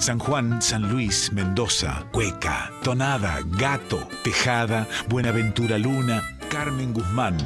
San 0.00 0.18
Juan, 0.18 0.62
San 0.62 0.90
Luis, 0.90 1.30
Mendoza, 1.30 2.06
Cueca, 2.10 2.72
Tonada, 2.82 3.40
Gato, 3.44 4.08
Tejada, 4.24 4.88
Buenaventura 5.10 5.76
Luna, 5.76 6.38
Carmen 6.48 6.94
Guzmán. 6.94 7.36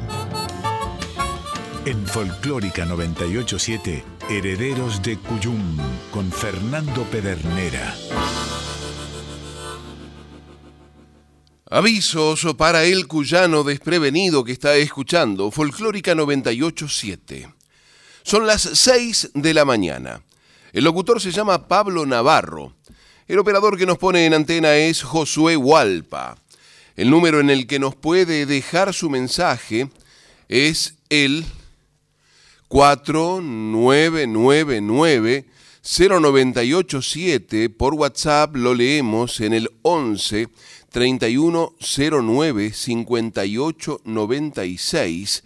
En 1.85 2.07
Folclórica 2.07 2.85
987, 2.85 4.05
Herederos 4.29 5.01
de 5.03 5.17
Cuyum, 5.17 5.77
con 6.11 6.31
Fernando 6.31 7.03
Pedernera. 7.03 7.93
Avisos 11.69 12.47
para 12.57 12.85
el 12.85 13.05
cuyano 13.07 13.65
desprevenido 13.65 14.45
que 14.45 14.53
está 14.53 14.77
escuchando 14.77 15.51
Folclórica 15.51 16.15
987. 16.15 17.49
Son 18.23 18.47
las 18.47 18.61
6 18.61 19.31
de 19.33 19.53
la 19.53 19.65
mañana. 19.65 20.21
El 20.75 20.83
locutor 20.83 21.19
se 21.21 21.31
llama 21.31 21.67
Pablo 21.69 22.05
Navarro. 22.05 22.73
El 23.29 23.39
operador 23.39 23.77
que 23.77 23.85
nos 23.85 23.97
pone 23.97 24.25
en 24.25 24.33
antena 24.33 24.75
es 24.75 25.03
Josué 25.03 25.55
Hualpa. 25.55 26.37
El 26.97 27.09
número 27.09 27.39
en 27.39 27.49
el 27.49 27.65
que 27.65 27.79
nos 27.79 27.95
puede 27.95 28.45
dejar 28.45 28.93
su 28.93 29.09
mensaje 29.09 29.87
es 30.49 30.95
el 31.07 31.45
4999 32.67 35.45
0987. 35.81 37.69
Por 37.69 37.93
WhatsApp 37.93 38.57
lo 38.57 38.73
leemos 38.73 39.39
en 39.39 39.53
el 39.53 39.71
11 39.81 40.49
3109 40.91 42.73
5896 42.73 45.43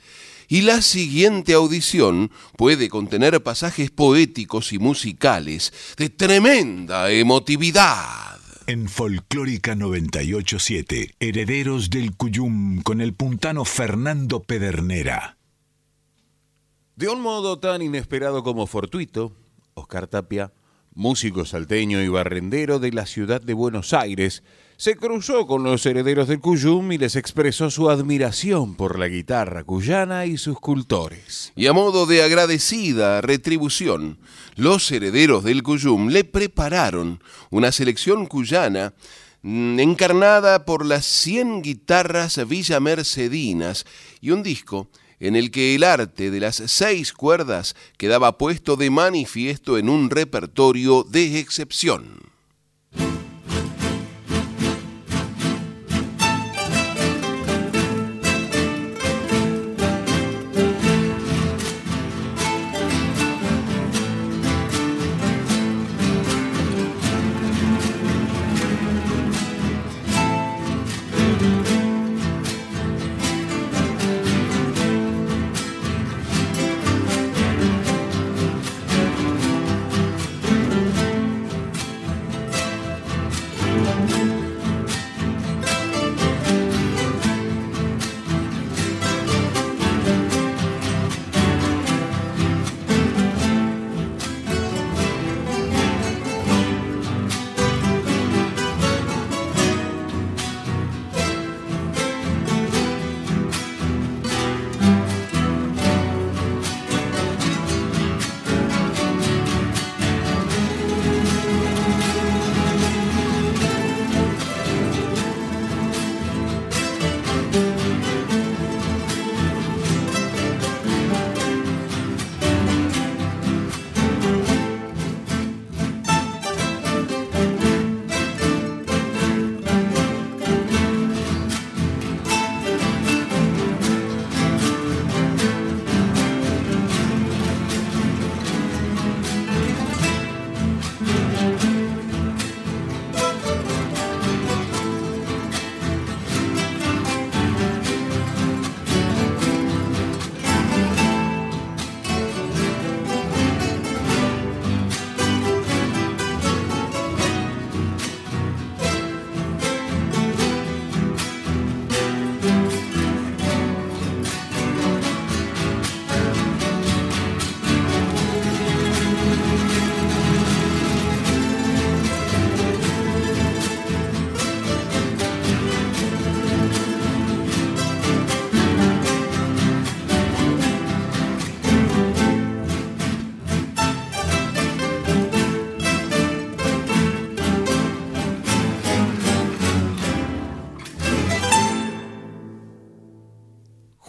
y 0.49 0.61
la 0.61 0.81
siguiente 0.81 1.53
audición 1.53 2.31
puede 2.57 2.89
contener 2.89 3.41
pasajes 3.43 3.91
poéticos 3.91 4.73
y 4.73 4.79
musicales 4.79 5.71
de 5.95 6.09
tremenda 6.09 7.11
emotividad. 7.11 8.39
En 8.65 8.89
Folclórica 8.89 9.75
987, 9.75 11.15
Herederos 11.19 11.89
del 11.91 12.15
Cuyum 12.15 12.81
con 12.81 12.99
el 12.99 13.13
puntano 13.13 13.63
Fernando 13.63 14.41
Pedernera. 14.41 15.37
De 16.95 17.07
un 17.07 17.21
modo 17.21 17.59
tan 17.59 17.81
inesperado 17.81 18.43
como 18.43 18.67
fortuito, 18.67 19.35
Oscar 19.75 20.07
Tapia, 20.07 20.51
músico 20.93 21.45
salteño 21.45 22.01
y 22.01 22.07
barrendero 22.09 22.79
de 22.79 22.91
la 22.91 23.05
ciudad 23.05 23.41
de 23.41 23.53
Buenos 23.53 23.93
Aires, 23.93 24.43
se 24.79 24.95
cruzó 24.95 25.45
con 25.45 25.63
los 25.63 25.85
herederos 25.85 26.29
del 26.29 26.39
Cuyum 26.39 26.93
y 26.93 26.97
les 26.97 27.17
expresó 27.17 27.69
su 27.69 27.89
admiración 27.89 28.75
por 28.75 28.97
la 28.97 29.09
guitarra 29.09 29.65
cuyana 29.65 30.25
y 30.25 30.37
sus 30.37 30.57
cultores. 30.57 31.51
Y 31.57 31.67
a 31.67 31.73
modo 31.73 32.05
de 32.05 32.23
agradecida 32.23 33.19
retribución, 33.19 34.19
los 34.55 34.89
herederos 34.89 35.43
del 35.43 35.63
Cuyum 35.63 36.07
le 36.07 36.23
prepararon 36.23 37.21
una 37.49 37.73
selección 37.73 38.25
cuyana 38.25 38.93
mm, 39.41 39.81
encarnada 39.81 40.63
por 40.63 40.85
las 40.85 41.05
100 41.05 41.61
guitarras 41.61 42.47
villamercedinas 42.47 43.85
y 44.21 44.31
un 44.31 44.43
disco 44.43 44.89
en 45.19 45.35
el 45.35 45.51
que 45.51 45.75
el 45.75 45.83
arte 45.83 46.31
de 46.31 46.39
las 46.39 46.55
seis 46.67 47.11
cuerdas 47.11 47.75
quedaba 47.97 48.37
puesto 48.37 48.77
de 48.77 48.89
manifiesto 48.89 49.77
en 49.77 49.89
un 49.89 50.09
repertorio 50.09 51.03
de 51.03 51.37
excepción. 51.39 52.28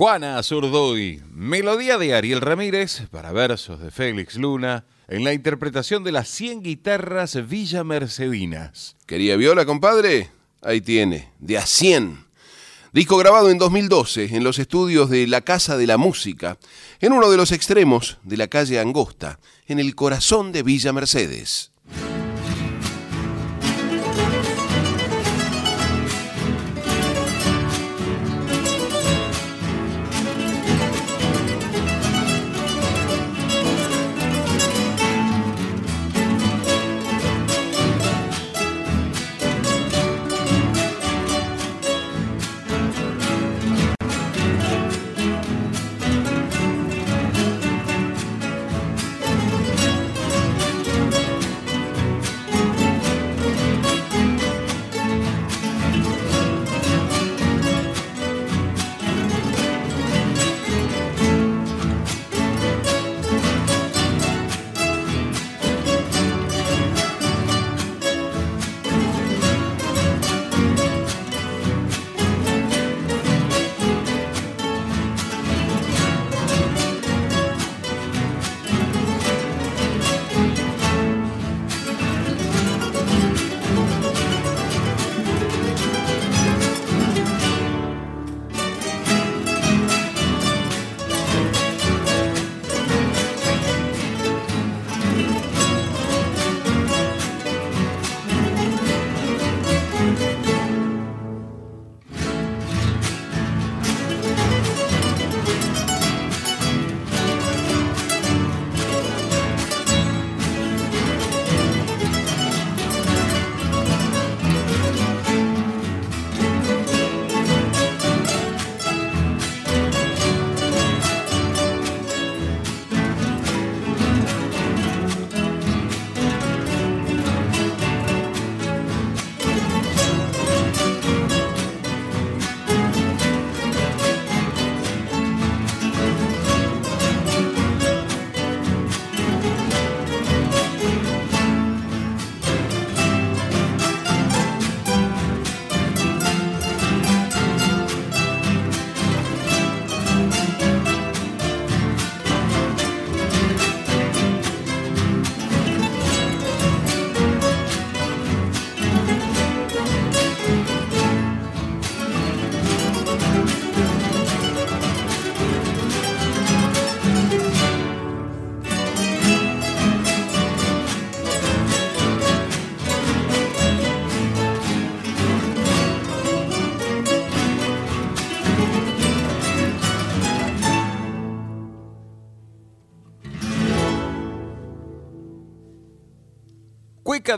Juana 0.01 0.43
Zurduy, 0.43 1.21
melodía 1.31 1.99
de 1.99 2.15
Ariel 2.15 2.41
Ramírez 2.41 3.03
para 3.11 3.33
versos 3.33 3.81
de 3.81 3.91
Félix 3.91 4.37
Luna 4.37 4.87
en 5.09 5.25
la 5.25 5.35
interpretación 5.35 6.05
de 6.05 6.11
las 6.11 6.27
100 6.29 6.63
guitarras 6.63 7.47
Villa 7.47 7.85
Mercedinas. 7.85 8.97
¿Quería 9.05 9.37
viola, 9.37 9.67
compadre? 9.67 10.31
Ahí 10.63 10.81
tiene, 10.81 11.29
de 11.39 11.59
a 11.59 11.67
100. 11.67 12.25
Disco 12.95 13.19
grabado 13.19 13.51
en 13.51 13.59
2012 13.59 14.35
en 14.35 14.43
los 14.43 14.59
estudios 14.59 15.11
de 15.11 15.27
La 15.27 15.43
Casa 15.43 15.77
de 15.77 15.87
la 15.87 15.99
Música, 15.99 16.57
en 17.01 17.13
uno 17.13 17.31
de 17.31 17.37
los 17.37 17.53
extremos 17.53 18.17
de 18.23 18.39
la 18.39 18.49
calle 18.49 18.81
Angosta, 18.81 19.39
en 19.67 19.81
el 19.81 19.95
corazón 19.95 20.51
de 20.51 20.63
Villa 20.63 20.95
Mercedes. 20.95 21.73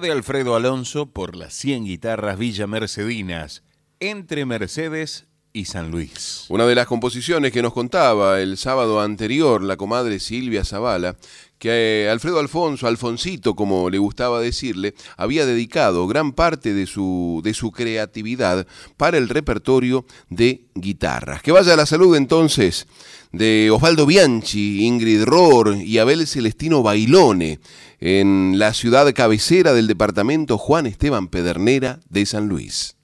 De 0.01 0.11
Alfredo 0.11 0.57
Alonso 0.57 1.11
por 1.11 1.37
las 1.37 1.53
100 1.53 1.85
guitarras 1.85 2.39
Villa 2.39 2.67
Mercedinas, 2.67 3.63
entre 4.01 4.47
Mercedes 4.47 5.27
y 5.53 5.67
San 5.67 5.91
Luis. 5.91 6.47
Una 6.49 6.65
de 6.65 6.75
las 6.75 6.87
composiciones 6.87 7.53
que 7.53 7.61
nos 7.61 7.75
contaba 7.75 8.41
el 8.41 8.57
sábado 8.57 9.03
anterior 9.03 9.63
la 9.63 9.77
comadre 9.77 10.19
Silvia 10.19 10.65
Zavala, 10.65 11.17
que 11.63 12.07
eh, 12.07 12.11
Alfredo 12.11 12.41
Alfonso, 12.41 12.89
Alfonsito, 12.89 13.55
como 13.55 13.89
le 13.89 13.99
gustaba 13.99 14.41
decirle, 14.41 14.95
había 15.17 15.47
dedicado 15.47 16.09
gran 16.09 16.33
parte 16.33 16.75
de 16.75 16.89
su, 16.89 17.41
de 17.45 17.55
su 17.55 17.71
creatividad 17.71 18.67
para 18.97 19.17
el 19.17 19.29
repertorio 19.29 20.05
de 20.29 20.65
guitarras. 20.75 21.41
Que 21.41 21.53
vaya 21.53 21.77
la 21.77 21.87
salud 21.87 22.17
entonces 22.17 22.89
de 23.31 23.71
Osvaldo 23.71 24.07
Bianchi, 24.07 24.85
Ingrid 24.85 25.23
Rohr 25.23 25.77
y 25.77 25.99
Abel 25.99 26.27
Celestino 26.27 26.83
Bailone 26.83 27.61
en 28.01 28.59
la 28.59 28.75
ciudad 28.75 29.15
cabecera 29.15 29.73
del 29.73 29.87
departamento 29.87 30.59
Juan 30.59 30.87
Esteban 30.87 31.29
Pedernera 31.29 32.01
de 32.09 32.27
San 32.27 32.49
Luis. 32.49 32.97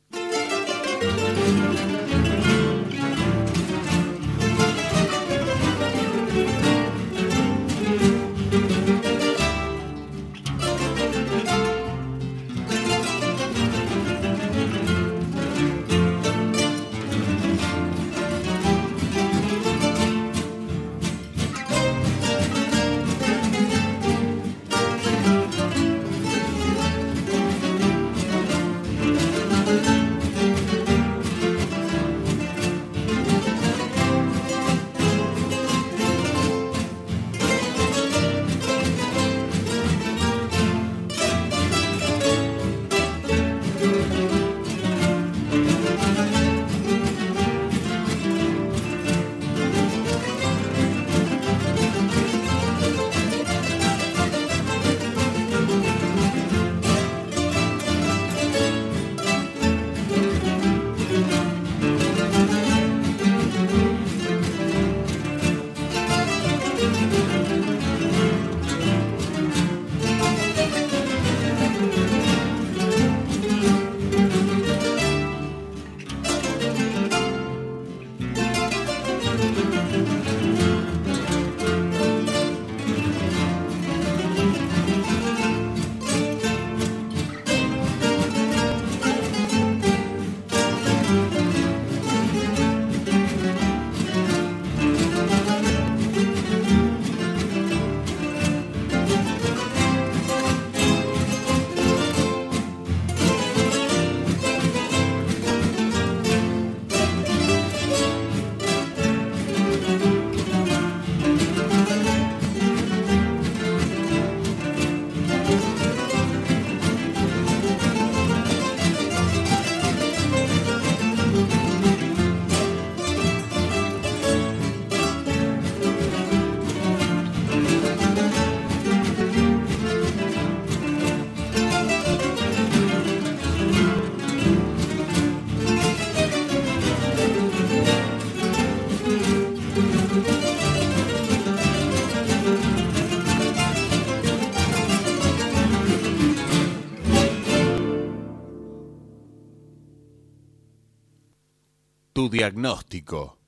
Diagnóstico. 152.29 153.39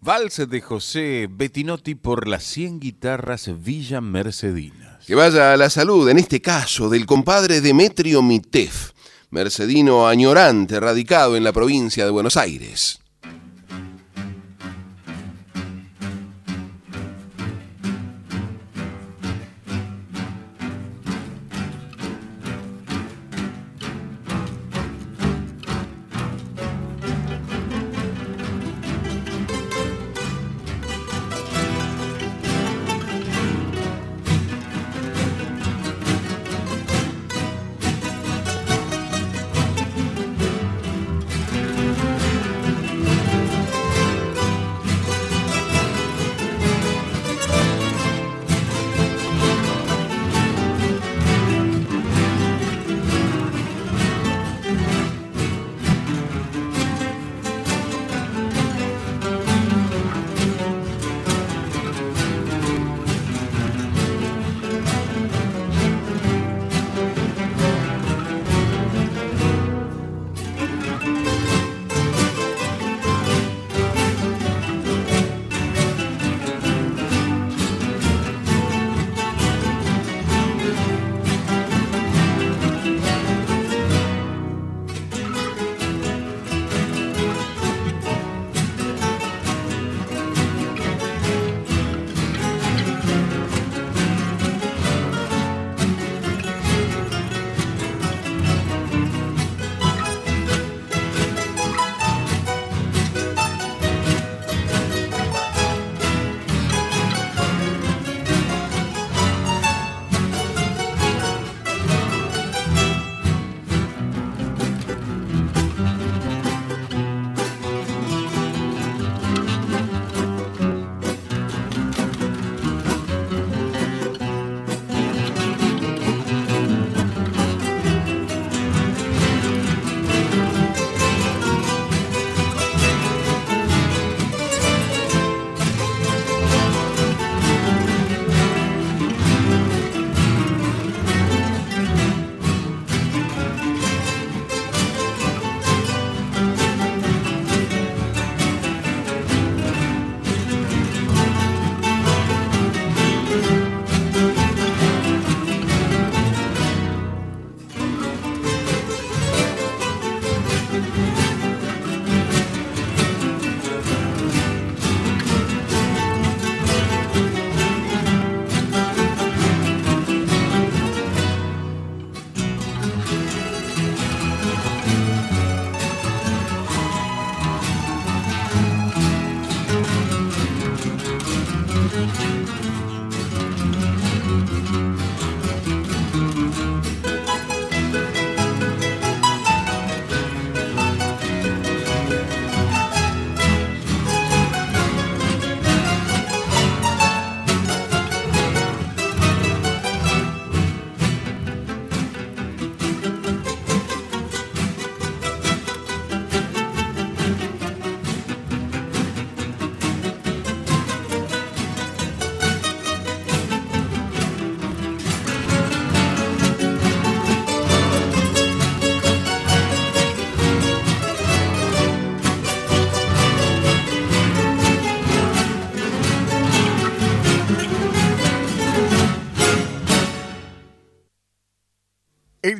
Vals 0.00 0.48
de 0.48 0.60
José 0.60 1.28
Bettinotti 1.30 1.94
por 1.94 2.26
las 2.26 2.42
100 2.44 2.80
guitarras 2.80 3.50
Villa 3.62 4.00
Mercedinas. 4.00 5.04
Que 5.06 5.14
vaya 5.14 5.52
a 5.52 5.56
la 5.56 5.70
salud, 5.70 6.08
en 6.08 6.18
este 6.18 6.40
caso, 6.40 6.88
del 6.88 7.06
compadre 7.06 7.60
Demetrio 7.60 8.22
Mitef, 8.22 8.92
mercedino 9.30 10.08
añorante, 10.08 10.80
radicado 10.80 11.36
en 11.36 11.44
la 11.44 11.52
provincia 11.52 12.04
de 12.04 12.10
Buenos 12.10 12.36
Aires. 12.36 13.01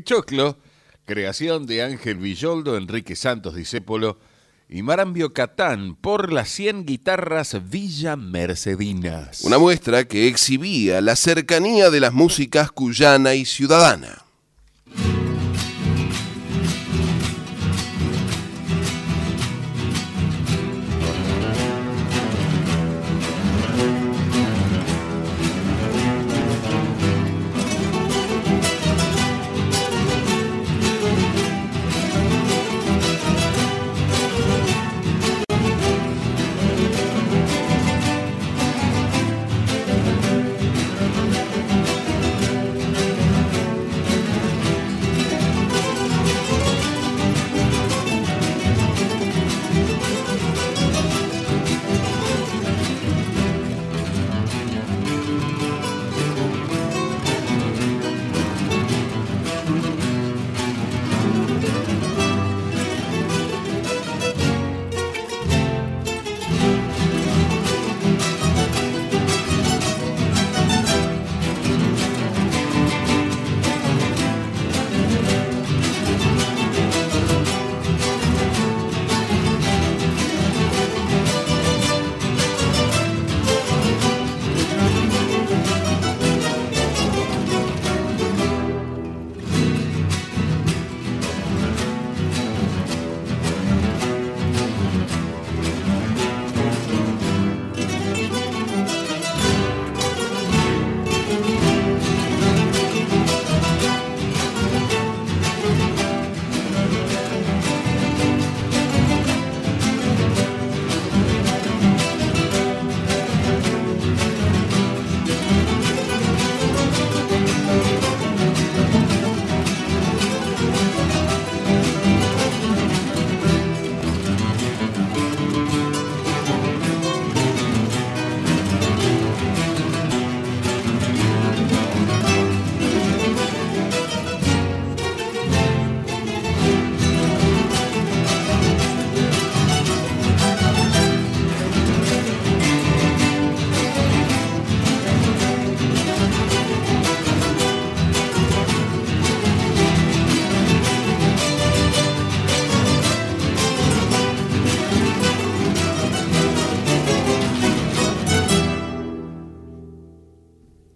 Choclo, 0.02 0.58
creación 1.04 1.66
de 1.66 1.82
Ángel 1.82 2.18
Villoldo, 2.18 2.76
Enrique 2.76 3.16
Santos 3.16 3.54
Discépolo 3.54 4.18
y 4.68 4.82
Marambio 4.82 5.32
Catán 5.32 5.94
por 5.94 6.32
las 6.32 6.48
100 6.48 6.86
guitarras 6.86 7.68
Villa 7.68 8.16
Mercedinas. 8.16 9.42
Una 9.42 9.58
muestra 9.58 10.04
que 10.04 10.28
exhibía 10.28 11.00
la 11.00 11.14
cercanía 11.16 11.90
de 11.90 12.00
las 12.00 12.12
músicas 12.12 12.72
cuyana 12.72 13.34
y 13.34 13.44
ciudadana. 13.44 14.21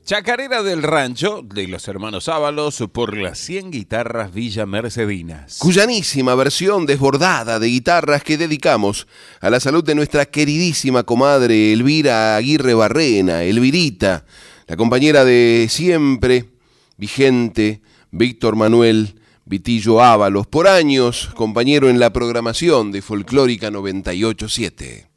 Chacarera 0.07 0.63
del 0.63 0.85
Rancho 0.85 1.43
de 1.43 1.67
los 1.67 1.89
hermanos 1.89 2.29
Ábalos 2.29 2.85
por 2.93 3.17
las 3.17 3.39
100 3.39 3.73
guitarras 3.73 4.33
Villa 4.33 4.65
Mercedinas. 4.65 5.59
Cuyanísima 5.59 6.37
versión 6.37 6.87
desbordada 6.87 7.59
de 7.59 7.67
guitarras 7.67 8.23
que 8.23 8.39
dedicamos 8.39 9.09
a 9.41 9.51
la 9.51 9.59
salud 9.59 9.83
de 9.83 9.97
nuestra 9.97 10.25
queridísima 10.27 11.03
comadre 11.03 11.73
Elvira 11.73 12.37
Aguirre 12.37 12.75
Barrena, 12.75 13.43
Elvirita, 13.43 14.25
la 14.69 14.77
compañera 14.77 15.25
de 15.25 15.67
siempre, 15.69 16.51
vigente, 16.97 17.83
Víctor 18.13 18.55
Manuel 18.55 19.21
Vitillo 19.45 20.01
Ábalos, 20.01 20.47
por 20.47 20.69
años 20.69 21.31
compañero 21.35 21.91
en 21.91 21.99
la 21.99 22.13
programación 22.13 22.93
de 22.93 23.03
Folclórica 23.03 23.73
987. 23.73 25.16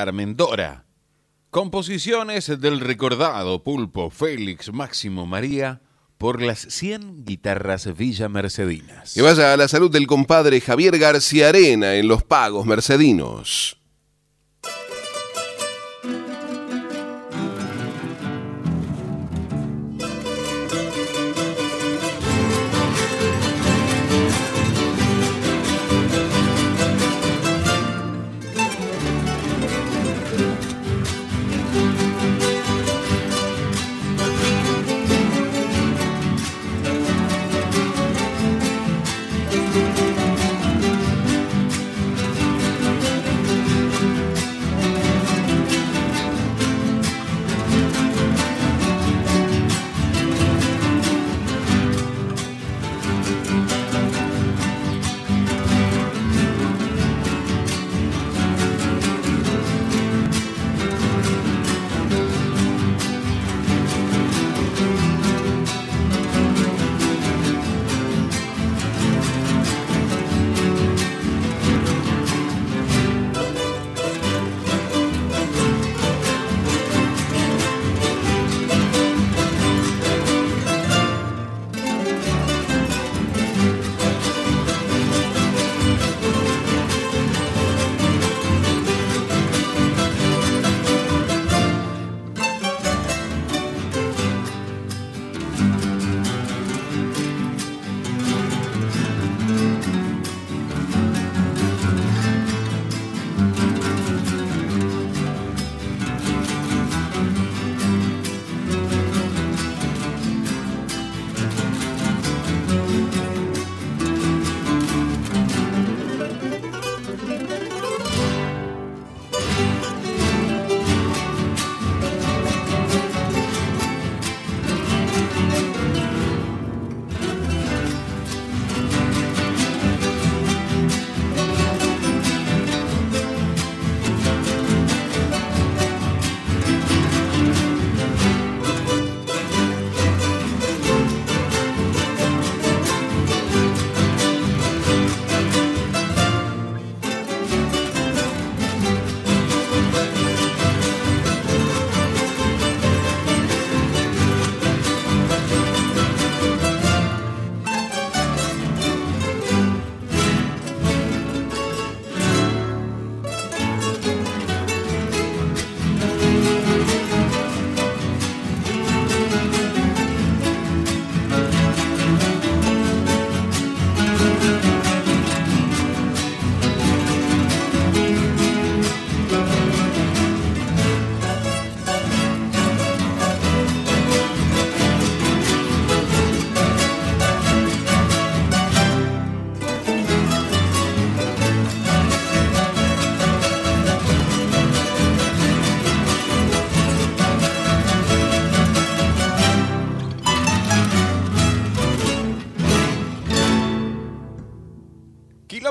Carmen. 0.00 0.34
Composiciones 1.50 2.58
del 2.58 2.80
recordado 2.80 3.62
pulpo 3.62 4.08
Félix 4.08 4.72
Máximo 4.72 5.26
María 5.26 5.82
por 6.16 6.40
las 6.40 6.60
100 6.60 7.26
guitarras 7.26 7.94
Villa 7.94 8.30
Mercedinas. 8.30 9.12
Que 9.12 9.20
vaya 9.20 9.52
a 9.52 9.58
la 9.58 9.68
salud 9.68 9.90
del 9.90 10.06
compadre 10.06 10.62
Javier 10.62 10.98
García 10.98 11.50
Arena 11.50 11.96
en 11.96 12.08
los 12.08 12.22
pagos 12.22 12.64
mercedinos. 12.64 13.79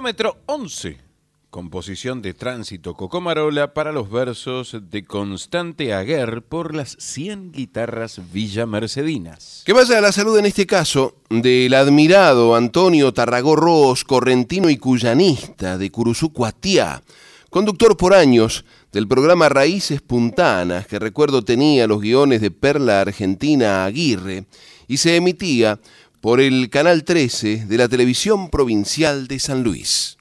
Kilómetro 0.09 0.41
11. 0.47 0.97
Composición 1.51 2.23
de 2.23 2.33
Tránsito 2.33 2.95
Cocomarola 2.95 3.75
para 3.75 3.91
los 3.91 4.09
versos 4.09 4.75
de 4.89 5.05
Constante 5.05 5.93
Aguer 5.93 6.41
por 6.41 6.73
las 6.73 6.97
100 6.97 7.51
guitarras 7.51 8.19
Villa 8.33 8.65
Mercedinas. 8.65 9.61
Que 9.67 9.73
vaya 9.73 9.99
a 9.99 10.01
la 10.01 10.11
salud 10.11 10.39
en 10.39 10.47
este 10.47 10.65
caso 10.65 11.17
del 11.29 11.75
admirado 11.75 12.55
Antonio 12.55 13.13
Tarragó 13.13 13.55
Ros, 13.55 14.03
correntino 14.03 14.71
y 14.71 14.77
cuyanista 14.77 15.77
de 15.77 15.91
Curuzú 15.91 16.33
Cuatiá, 16.33 17.03
conductor 17.51 17.95
por 17.95 18.15
años 18.15 18.65
del 18.91 19.07
programa 19.07 19.47
Raíces 19.47 20.01
Puntanas, 20.01 20.87
que 20.87 20.97
recuerdo 20.97 21.43
tenía 21.43 21.85
los 21.85 22.01
guiones 22.01 22.41
de 22.41 22.49
Perla 22.49 23.01
Argentina 23.01 23.85
Aguirre, 23.85 24.45
y 24.87 24.97
se 24.97 25.15
emitía 25.15 25.79
por 26.21 26.41
el 26.41 26.69
Canal 26.69 27.03
13 27.03 27.65
de 27.65 27.77
la 27.77 27.87
Televisión 27.87 28.49
Provincial 28.49 29.27
de 29.27 29.39
San 29.39 29.63
Luis. 29.63 30.18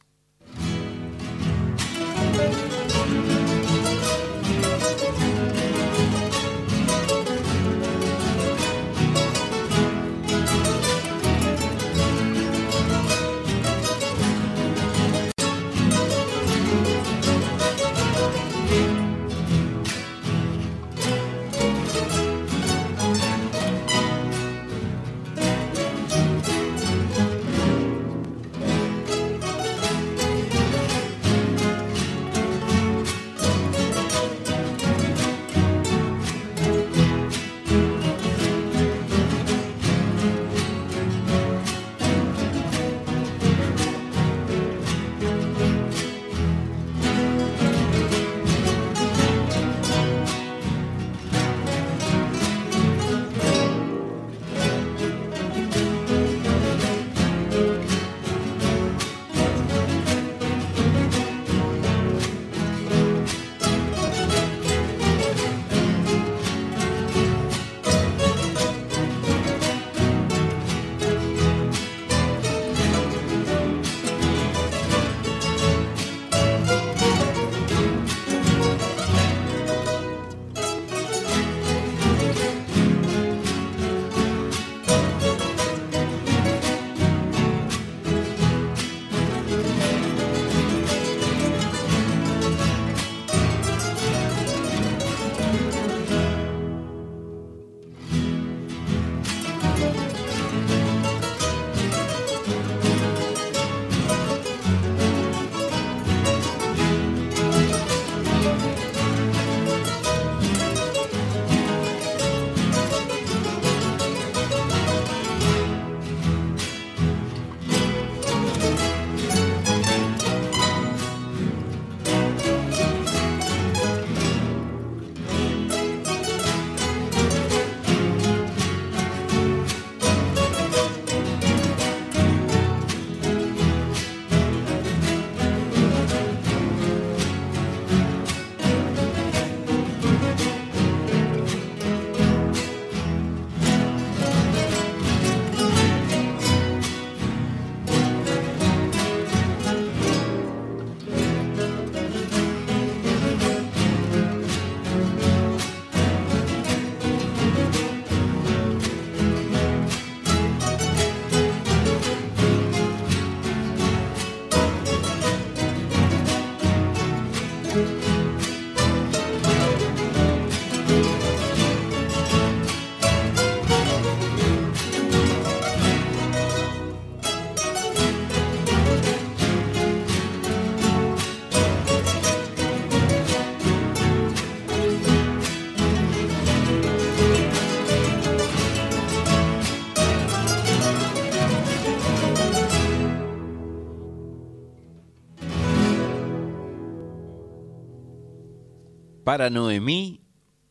Para 199.39 199.51
Noemí 199.51 200.21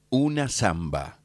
una 0.10 0.50
zamba. 0.50 1.20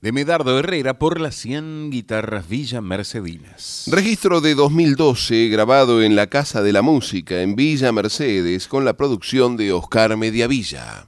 De 0.00 0.12
Medardo 0.12 0.56
Herrera 0.60 1.00
por 1.00 1.20
las 1.20 1.34
100 1.34 1.90
guitarras 1.90 2.48
Villa 2.48 2.80
Mercedinas. 2.80 3.82
Registro 3.90 4.40
de 4.40 4.54
2012 4.54 5.48
grabado 5.48 6.04
en 6.04 6.14
la 6.14 6.28
Casa 6.28 6.62
de 6.62 6.72
la 6.72 6.82
Música 6.82 7.42
en 7.42 7.56
Villa 7.56 7.90
Mercedes 7.90 8.68
con 8.68 8.84
la 8.84 8.96
producción 8.96 9.56
de 9.56 9.72
Oscar 9.72 10.16
Mediavilla. 10.16 11.05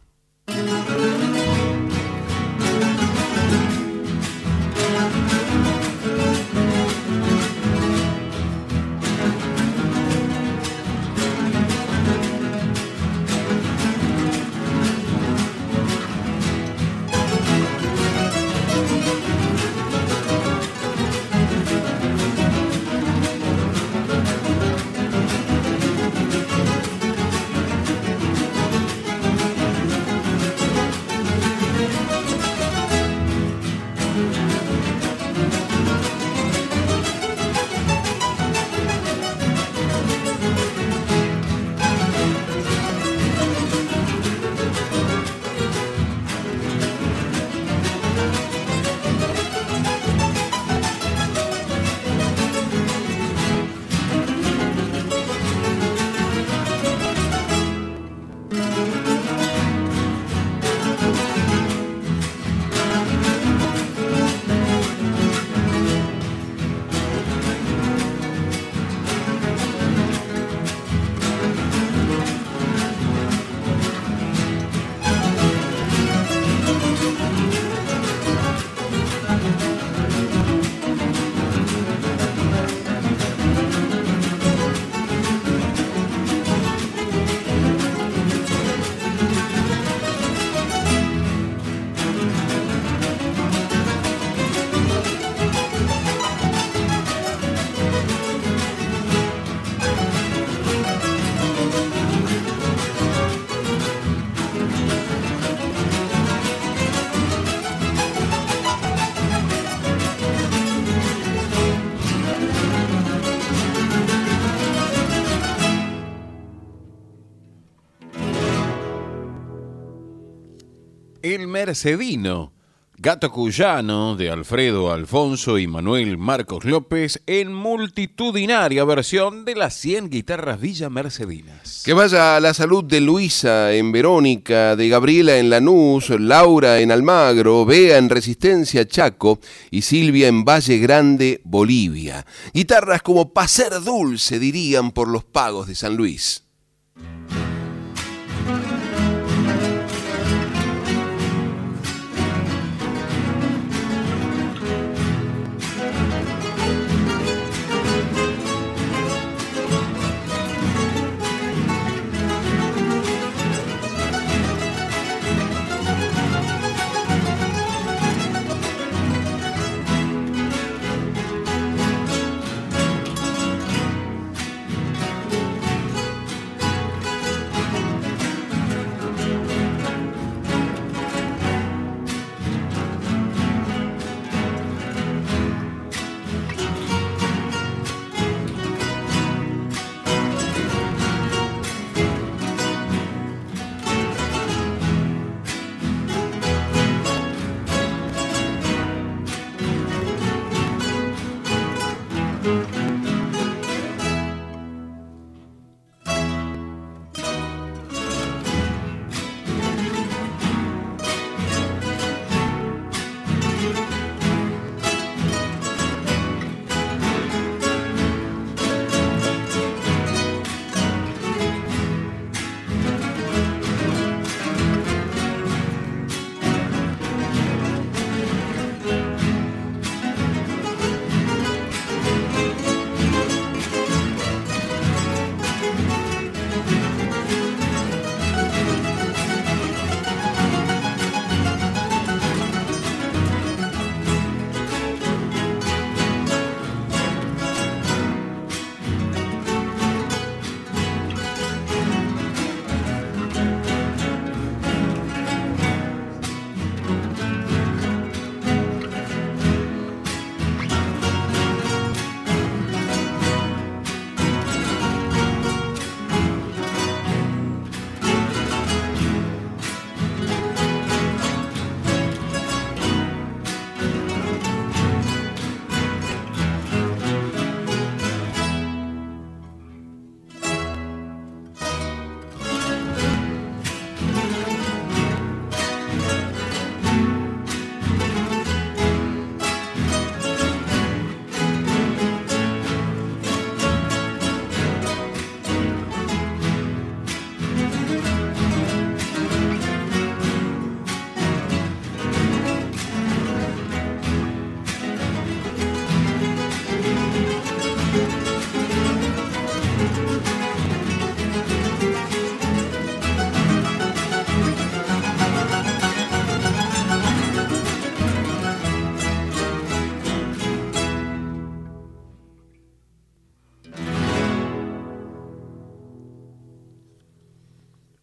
Mercedino, 121.49 122.53
Gato 123.01 123.31
Cuyano 123.31 124.17
de 124.17 124.29
Alfredo 124.29 124.93
Alfonso 124.93 125.59
y 125.59 125.67
Manuel 125.67 126.19
Marcos 126.19 126.65
López 126.65 127.23
en 127.27 127.55
multitudinaria 127.55 128.85
versión 128.85 129.45
de 129.45 129.55
las 129.55 129.75
100 129.75 130.11
guitarras 130.11 130.61
Villa 130.61 130.91
Mercedinas. 130.91 131.83
Que 131.85 131.93
vaya 131.93 132.37
a 132.37 132.41
la 132.41 132.53
salud 132.53 132.85
de 132.85 133.01
Luisa 133.01 133.73
en 133.73 133.93
Verónica, 133.93 134.77
de 134.77 134.89
Gabriela 134.89 135.39
en 135.39 135.49
Lanús, 135.49 136.11
Laura 136.11 136.81
en 136.81 136.91
Almagro, 136.91 137.65
Bea 137.65 137.99
en 137.99 138.11
Resistencia 138.11 138.87
Chaco 138.87 139.39
y 139.71 139.83
Silvia 139.83 140.29
en 140.29 140.45
Valle 140.45 140.79
Grande, 140.79 141.41
Bolivia. 141.45 142.27
Guitarras 142.53 143.03
como 143.03 143.33
pa' 143.33 143.49
ser 143.49 143.81
dulce 143.81 144.41
dirían 144.41 144.91
por 144.91 145.09
los 145.09 145.25
pagos 145.25 145.69
de 145.69 145.77
San 145.77 145.97
Luis. 145.97 146.48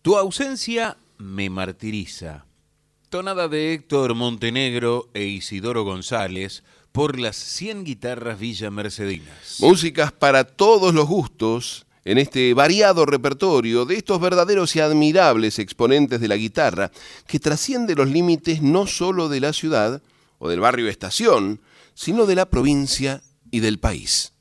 Tu 0.05 0.15
ausencia 0.15 0.97
me 1.17 1.49
martiriza. 1.49 2.45
Tonada 3.09 3.47
de 3.47 3.73
Héctor 3.73 4.13
Montenegro 4.13 5.09
e 5.15 5.23
Isidoro 5.23 5.83
González 5.83 6.63
por 6.91 7.19
las 7.19 7.35
100 7.35 7.85
guitarras 7.85 8.39
Villa 8.39 8.69
Mercedinas. 8.69 9.57
Músicas 9.61 10.11
para 10.11 10.43
todos 10.43 10.93
los 10.93 11.07
gustos 11.07 11.87
en 12.03 12.19
este 12.19 12.53
variado 12.53 13.07
repertorio 13.07 13.85
de 13.85 13.95
estos 13.95 14.21
verdaderos 14.21 14.75
y 14.75 14.79
admirables 14.79 15.57
exponentes 15.57 16.21
de 16.21 16.27
la 16.27 16.35
guitarra 16.35 16.91
que 17.25 17.39
trasciende 17.39 17.95
los 17.95 18.07
límites 18.07 18.61
no 18.61 18.85
solo 18.85 19.27
de 19.27 19.39
la 19.39 19.53
ciudad 19.53 20.03
o 20.37 20.49
del 20.49 20.59
barrio 20.59 20.87
estación, 20.87 21.61
sino 21.95 22.27
de 22.27 22.35
la 22.35 22.47
provincia 22.51 23.23
y 23.49 23.59
del 23.59 23.79
país. 23.79 24.33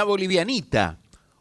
La 0.00 0.04
Bolivianita, 0.04 0.96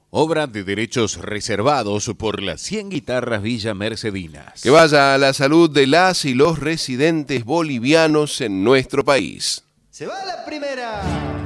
obra 0.09 0.45
de 0.45 0.65
derechos 0.65 1.15
reservados 1.15 2.11
por 2.17 2.43
las 2.43 2.59
100 2.59 2.89
guitarras 2.89 3.41
Villa 3.41 3.73
Mercedinas. 3.73 4.61
Que 4.61 4.69
vaya 4.69 5.13
a 5.13 5.17
la 5.17 5.31
salud 5.31 5.69
de 5.69 5.87
las 5.87 6.25
y 6.25 6.33
los 6.33 6.59
residentes 6.59 7.45
bolivianos 7.45 8.41
en 8.41 8.65
nuestro 8.65 9.05
país. 9.05 9.63
Se 9.91 10.07
va 10.07 10.25
la 10.25 10.43
primera. 10.43 11.38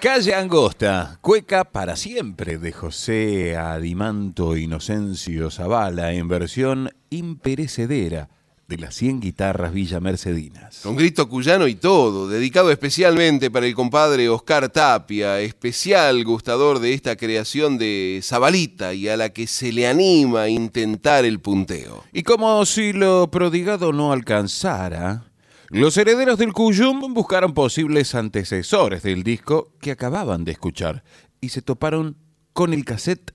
Calle 0.00 0.34
Angosta, 0.34 1.18
Cueca 1.20 1.64
para 1.64 1.94
siempre 1.94 2.56
de 2.56 2.72
José 2.72 3.58
Adimanto 3.58 4.56
Inocencio 4.56 5.50
Zavala 5.50 6.14
en 6.14 6.26
versión 6.26 6.90
imperecedera 7.10 8.30
de 8.66 8.78
las 8.78 8.94
100 8.94 9.20
guitarras 9.20 9.74
Villa 9.74 10.00
Mercedinas. 10.00 10.80
Con 10.84 10.96
grito 10.96 11.28
cuyano 11.28 11.66
y 11.68 11.74
todo, 11.74 12.28
dedicado 12.28 12.70
especialmente 12.70 13.50
para 13.50 13.66
el 13.66 13.74
compadre 13.74 14.30
Oscar 14.30 14.70
Tapia, 14.70 15.38
especial 15.40 16.24
gustador 16.24 16.78
de 16.78 16.94
esta 16.94 17.16
creación 17.16 17.76
de 17.76 18.20
Zabalita 18.22 18.94
y 18.94 19.06
a 19.08 19.18
la 19.18 19.34
que 19.34 19.46
se 19.46 19.70
le 19.70 19.86
anima 19.86 20.42
a 20.42 20.48
intentar 20.48 21.26
el 21.26 21.40
punteo. 21.40 22.04
Y 22.14 22.22
como 22.22 22.64
si 22.64 22.94
lo 22.94 23.30
prodigado 23.30 23.92
no 23.92 24.12
alcanzara, 24.12 25.29
los 25.70 25.96
herederos 25.96 26.36
del 26.36 26.52
Cuyum 26.52 27.14
buscaron 27.14 27.54
posibles 27.54 28.16
antecesores 28.16 29.04
del 29.04 29.22
disco 29.22 29.72
que 29.80 29.92
acababan 29.92 30.44
de 30.44 30.50
escuchar 30.50 31.04
y 31.40 31.50
se 31.50 31.62
toparon 31.62 32.16
con 32.52 32.74
el 32.74 32.84
cassette 32.84 33.32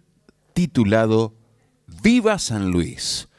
titulado 0.53 1.33
Viva 2.03 2.37
San 2.37 2.71
Luis 2.71 3.29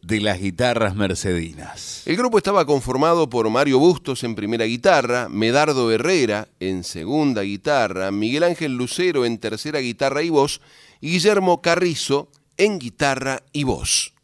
de 0.00 0.22
las 0.22 0.40
guitarras 0.40 0.96
mercedinas. 0.96 2.02
El 2.06 2.16
grupo 2.16 2.38
estaba 2.38 2.64
conformado 2.64 3.28
por 3.28 3.50
Mario 3.50 3.78
Bustos 3.78 4.24
en 4.24 4.34
primera 4.34 4.64
guitarra, 4.64 5.28
Medardo 5.28 5.92
Herrera 5.92 6.48
en 6.60 6.82
segunda 6.82 7.42
guitarra, 7.42 8.10
Miguel 8.10 8.44
Ángel 8.44 8.74
Lucero 8.74 9.26
en 9.26 9.36
tercera 9.36 9.80
guitarra 9.80 10.22
y 10.22 10.30
voz 10.30 10.62
y 11.02 11.10
Guillermo 11.10 11.60
Carrizo 11.60 12.30
en 12.56 12.78
guitarra 12.78 13.42
y 13.52 13.64
voz. 13.64 14.14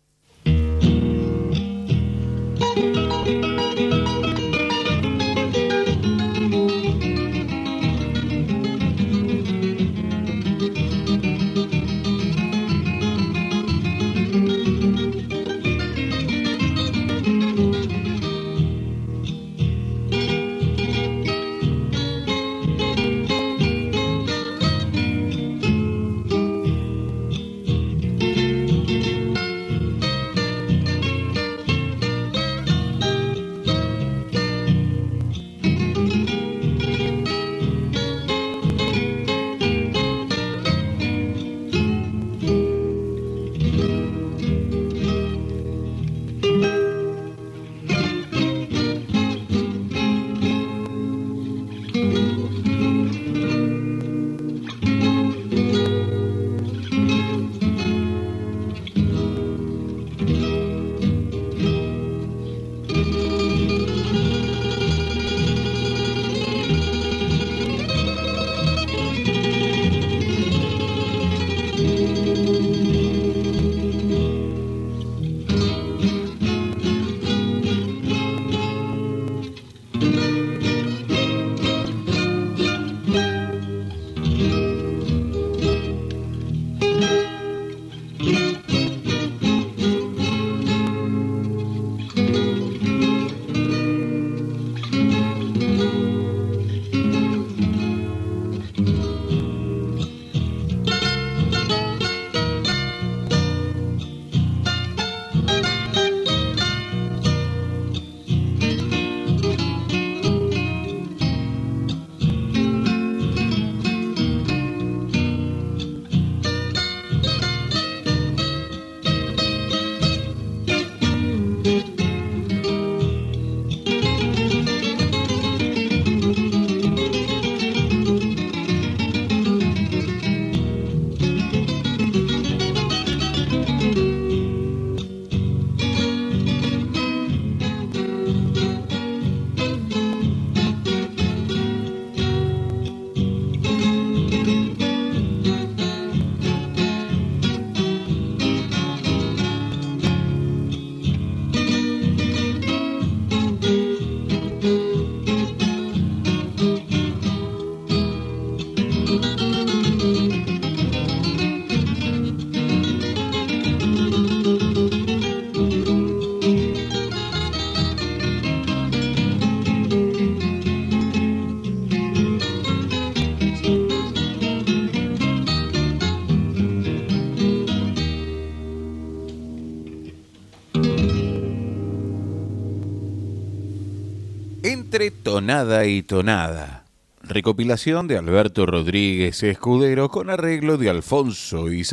Tonada 185.46 185.86
y 185.86 186.02
Tonada. 186.02 186.84
Recopilación 187.22 188.08
de 188.08 188.18
Alberto 188.18 188.66
Rodríguez 188.66 189.44
Escudero 189.44 190.08
con 190.08 190.28
arreglo 190.28 190.76
de 190.76 190.90
Alfonso 190.90 191.72
y 191.72 191.84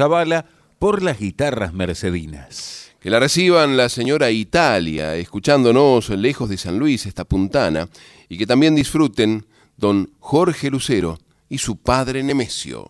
por 0.79 1.03
las 1.03 1.19
guitarras 1.19 1.71
mercedinas. 1.71 2.95
Que 2.99 3.11
la 3.11 3.19
reciban 3.19 3.77
la 3.77 3.89
señora 3.89 4.31
Italia, 4.31 5.15
escuchándonos 5.17 6.09
lejos 6.09 6.49
de 6.49 6.57
San 6.57 6.79
Luis, 6.79 7.05
esta 7.05 7.25
puntana, 7.25 7.87
y 8.27 8.39
que 8.39 8.47
también 8.47 8.73
disfruten 8.73 9.45
don 9.77 10.09
Jorge 10.19 10.71
Lucero 10.71 11.19
y 11.47 11.59
su 11.59 11.77
padre 11.77 12.23
Nemesio. 12.23 12.89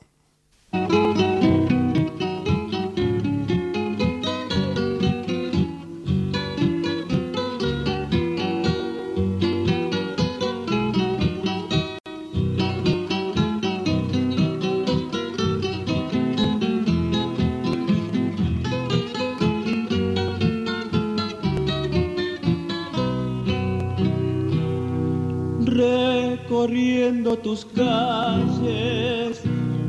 Tus 27.12 27.66
calles, 27.66 29.41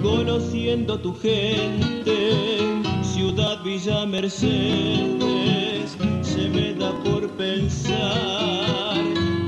conociendo 0.03 0.99
tu 0.99 1.15
gente, 1.15 2.59
ciudad 3.03 3.63
Villa 3.63 4.05
Mercedes, 4.05 5.97
se 6.23 6.49
me 6.49 6.75
da 6.75 6.91
por 7.05 7.31
pensar 7.37 8.97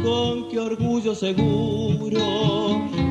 con 0.05 0.49
qué 0.49 0.61
orgullo 0.61 1.13
seguro 1.17 2.21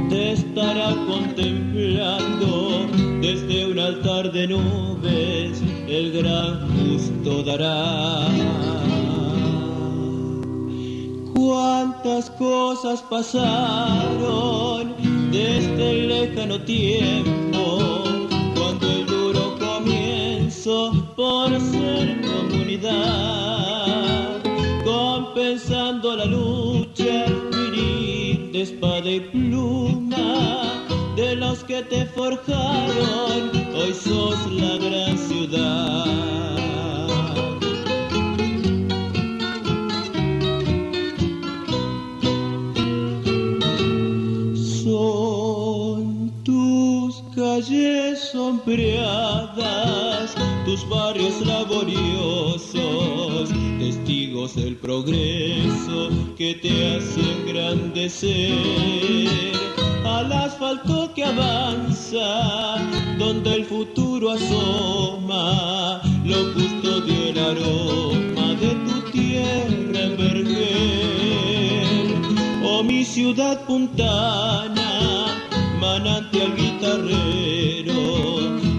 te 0.10 0.32
estará 0.32 0.96
contemplando 1.06 2.88
desde 3.22 3.66
un 3.66 3.80
altar 3.80 4.32
de 4.32 4.48
nubes, 4.48 5.62
el 5.90 6.14
gran 6.14 6.70
justo 6.78 7.44
dará. 7.44 8.95
Cuántas 11.36 12.30
cosas 12.32 13.02
pasaron 13.10 14.96
desde 15.32 15.92
el 15.92 16.08
lejano 16.08 16.62
tiempo, 16.62 18.04
cuando 18.56 18.90
el 18.90 19.06
duro 19.06 19.58
comienzo 19.60 20.94
por 21.16 21.50
ser 21.60 22.22
comunidad, 22.22 22.92
compensando 24.86 26.16
la 26.16 26.26
lucha, 26.26 27.26
de 28.54 28.62
espada 28.62 29.10
y 29.10 29.20
pluma 29.20 30.86
de 31.18 31.36
los 31.36 31.66
que 31.66 31.84
te 31.84 32.06
forjaron, 32.06 33.52
hoy 33.76 33.94
sos 33.94 34.50
la 34.54 34.78
gran 34.78 35.18
ciudad. 35.18 36.55
Sombreadas, 48.66 50.36
tus 50.66 50.90
barrios 50.90 51.46
laboriosos, 51.46 52.74
testigos 53.78 54.56
del 54.56 54.76
progreso 54.78 56.10
que 56.36 56.56
te 56.56 56.96
hace 56.96 57.22
engrandecer. 57.22 58.54
Al 60.04 60.34
asfalto 60.34 61.14
que 61.14 61.24
avanza, 61.24 62.78
donde 63.20 63.54
el 63.56 63.66
futuro 63.66 64.32
asoma, 64.32 66.02
lo 66.24 66.54
custodio 66.54 67.30
el 67.30 67.38
aroma 67.38 68.56
de 68.56 68.70
tu 68.88 69.02
tierra 69.12 70.00
emerger. 70.06 70.56
Oh 72.64 72.84
mi 72.84 73.04
ciudad 73.04 73.64
puntana, 73.66 75.28
manantial 75.80 76.56
guitarrero 76.56 77.65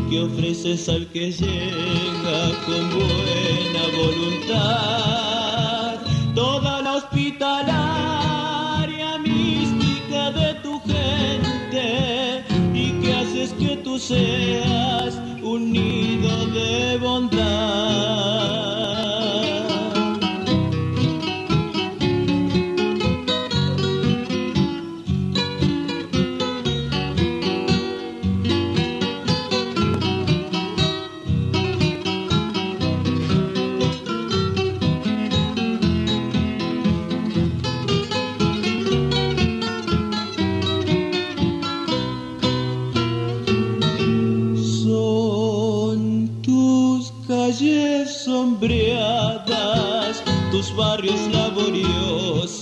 que 0.08 0.20
ofreces 0.20 0.88
al 0.88 1.06
que 1.08 1.32
llega 1.32 2.52
con 2.64 2.88
buena 2.90 3.88
voluntad. 3.96 5.96
Toda 6.34 6.80
la 6.82 6.94
hospitalaria 6.94 9.18
mística 9.18 10.30
de 10.32 10.54
tu 10.62 10.80
gente 10.80 12.44
y 12.74 12.92
que 13.00 13.14
haces 13.14 13.52
que 13.54 13.76
tú 13.78 13.98
seas 13.98 15.20
un 15.42 15.72
nido 15.72 16.46
de 16.46 16.98
bondad. 16.98 18.05
Barrios 50.76 51.20
laboriosos, 51.32 52.60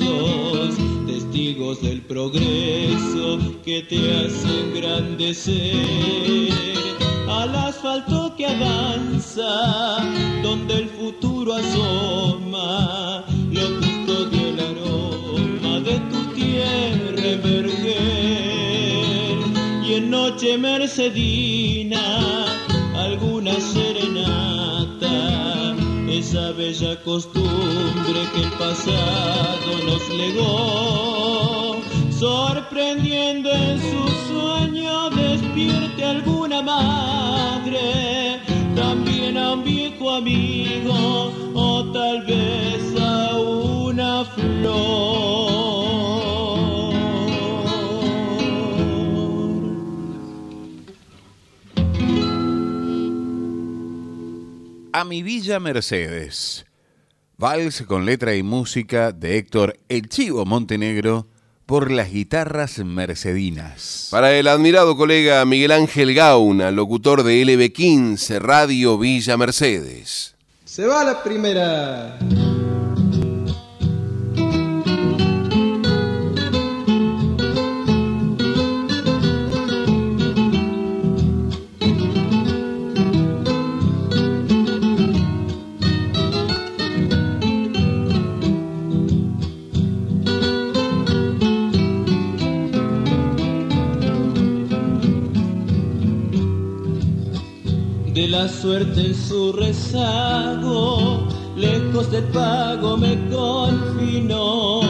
testigos 1.07 1.83
del 1.83 2.01
progreso 2.03 3.39
que 3.65 3.83
te 3.83 3.97
hace 4.15 4.61
engrandecer. 4.61 6.53
Al 7.29 7.55
asfalto 7.57 8.35
que 8.37 8.47
avanza, 8.47 9.99
donde 10.43 10.75
el 10.75 10.89
futuro 10.91 11.55
asoma, 11.55 13.25
lo 13.51 13.81
custodia 13.81 14.49
el 14.49 14.61
aroma 14.61 15.81
de 15.81 15.99
tu 16.11 16.25
tierra 16.35 17.27
emerger. 17.39 17.99
Y 19.85 19.95
en 19.95 20.11
noche 20.11 20.57
mercedina, 20.57 22.01
alguna 22.95 23.55
serenata 23.55 24.54
esa 26.25 26.53
bella 26.53 26.97
costumbre 27.03 28.21
que 28.33 28.41
el 28.45 28.53
pasado 28.53 29.71
nos 29.87 30.09
legó, 30.09 31.77
sorprendiendo 32.11 33.51
en 33.51 33.79
su 33.79 34.03
sueño 34.29 35.11
despierte 35.11 36.03
alguna 36.03 36.63
madre, 36.63 38.41
también 38.75 39.37
a 39.37 39.53
un 39.53 39.65
viejo 39.65 40.13
amigo 40.13 41.31
o 41.55 41.85
tal 41.93 42.23
vez 42.23 42.83
a 42.99 43.37
una 43.37 44.25
flor. 44.25 45.64
A 54.97 55.03
mi 55.03 55.25
Villa 55.25 55.59
Mercedes. 55.59 56.67
Vals 57.37 57.83
con 57.83 58.07
letra 58.07 58.37
y 58.37 58.45
música 58.45 59.11
de 59.11 59.39
Héctor 59.39 59.77
El 59.89 60.09
Chivo 60.09 60.45
Montenegro 60.45 61.27
por 61.67 61.91
las 61.91 62.13
guitarras 62.13 62.79
mercedinas. 62.79 64.07
Para 64.13 64.39
el 64.39 64.47
admirado 64.47 64.97
colega 64.97 65.45
Miguel 65.47 65.73
Ángel 65.73 66.15
Gauna, 66.15 66.71
locutor 66.71 67.25
de 67.25 67.43
LB15 67.43 68.39
Radio 68.39 68.97
Villa 68.97 69.37
Mercedes. 69.37 70.37
Se 70.65 70.87
va 70.87 71.03
la 71.03 71.25
primera. 71.25 72.17
La 98.35 98.49
suerte 98.49 99.01
en 99.01 99.15
su 99.15 99.53
rezago, 99.53 101.29
lejos 101.57 102.11
del 102.11 102.25
pago 102.25 102.97
me 102.97 103.15
confinó. 103.31 104.81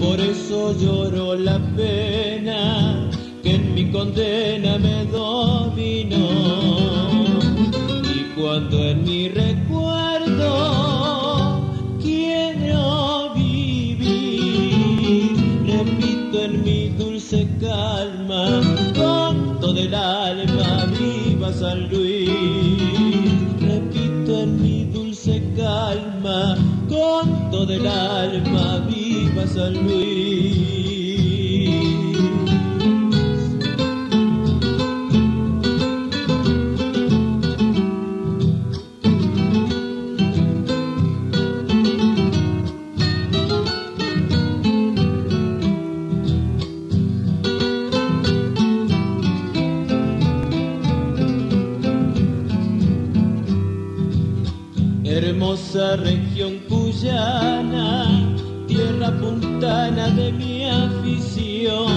Por 0.00 0.18
eso 0.20 0.74
lloro 0.76 1.36
la 1.36 1.58
pena 1.76 3.08
que 3.44 3.54
en 3.54 3.74
mi 3.74 3.92
condena 3.92 4.76
me 4.76 5.04
dominó. 5.04 6.26
Y 8.02 8.18
cuando 8.34 8.76
en 8.90 9.04
mi 9.04 9.28
recuerdo 9.28 10.50
quiero 12.02 13.34
vivir, 13.36 15.30
repito 15.64 16.42
en 16.42 16.64
mi 16.64 16.88
dulce 16.88 17.46
calma, 17.60 18.60
canto 18.96 19.72
del 19.72 19.94
alma 19.94 20.55
viva 21.46 21.52
San 21.52 21.88
Luis. 21.90 22.26
del 27.66 27.86
alma, 27.86 28.84
viva 28.88 29.46
San 29.46 29.74
Luis. 29.74 31.05
Hermosa 55.76 55.96
región 55.96 56.58
cuyana, 56.68 58.08
tierra 58.66 59.10
puntana 59.20 60.08
de 60.08 60.32
mi 60.32 60.64
afición. 60.64 61.92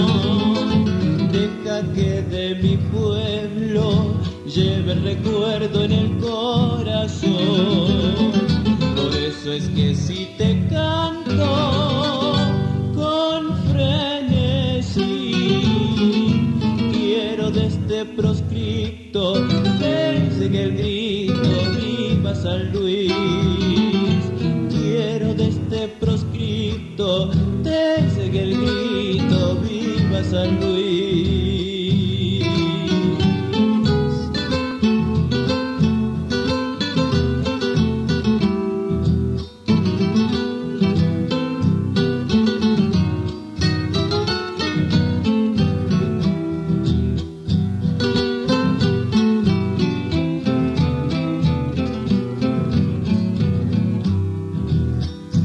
Deja 1.32 1.80
que 1.94 2.20
de 2.20 2.56
mi 2.56 2.76
pueblo 2.76 4.16
lleve 4.44 4.94
recuerdo 4.96 5.84
en 5.84 5.92
el 5.92 6.18
corazón. 6.18 7.30
Por 8.96 9.14
eso 9.14 9.50
es 9.52 9.66
que 9.68 9.94
si 9.94 10.28
te 10.36 10.62
canto 10.68 12.34
con 12.94 13.56
frenesí, 13.72 15.00
quiero 16.92 17.50
de 17.50 17.66
este 17.66 18.04
proscripto 18.04 19.40
desde 19.78 20.50
que 20.50 20.62
el 20.64 20.76
grito 20.76 21.48
viva 21.80 22.34
San 22.34 22.72
Luis. 22.72 23.69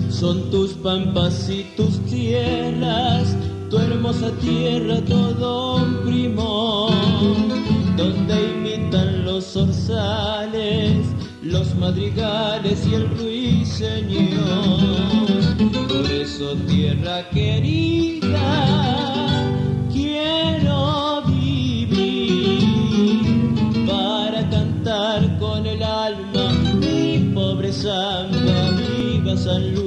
Son 0.09 0.49
tus 0.49 0.73
pampas 0.75 1.49
y 1.49 1.65
tus 1.75 1.99
tierras, 2.05 3.35
tu 3.69 3.77
hermosa 3.77 4.31
tierra 4.41 5.01
todo 5.01 5.77
un 5.77 6.03
primor, 6.05 6.91
donde 7.97 8.35
imitan 8.53 9.25
los 9.25 9.45
zorzales, 9.45 11.07
los 11.41 11.75
madrigales 11.75 12.85
y 12.87 12.95
el 12.95 13.09
ruiseñor. 13.17 14.37
Por 15.87 16.11
eso 16.11 16.55
tierra 16.67 17.29
querida, 17.29 18.39
quiero 19.91 21.23
vivir 21.27 22.61
para 23.87 24.49
cantar 24.49 25.37
con 25.39 25.65
el 25.65 25.81
alma 25.81 26.51
mi 26.79 27.31
pobre 27.33 27.71
samba, 27.71 28.71
viva 28.71 29.35
San 29.37 29.73
Luis. 29.73 29.84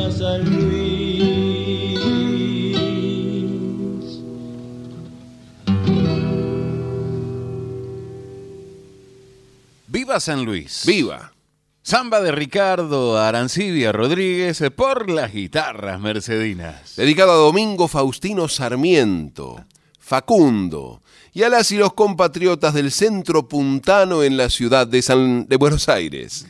Viva 0.00 0.10
San 0.10 0.44
Luis. 0.44 2.00
Viva 9.88 10.20
San 10.20 10.44
Luis. 10.44 10.84
¡Viva! 10.86 11.32
Samba 11.82 12.20
de 12.20 12.30
Ricardo 12.32 13.18
Arancibia 13.18 13.90
Rodríguez 13.92 14.62
por 14.76 15.10
las 15.10 15.32
guitarras 15.32 16.00
mercedinas. 16.00 16.94
Dedicado 16.96 17.32
a 17.32 17.36
Domingo 17.36 17.88
Faustino 17.88 18.48
Sarmiento, 18.48 19.64
Facundo 19.98 21.02
y 21.32 21.42
a 21.42 21.48
las 21.48 21.72
y 21.72 21.78
los 21.78 21.94
compatriotas 21.94 22.74
del 22.74 22.92
centro 22.92 23.48
puntano 23.48 24.22
en 24.22 24.36
la 24.36 24.50
ciudad 24.50 24.86
de, 24.86 25.02
San, 25.02 25.46
de 25.48 25.56
Buenos 25.56 25.88
Aires. 25.88 26.46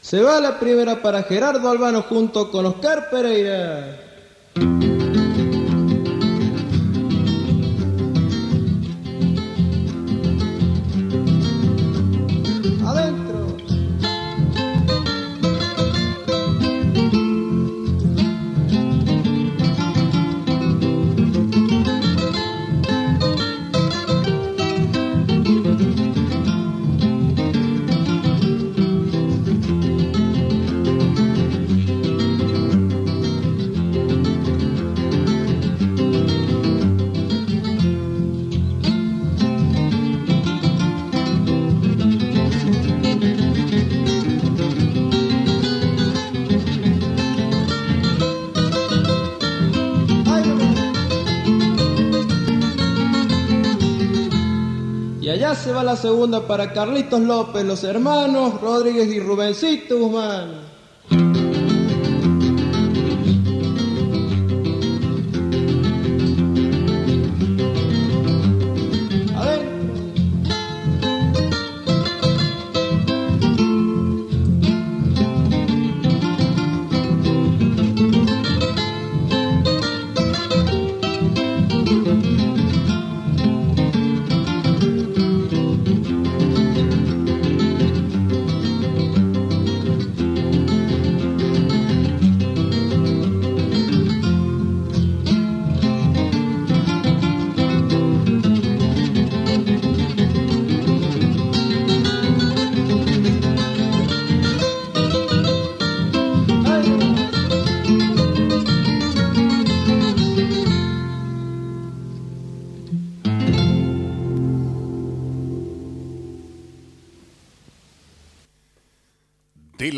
Se 0.00 0.22
va 0.22 0.40
la 0.40 0.58
primera 0.58 1.02
para 1.02 1.22
Gerardo 1.22 1.68
Albano 1.68 2.02
junto 2.02 2.50
con 2.50 2.64
Oscar 2.66 3.10
Pereira. 3.10 4.10
La 55.82 55.96
segunda 55.96 56.46
para 56.46 56.72
Carlitos 56.72 57.20
López, 57.20 57.64
los 57.64 57.84
hermanos 57.84 58.60
Rodríguez 58.60 59.08
y 59.08 59.20
Rubencito 59.20 59.98
Guzmán. 59.98 60.69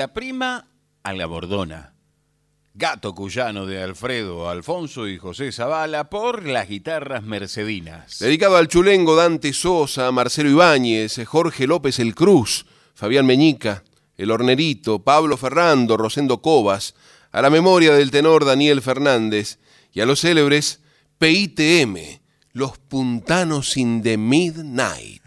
La 0.02 0.12
prima 0.12 0.66
a 1.04 1.12
la 1.12 1.26
bordona. 1.26 1.94
Gato 2.74 3.14
cuyano 3.14 3.66
de 3.66 3.80
Alfredo, 3.80 4.50
Alfonso 4.50 5.06
y 5.06 5.16
José 5.16 5.52
Zavala 5.52 6.10
por 6.10 6.44
las 6.44 6.68
guitarras 6.68 7.22
mercedinas. 7.22 8.18
Dedicado 8.18 8.56
al 8.56 8.66
chulengo 8.66 9.14
Dante 9.14 9.52
Sosa, 9.52 10.10
Marcelo 10.10 10.50
Ibáñez, 10.50 11.24
Jorge 11.24 11.68
López 11.68 12.00
El 12.00 12.16
Cruz, 12.16 12.66
Fabián 12.94 13.26
Meñica, 13.26 13.84
El 14.16 14.32
Hornerito, 14.32 15.04
Pablo 15.04 15.36
Ferrando, 15.36 15.96
Rosendo 15.96 16.42
Cobas, 16.42 16.96
a 17.30 17.40
la 17.40 17.50
memoria 17.50 17.92
del 17.92 18.10
tenor 18.10 18.44
Daniel 18.44 18.82
Fernández 18.82 19.60
y 19.92 20.00
a 20.00 20.06
los 20.06 20.22
célebres 20.22 20.80
PITM, 21.18 21.96
los 22.54 22.76
puntanos 22.76 23.76
in 23.76 24.02
the 24.02 24.16
midnight. 24.16 25.21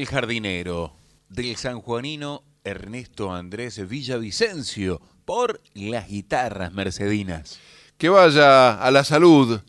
Del 0.00 0.08
jardinero, 0.08 0.94
del 1.28 1.56
sanjuanino 1.56 2.42
Ernesto 2.64 3.34
Andrés 3.34 3.86
Villavicencio, 3.86 4.98
por 5.26 5.60
las 5.74 6.08
guitarras 6.08 6.72
mercedinas. 6.72 7.58
Que 7.98 8.08
vaya 8.08 8.80
a 8.80 8.90
la 8.90 9.04
salud 9.04 9.60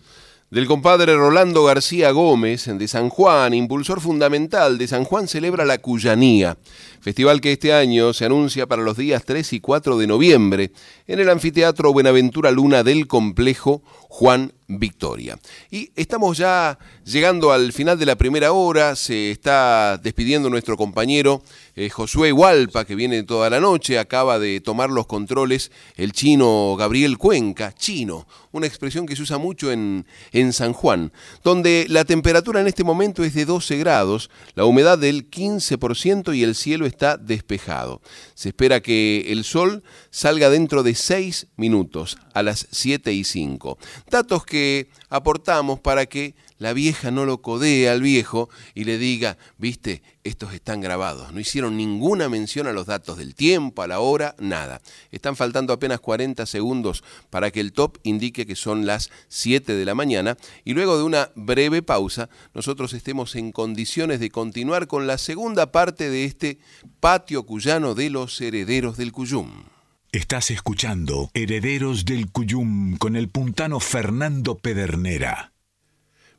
del 0.49 0.67
compadre 0.67 1.17
Rolando 1.17 1.65
García 1.65 2.11
Gómez 2.11 2.65
de 2.65 2.87
San 2.87 3.09
Juan, 3.09 3.53
impulsor 3.53 3.99
fundamental 3.99 4.77
de 4.77 4.87
San 4.87 5.03
Juan 5.03 5.27
celebra 5.27 5.65
la 5.65 5.79
Cuyanía, 5.79 6.57
festival 7.01 7.41
que 7.41 7.51
este 7.51 7.73
año 7.73 8.13
se 8.13 8.25
anuncia 8.25 8.67
para 8.67 8.83
los 8.83 8.95
días 8.95 9.23
3 9.25 9.53
y 9.53 9.59
4 9.59 9.97
de 9.97 10.07
noviembre 10.07 10.71
en 11.07 11.19
el 11.19 11.29
anfiteatro 11.29 11.91
Buenaventura 11.91 12.51
Luna 12.51 12.83
del 12.83 13.07
complejo 13.07 13.81
Juan 14.07 14.53
Victoria. 14.67 15.39
Y 15.69 15.91
estamos 15.95 16.37
ya 16.37 16.77
llegando 17.03 17.51
al 17.51 17.73
final 17.73 17.97
de 17.97 18.05
la 18.05 18.15
primera 18.15 18.51
hora, 18.51 18.95
se 18.95 19.31
está 19.31 19.97
despidiendo 19.97 20.49
nuestro 20.49 20.77
compañero 20.77 21.41
eh, 21.75 21.89
Josué 21.89 22.31
Hualpa, 22.31 22.85
que 22.85 22.95
viene 22.95 23.23
toda 23.23 23.49
la 23.49 23.59
noche, 23.59 23.99
acaba 23.99 24.39
de 24.39 24.61
tomar 24.61 24.89
los 24.89 25.07
controles 25.07 25.71
el 25.95 26.11
chino 26.11 26.75
Gabriel 26.77 27.17
Cuenca, 27.17 27.73
chino, 27.73 28.27
una 28.51 28.67
expresión 28.67 29.05
que 29.05 29.15
se 29.15 29.23
usa 29.23 29.37
mucho 29.37 29.71
en, 29.71 30.05
en 30.31 30.53
San 30.53 30.73
Juan, 30.73 31.11
donde 31.43 31.85
la 31.89 32.05
temperatura 32.05 32.61
en 32.61 32.67
este 32.67 32.83
momento 32.83 33.23
es 33.23 33.33
de 33.33 33.45
12 33.45 33.77
grados, 33.77 34.29
la 34.55 34.65
humedad 34.65 34.97
del 34.97 35.29
15% 35.29 36.35
y 36.35 36.43
el 36.43 36.55
cielo 36.55 36.85
está 36.91 37.17
despejado. 37.17 38.01
Se 38.35 38.49
espera 38.49 38.81
que 38.81 39.31
el 39.31 39.43
sol 39.43 39.83
salga 40.09 40.49
dentro 40.49 40.83
de 40.83 40.95
6 40.95 41.47
minutos, 41.57 42.17
a 42.33 42.43
las 42.43 42.67
7 42.71 43.11
y 43.13 43.23
5. 43.23 43.77
Datos 44.09 44.45
que 44.45 44.89
aportamos 45.09 45.79
para 45.79 46.05
que 46.05 46.35
la 46.61 46.73
vieja 46.73 47.09
no 47.09 47.25
lo 47.25 47.41
codee 47.41 47.89
al 47.89 48.03
viejo 48.03 48.47
y 48.75 48.83
le 48.83 48.99
diga, 48.99 49.39
viste, 49.57 50.03
estos 50.23 50.53
están 50.53 50.79
grabados. 50.79 51.33
No 51.33 51.39
hicieron 51.39 51.75
ninguna 51.75 52.29
mención 52.29 52.67
a 52.67 52.71
los 52.71 52.85
datos 52.85 53.17
del 53.17 53.33
tiempo, 53.33 53.81
a 53.81 53.87
la 53.87 53.99
hora, 53.99 54.35
nada. 54.37 54.79
Están 55.09 55.35
faltando 55.35 55.73
apenas 55.73 56.01
40 56.01 56.45
segundos 56.45 57.03
para 57.31 57.49
que 57.49 57.61
el 57.61 57.73
top 57.73 57.97
indique 58.03 58.45
que 58.45 58.55
son 58.55 58.85
las 58.85 59.09
7 59.29 59.73
de 59.73 59.85
la 59.85 59.95
mañana 59.95 60.37
y 60.63 60.75
luego 60.75 60.99
de 60.99 61.03
una 61.03 61.31
breve 61.33 61.81
pausa 61.81 62.29
nosotros 62.53 62.93
estemos 62.93 63.35
en 63.35 63.51
condiciones 63.51 64.19
de 64.19 64.29
continuar 64.29 64.85
con 64.85 65.07
la 65.07 65.17
segunda 65.17 65.71
parte 65.71 66.11
de 66.11 66.25
este 66.25 66.59
patio 66.99 67.43
cuyano 67.43 67.95
de 67.95 68.11
los 68.11 68.39
herederos 68.39 68.97
del 68.97 69.11
Cuyum. 69.11 69.63
Estás 70.11 70.51
escuchando 70.51 71.31
Herederos 71.33 72.05
del 72.05 72.29
Cuyum 72.29 72.97
con 72.97 73.15
el 73.15 73.29
puntano 73.29 73.79
Fernando 73.79 74.59
Pedernera. 74.59 75.50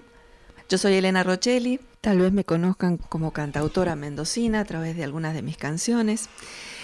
Yo 0.69 0.77
soy 0.77 0.95
Elena 0.95 1.23
Rochelli, 1.23 1.79
tal 2.01 2.19
vez 2.19 2.33
me 2.33 2.43
conozcan 2.43 2.97
como 2.97 3.31
cantautora 3.31 3.95
mendocina 3.95 4.59
a 4.59 4.65
través 4.65 4.97
de 4.97 5.05
algunas 5.05 5.33
de 5.33 5.41
mis 5.41 5.55
canciones. 5.55 6.27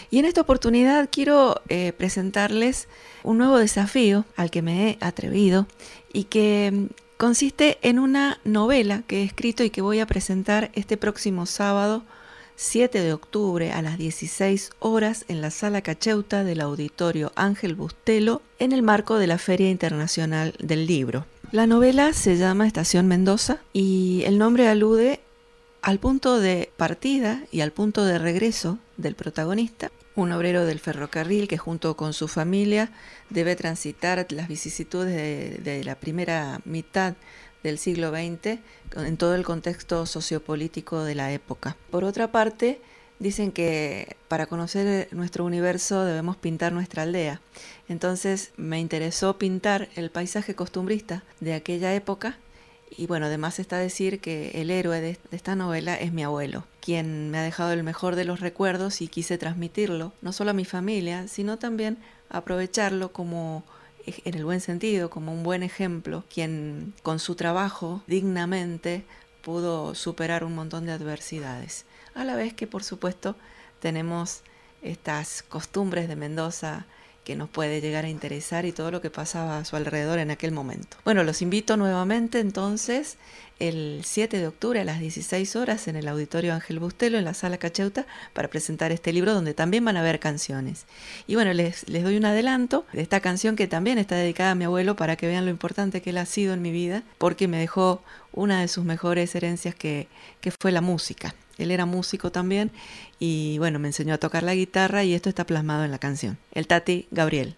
Y 0.09 0.19
en 0.19 0.25
esta 0.25 0.39
oportunidad 0.39 1.09
quiero 1.11 1.61
eh, 1.67 1.91
presentarles 1.91 2.87
un 3.23 3.39
nuevo 3.39 3.57
desafío 3.57 4.23
al 4.37 4.51
que 4.51 4.61
me 4.61 4.89
he 4.89 4.97
atrevido 5.01 5.67
y 6.13 6.25
que 6.25 6.71
mm, 6.71 6.85
consiste 7.17 7.77
en 7.81 7.99
una 7.99 8.39
novela 8.45 9.03
que 9.05 9.21
he 9.21 9.23
escrito 9.25 9.65
y 9.65 9.69
que 9.69 9.81
voy 9.81 9.99
a 9.99 10.07
presentar 10.07 10.71
este 10.75 10.95
próximo 10.95 11.45
sábado 11.45 12.03
7 12.55 13.01
de 13.01 13.11
octubre 13.11 13.73
a 13.73 13.81
las 13.81 13.97
16 13.97 14.69
horas 14.79 15.25
en 15.27 15.41
la 15.41 15.51
sala 15.51 15.81
Cacheuta 15.81 16.45
del 16.45 16.61
Auditorio 16.61 17.33
Ángel 17.35 17.75
Bustelo 17.75 18.41
en 18.59 18.71
el 18.71 18.81
marco 18.81 19.17
de 19.17 19.27
la 19.27 19.39
Feria 19.39 19.69
Internacional 19.69 20.53
del 20.59 20.87
Libro. 20.87 21.25
La 21.53 21.67
novela 21.67 22.13
se 22.13 22.35
llama 22.35 22.65
Estación 22.65 23.07
Mendoza 23.07 23.59
y 23.73 24.23
el 24.25 24.39
nombre 24.39 24.67
alude 24.67 25.19
al 25.83 25.99
punto 25.99 26.39
de 26.39 26.71
partida 26.77 27.43
y 27.51 27.61
al 27.61 27.71
punto 27.71 28.05
de 28.05 28.17
regreso 28.17 28.79
del 28.97 29.13
protagonista, 29.13 29.91
un 30.15 30.31
obrero 30.31 30.65
del 30.65 30.79
ferrocarril 30.79 31.47
que 31.47 31.59
junto 31.59 31.95
con 31.95 32.13
su 32.13 32.27
familia 32.27 32.91
debe 33.29 33.55
transitar 33.55 34.25
las 34.31 34.47
vicisitudes 34.47 35.63
de, 35.63 35.83
la 35.83 35.93
primera 35.93 36.59
mitad 36.65 37.13
del 37.61 37.77
siglo 37.77 38.09
XX 38.09 38.57
en 38.95 39.17
todo 39.17 39.35
el 39.35 39.45
contexto 39.45 40.07
sociopolítico 40.07 41.03
de 41.03 41.13
la 41.13 41.33
época. 41.33 41.77
Por 41.91 42.03
otra 42.03 42.31
parte, 42.31 42.81
dicen 43.23 43.51
que 43.51 44.17
para 44.27 44.45
conocer 44.45 45.07
nuestro 45.11 45.45
universo 45.45 46.03
debemos 46.03 46.35
pintar 46.37 46.73
nuestra 46.73 47.03
aldea. 47.03 47.41
Entonces 47.87 48.51
me 48.57 48.79
interesó 48.79 49.37
pintar 49.37 49.89
el 49.95 50.11
paisaje 50.11 50.53
costumbrista 50.53 51.23
de 51.39 51.53
aquella 51.53 51.95
época 51.95 52.37
y 52.95 53.07
bueno, 53.07 53.25
además 53.25 53.57
está 53.59 53.77
decir 53.77 54.19
que 54.19 54.51
el 54.61 54.69
héroe 54.69 55.01
de, 55.01 55.17
esta 55.31 55.55
novela 55.55 55.95
es 55.95 56.13
mi 56.13 56.23
abuelo, 56.23 56.65
quien 56.79 57.31
me 57.31 57.39
ha 57.39 57.43
dejado 57.43 57.71
el 57.71 57.83
mejor 57.83 58.15
de 58.15 58.25
los 58.25 58.39
recuerdos 58.39 59.01
y 59.01 59.07
quise 59.07 59.37
transmitirlo, 59.37 60.13
no 60.21 60.31
solo 60.31 60.51
a 60.51 60.53
mi 60.53 60.65
familia, 60.65 61.27
sino 61.27 61.57
también 61.57 61.97
aprovecharlo 62.29 63.11
como 63.11 63.63
en 64.05 64.35
el 64.35 64.45
buen 64.45 64.61
sentido, 64.61 65.09
como 65.09 65.33
un 65.33 65.43
buen 65.43 65.63
ejemplo, 65.63 66.23
quien 66.31 66.93
con 67.01 67.19
su 67.19 67.35
trabajo 67.35 68.03
dignamente 68.05 69.05
pudo 69.41 69.95
superar 69.95 70.43
un 70.43 70.53
montón 70.53 70.85
de 70.85 70.91
adversidades. 70.91 71.85
A 72.15 72.23
la 72.23 72.35
vez 72.35 72.53
que, 72.53 72.67
por 72.67 72.83
supuesto, 72.83 73.35
tenemos 73.79 74.41
estas 74.81 75.43
costumbres 75.43 76.07
de 76.07 76.15
Mendoza 76.15 76.85
que 77.23 77.35
nos 77.35 77.49
puede 77.49 77.81
llegar 77.81 78.05
a 78.05 78.09
interesar 78.09 78.65
y 78.65 78.71
todo 78.71 78.91
lo 78.91 79.01
que 79.01 79.09
pasaba 79.09 79.57
a 79.57 79.65
su 79.65 79.75
alrededor 79.75 80.19
en 80.19 80.31
aquel 80.31 80.51
momento. 80.51 80.97
Bueno, 81.05 81.23
los 81.23 81.41
invito 81.41 81.77
nuevamente 81.77 82.39
entonces 82.39 83.17
el 83.59 84.01
7 84.03 84.39
de 84.39 84.47
octubre 84.47 84.81
a 84.81 84.83
las 84.83 84.99
16 84.99 85.55
horas 85.55 85.87
en 85.87 85.95
el 85.95 86.07
Auditorio 86.07 86.53
Ángel 86.53 86.79
Bustelo, 86.79 87.17
en 87.17 87.23
la 87.23 87.33
Sala 87.33 87.57
Cacheuta, 87.57 88.05
para 88.33 88.49
presentar 88.49 88.91
este 88.91 89.13
libro 89.13 89.33
donde 89.33 89.53
también 89.53 89.85
van 89.85 89.95
a 89.95 90.01
haber 90.01 90.19
canciones. 90.19 90.85
Y 91.27 91.35
bueno, 91.35 91.53
les, 91.53 91.87
les 91.87 92.03
doy 92.03 92.17
un 92.17 92.25
adelanto 92.25 92.85
de 92.91 93.01
esta 93.01 93.21
canción 93.21 93.55
que 93.55 93.67
también 93.67 93.99
está 93.99 94.15
dedicada 94.15 94.51
a 94.51 94.55
mi 94.55 94.65
abuelo 94.65 94.95
para 94.95 95.15
que 95.15 95.27
vean 95.27 95.45
lo 95.45 95.51
importante 95.51 96.01
que 96.01 96.09
él 96.09 96.17
ha 96.17 96.25
sido 96.25 96.53
en 96.53 96.61
mi 96.61 96.71
vida, 96.71 97.03
porque 97.17 97.47
me 97.47 97.57
dejó 97.57 98.03
una 98.33 98.59
de 98.59 98.67
sus 98.67 98.83
mejores 98.83 99.33
herencias 99.35 99.75
que, 99.75 100.07
que 100.41 100.51
fue 100.51 100.71
la 100.71 100.81
música. 100.81 101.33
Él 101.57 101.71
era 101.71 101.85
músico 101.85 102.31
también 102.31 102.71
y 103.19 103.57
bueno, 103.57 103.79
me 103.79 103.87
enseñó 103.87 104.13
a 104.13 104.17
tocar 104.17 104.43
la 104.43 104.55
guitarra 104.55 105.03
y 105.03 105.13
esto 105.13 105.29
está 105.29 105.45
plasmado 105.45 105.83
en 105.83 105.91
la 105.91 105.99
canción. 105.99 106.37
El 106.51 106.67
Tati 106.67 107.07
Gabriel. 107.11 107.55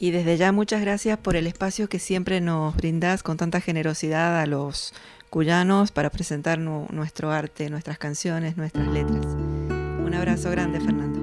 Y 0.00 0.12
desde 0.12 0.36
ya 0.36 0.52
muchas 0.52 0.80
gracias 0.80 1.18
por 1.18 1.34
el 1.34 1.46
espacio 1.46 1.88
que 1.88 1.98
siempre 1.98 2.40
nos 2.40 2.76
brindas 2.76 3.22
con 3.22 3.36
tanta 3.36 3.60
generosidad 3.60 4.40
a 4.40 4.46
los 4.46 4.94
cuyanos 5.28 5.90
para 5.90 6.10
presentar 6.10 6.58
nuestro 6.58 7.32
arte, 7.32 7.68
nuestras 7.68 7.98
canciones, 7.98 8.56
nuestras 8.56 8.86
letras. 8.88 9.26
Un 9.26 10.14
abrazo 10.14 10.50
grande, 10.50 10.80
Fernando. 10.80 11.18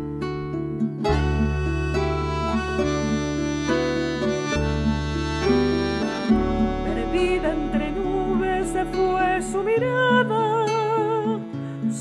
Perdida 6.83 7.53
entre 7.53 7.91
nubes 7.93 8.67
se 8.69 8.85
fue 8.85 9.41
su 9.41 9.63
mirada, 9.63 10.54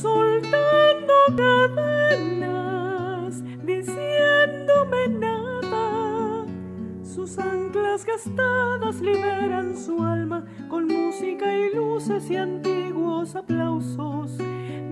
soltando 0.05 1.17
cadenas, 1.35 3.43
diciéndome 3.65 5.09
nada. 5.09 6.45
Sus 7.03 7.39
anclas 7.39 8.05
gastadas 8.05 9.01
liberan 9.01 9.75
su 9.75 10.05
alma 10.05 10.45
con 10.69 10.89
música 10.89 11.57
y 11.57 11.75
luces 11.75 12.31
y 12.31 12.37
antiguos 12.37 13.35
aplausos, 13.35 14.37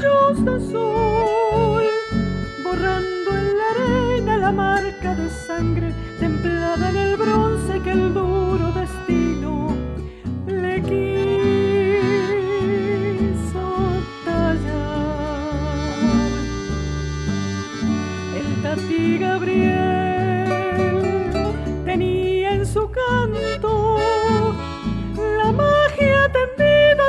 rayos 0.00 0.44
de 0.44 0.60
sol, 0.70 1.84
borrando 2.62 3.30
en 3.36 3.58
la 3.58 3.70
arena 3.74 4.36
la 4.38 4.52
marca 4.52 5.14
de 5.14 5.28
sangre 5.30 5.92
templada 6.18 6.90
en 6.90 6.96
el 6.96 7.16
bronce 7.16 7.80
que 7.80 7.92
el 7.92 8.14
duro 8.14 8.69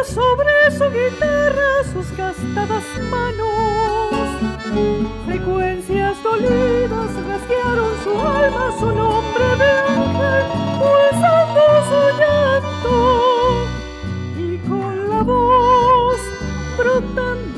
sobre 0.04 0.72
su 0.72 0.90
guitarra, 0.90 1.84
sus 1.94 2.10
gastadas 2.18 2.84
manos. 3.10 4.12
Frecuencias 5.26 6.22
dolidas 6.24 7.12
rasguearon 7.28 7.94
su 8.04 8.20
alma, 8.20 8.72
su 8.80 8.88
nombre 8.88 9.46
de 9.58 9.72
ángel, 9.96 10.46
pulsando 10.80 11.64
su 11.90 12.02
llanto. 12.20 12.94
Y 14.38 14.58
con 14.68 15.10
la 15.10 15.22
voz 15.24 16.20
brotando 16.78 17.51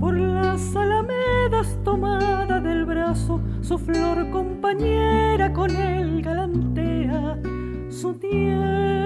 Por 0.00 0.16
las 0.16 0.74
alamedas 0.76 1.78
tomada 1.84 2.60
del 2.60 2.84
brazo, 2.84 3.40
su 3.60 3.78
flor 3.78 4.30
compañera 4.30 5.52
con 5.52 5.70
él 5.70 6.22
galantea 6.22 7.38
su 7.90 8.14
tiempo 8.14 9.01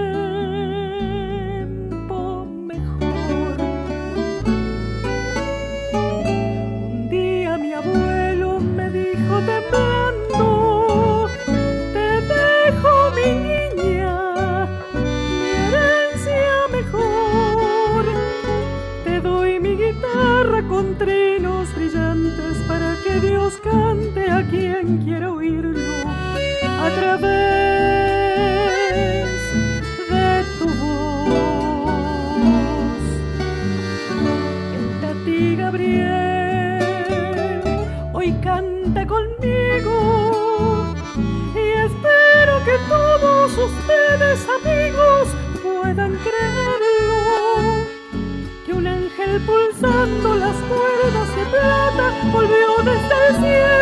pulsando 49.97 50.35
las 50.37 50.57
cuerdas 50.57 51.37
de 51.37 51.45
plata 51.47 52.15
volvió 52.31 52.77
desde 52.85 53.29
el 53.29 53.37
cielo 53.37 53.76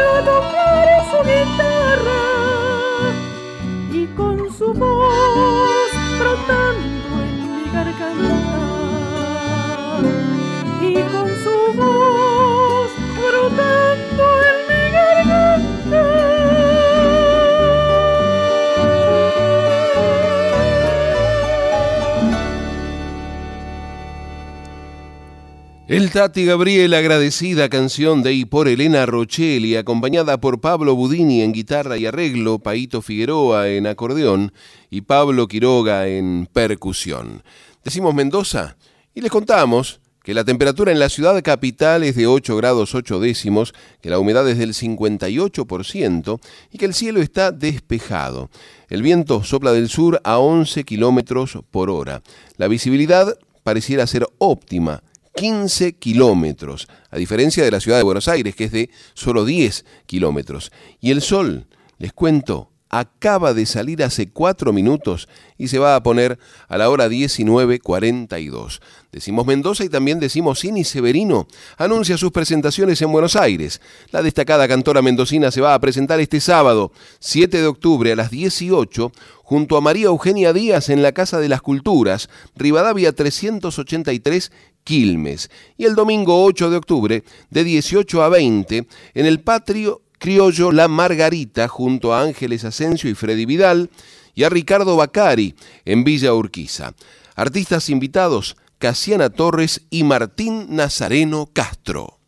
El 25.95 26.11
Tati 26.11 26.45
Gabriel, 26.45 26.93
agradecida 26.93 27.69
canción 27.69 28.25
de 28.25 28.33
y 28.33 28.47
por 28.47 28.67
Elena 28.67 29.07
Rochelli, 29.07 29.77
acompañada 29.77 30.39
por 30.39 30.61
Pablo 30.61 30.97
Budini 30.97 31.43
en 31.43 31.53
guitarra 31.53 31.97
y 31.97 32.05
arreglo, 32.05 32.59
Paito 32.59 33.01
Figueroa 33.01 33.69
en 33.69 33.87
acordeón 33.87 34.53
y 34.91 35.03
Pablo 35.03 35.47
Quiroga 35.47 36.09
en 36.09 36.49
percusión. 36.53 37.45
Decimos 37.85 38.13
Mendoza 38.13 38.77
y 39.15 39.21
les 39.21 39.31
contamos 39.31 40.01
que 40.25 40.35
la 40.35 40.43
temperatura 40.43 40.91
en 40.91 40.99
la 40.99 41.09
ciudad 41.09 41.41
capital 41.45 42.03
es 42.03 42.17
de 42.17 42.27
8 42.27 42.57
grados 42.57 42.97
8 42.97 43.21
décimos, 43.21 43.73
que 44.01 44.11
la 44.11 44.19
humedad 44.19 44.49
es 44.49 44.59
del 44.59 44.75
58% 44.75 46.41
y 46.73 46.79
que 46.79 46.87
el 46.87 46.95
cielo 46.95 47.21
está 47.21 47.53
despejado. 47.53 48.51
El 48.89 49.03
viento 49.03 49.45
sopla 49.45 49.71
del 49.71 49.89
sur 49.89 50.21
a 50.25 50.39
11 50.39 50.83
kilómetros 50.83 51.61
por 51.71 51.89
hora. 51.89 52.21
La 52.57 52.67
visibilidad 52.67 53.39
pareciera 53.63 54.09
ser 54.09 54.27
óptima, 54.39 55.05
15 55.35 55.95
kilómetros, 55.95 56.89
a 57.11 57.17
diferencia 57.17 57.65
de 57.65 57.71
la 57.71 57.81
ciudad 57.81 57.99
de 57.99 58.05
Buenos 58.05 58.29
Aires, 58.29 58.55
que 58.55 58.65
es 58.65 58.73
de 58.73 58.91
solo 59.15 59.45
10 59.45 59.85
kilómetros. 60.07 60.71
Y 61.01 61.11
el 61.11 61.23
sol, 61.23 61.67
les 61.99 62.13
cuento, 62.13 62.71
acaba 62.99 63.55
de 63.55 63.67
salir 63.67 64.05
hace 64.05 64.31
4 64.31 64.73
minutos 64.73 65.29
y 65.59 65.69
se 65.69 65.79
va 65.79 65.97
a 65.97 66.03
poner 66.03 66.39
a 66.69 66.79
la 66.79 66.89
hora 66.89 67.09
19.42. 67.09 68.81
Decimos 69.11 69.47
Mendoza 69.47 69.85
y 69.85 69.89
también 69.89 70.21
decimos 70.21 70.61
Cini 70.61 70.85
Severino. 70.85 71.49
Anuncia 71.77 72.17
sus 72.17 72.31
presentaciones 72.31 73.03
en 73.03 73.11
Buenos 73.11 73.35
Aires. 73.35 73.81
La 74.11 74.23
destacada 74.23 74.69
cantora 74.69 75.03
mendocina 75.03 75.51
se 75.51 75.61
va 75.61 75.75
a 75.75 75.81
presentar 75.81 76.21
este 76.21 76.41
sábado, 76.41 76.93
7 77.19 77.61
de 77.61 77.67
octubre 77.67 78.13
a 78.13 78.17
las 78.17 78.31
18, 78.31 79.11
junto 79.43 79.77
a 79.77 79.81
María 79.81 80.07
Eugenia 80.07 80.53
Díaz 80.53 80.89
en 80.89 81.03
la 81.03 81.13
Casa 81.13 81.41
de 81.41 81.49
las 81.49 81.63
Culturas, 81.63 82.29
Rivadavia 82.55 83.13
383, 83.13 84.53
Quilmes. 84.85 85.51
Y 85.77 85.87
el 85.87 85.95
domingo 85.95 86.45
8 86.45 86.71
de 86.71 86.77
octubre, 86.77 87.25
de 87.51 87.65
18 87.65 88.23
a 88.23 88.29
20, 88.29 88.87
en 89.15 89.27
el 89.27 89.41
Patrio 89.41 90.03
Criollo 90.19 90.73
La 90.73 90.89
Margarita, 90.89 91.69
junto 91.69 92.15
a 92.15 92.23
Ángeles 92.23 92.65
Asensio 92.65 93.11
y 93.11 93.15
Freddy 93.15 93.47
Vidal, 93.47 93.91
y 94.35 94.45
a 94.45 94.49
Ricardo 94.49 94.97
Bacari, 94.97 95.55
en 95.85 96.05
Villa 96.05 96.35
Urquiza. 96.35 96.95
Artistas 97.35 97.91
invitados, 97.91 98.57
Casiana 98.79 99.31
Torres 99.31 99.83
y 99.91 100.05
Martín 100.05 100.67
Nazareno 100.71 101.49
Castro. 101.53 102.21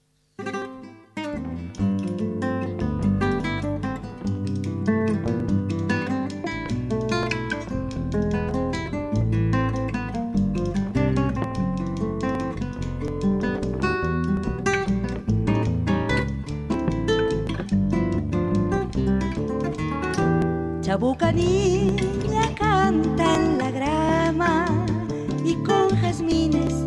Chabucanilla 20.96 22.54
canta 22.54 23.34
en 23.34 23.58
la 23.58 23.70
grama 23.70 24.64
y 25.44 25.52
con 25.56 25.90
jazmines 26.00 26.86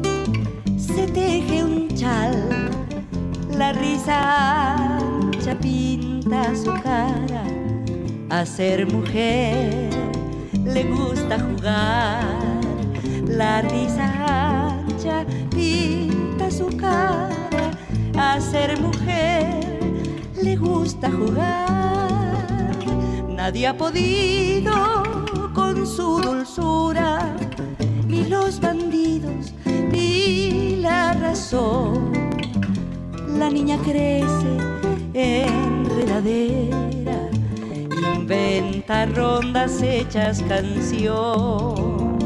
se 0.78 1.05
teje 1.05 1.64
un 1.64 1.89
chal. 1.95 2.72
La 3.55 3.72
risa 3.72 4.97
ancha 4.97 5.53
pinta 5.60 6.55
su 6.55 6.74
cara, 6.82 7.43
a 8.32 8.43
ser 8.47 8.91
mujer 8.91 9.91
le 10.66 10.86
gusta 10.86 11.38
jugar. 11.38 12.24
La 13.28 13.62
risa 13.62 14.07
ancha 14.72 15.24
pinta 15.51 16.49
su 16.49 16.66
cara, 16.76 17.70
a 18.18 18.41
ser 18.41 18.82
mujer 18.82 19.60
le 20.41 20.55
gusta 20.55 21.12
jugar. 21.12 22.09
Nadie 23.42 23.68
ha 23.68 23.78
podido 23.78 24.74
con 25.54 25.88
su 25.88 26.20
dulzura, 26.20 27.38
ni 28.06 28.26
los 28.26 28.60
bandidos, 28.60 29.53
ni 29.66 30.76
la 30.82 31.14
razón. 31.14 32.11
La 33.38 33.49
niña 33.49 33.78
crece 33.78 34.57
enredadera, 35.14 37.30
inventa 38.14 39.06
rondas 39.06 39.82
hechas 39.82 40.44
canción. 40.44 42.20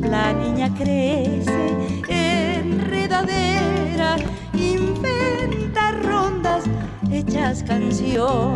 La 0.00 0.32
niña 0.32 0.74
crece 0.74 1.68
enredadera, 2.08 4.16
inventa 4.54 5.92
rondas 6.02 6.64
hechas 7.10 7.62
canción 7.62 8.54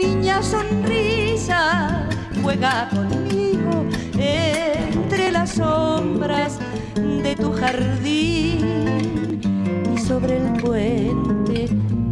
niña 0.00 0.42
sonrisa 0.42 2.08
juega 2.42 2.88
conmigo 2.88 3.84
entre 4.18 5.30
las 5.30 5.50
sombras 5.50 6.58
de 6.94 7.36
tu 7.36 7.52
jardín 7.52 9.40
y 9.94 9.98
sobre 9.98 10.38
el 10.38 10.52
puente 10.62 11.68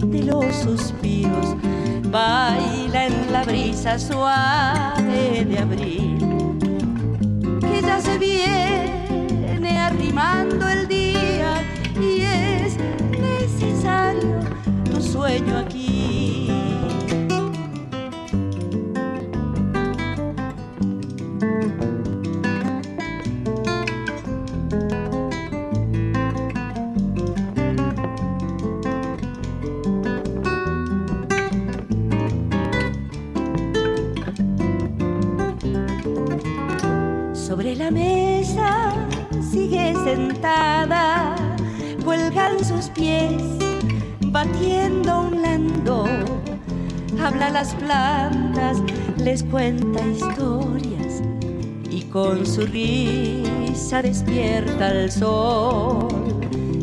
de 0.06 0.22
los 0.22 0.54
suspiros 0.56 1.56
baila 2.10 3.06
en 3.06 3.32
la 3.32 3.44
brisa 3.44 3.98
suave 3.98 5.44
de 5.44 5.58
abril 5.58 6.18
que 7.60 7.82
ya 7.82 8.00
se 8.00 8.18
viene 8.18 9.78
arrimando 9.78 10.68
el 10.68 10.88
día 10.88 11.62
y 12.00 12.20
es 12.20 12.76
necesario 13.10 14.40
tu 14.84 15.00
sueño 15.02 15.58
aquí 15.58 16.07
mesa 37.90 38.92
sigue 39.50 39.94
sentada, 40.04 41.34
cuelgan 42.04 42.64
sus 42.64 42.88
pies, 42.90 43.42
batiendo 44.26 45.20
un 45.20 45.42
lando. 45.42 46.04
Habla 47.20 47.50
las 47.50 47.74
plantas, 47.74 48.78
les 49.16 49.42
cuenta 49.42 50.00
historias 50.06 51.22
y 51.90 52.02
con 52.02 52.46
su 52.46 52.66
risa 52.66 54.02
despierta 54.02 54.90
el 54.90 55.10
sol. 55.10 56.08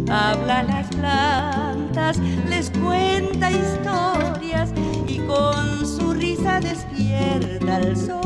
Habla 0.10 0.64
las 0.64 0.88
plantas, 0.96 2.20
les 2.50 2.70
cuenta 2.72 3.50
historias 3.52 4.72
y 5.08 5.20
con 5.20 5.86
su 5.86 6.14
risa 6.14 6.60
despierta 6.60 7.80
el 7.80 7.96
sol. 7.96 8.25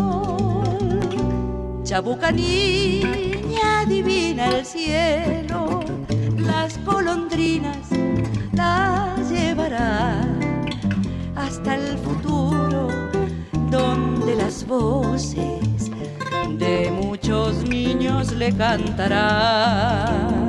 Chabuca 1.89 2.31
niña 2.31 3.83
divina 3.87 4.49
el 4.49 4.63
cielo, 4.63 5.83
las 6.37 6.77
golondrinas 6.85 7.89
las 8.53 9.27
lleva 9.27 9.65
cantará 9.65 10.23
hasta 11.35 11.75
el 11.77 11.97
futuro 11.97 12.89
donde 13.71 14.35
las 14.35 14.67
voces 14.67 15.89
de 16.59 16.91
muchos 16.91 17.63
niños 17.63 18.33
le 18.33 18.53
cantarán. 18.55 20.47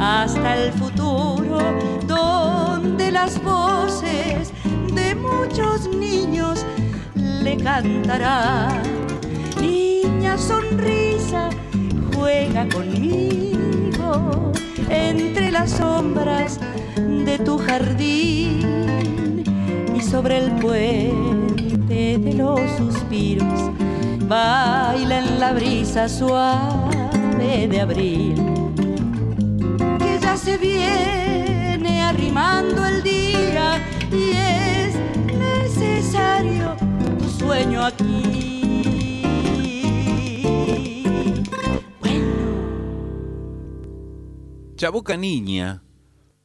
Hasta 0.00 0.56
el 0.56 0.72
futuro 0.72 1.58
donde 2.06 3.10
las 3.10 3.38
voces 3.42 4.50
de 4.94 5.14
muchos 5.16 5.86
niños 5.94 6.64
le 7.14 7.58
cantarán 7.58 9.01
sonrisa 10.38 11.50
juega 12.14 12.68
conmigo 12.68 14.52
entre 14.88 15.50
las 15.50 15.70
sombras 15.70 16.58
de 16.96 17.38
tu 17.38 17.58
jardín 17.58 19.44
y 19.94 20.00
sobre 20.00 20.38
el 20.38 20.52
puente 20.52 22.18
de 22.18 22.34
los 22.34 22.60
suspiros 22.78 23.70
baila 24.28 25.18
en 25.18 25.40
la 25.40 25.52
brisa 25.52 26.08
suave 26.08 27.68
de 27.68 27.80
abril 27.80 28.34
que 29.98 30.18
ya 30.20 30.36
se 30.36 30.56
viene 30.56 32.02
arrimando 32.02 32.86
el 32.86 33.02
día 33.02 33.80
y 34.10 34.30
es 34.30 34.94
necesario 35.38 36.76
tu 37.18 37.28
sueño 37.28 37.84
Chabuca 44.82 45.16
Niña, 45.16 45.80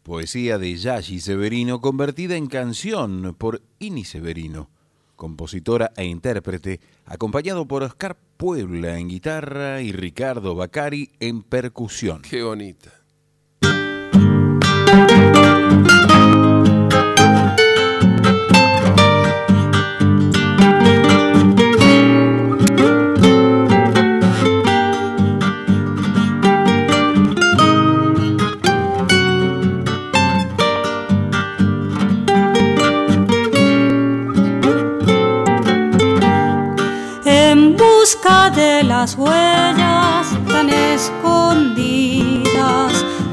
poesía 0.04 0.60
de 0.60 0.76
Yashi 0.76 1.20
Severino 1.20 1.82
convertida 1.82 2.36
en 2.36 2.46
canción 2.46 3.36
por 3.36 3.64
Ini 3.80 4.06
Severino, 4.06 4.70
compositora 5.16 5.92
e 5.98 6.06
intérprete, 6.06 6.80
acompañado 7.08 7.68
por 7.68 7.82
Oscar 7.82 8.16
Puebla 8.38 9.00
en 9.00 9.08
guitarra 9.08 9.82
y 9.82 9.92
Ricardo 9.92 10.54
Bacari 10.54 11.14
en 11.20 11.42
percusión. 11.42 12.22
Qué 12.22 12.44
bonita. 12.44 12.92
De 38.56 38.84
las 38.84 39.16
huellas 39.18 40.28
tan 40.48 40.70
escondidas. 40.70 41.74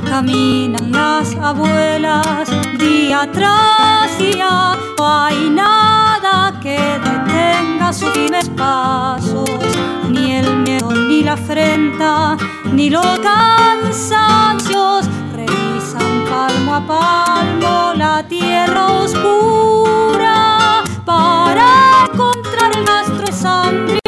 Caminan 0.09 0.91
las 0.91 1.35
abuelas 1.37 2.49
día 2.79 3.29
tras 3.33 4.19
día. 4.19 4.77
No 4.99 5.07
hay 5.07 5.51
nada 5.51 6.59
que 6.61 6.79
detenga 6.79 7.93
sus 7.93 8.11
firmes 8.11 8.49
pasos, 8.51 9.51
ni 10.11 10.33
el 10.33 10.57
miedo, 10.59 10.91
ni 10.93 11.23
la 11.23 11.35
afrenta, 11.35 12.37
ni 12.73 12.91
los 12.91 13.19
cansancios. 13.21 15.07
Revisan 15.35 16.25
palmo 16.29 16.75
a 16.75 16.87
palmo 16.87 17.93
la 17.95 18.23
tierra 18.27 18.87
oscura 18.91 20.83
para 21.05 22.07
encontrar 22.13 22.77
el 22.77 22.87
rastro 22.87 23.27
de 23.27 23.33
sangre 23.33 24.04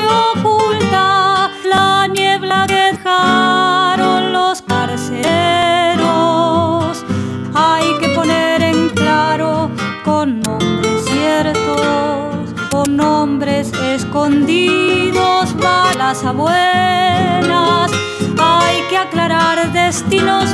con 12.87 12.97
nombres 12.97 13.73
escondidos, 13.73 15.57
balas 15.57 16.25
abuelas. 16.25 17.91
Hay 18.39 18.83
que 18.89 18.97
aclarar 18.97 19.73
destinos, 19.73 20.51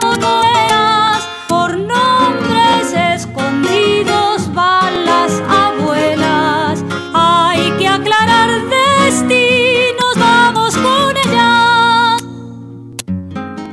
buenas, 0.00 1.28
por 1.48 1.76
nombres 1.78 2.94
escondidos, 3.14 4.52
balas 4.54 5.42
abuelas. 5.48 6.82
Hay 7.12 7.72
que 7.72 7.88
aclarar 7.88 8.62
destinos, 8.68 10.14
vamos 10.16 10.76
con 10.76 11.16
ellas. 11.16 12.24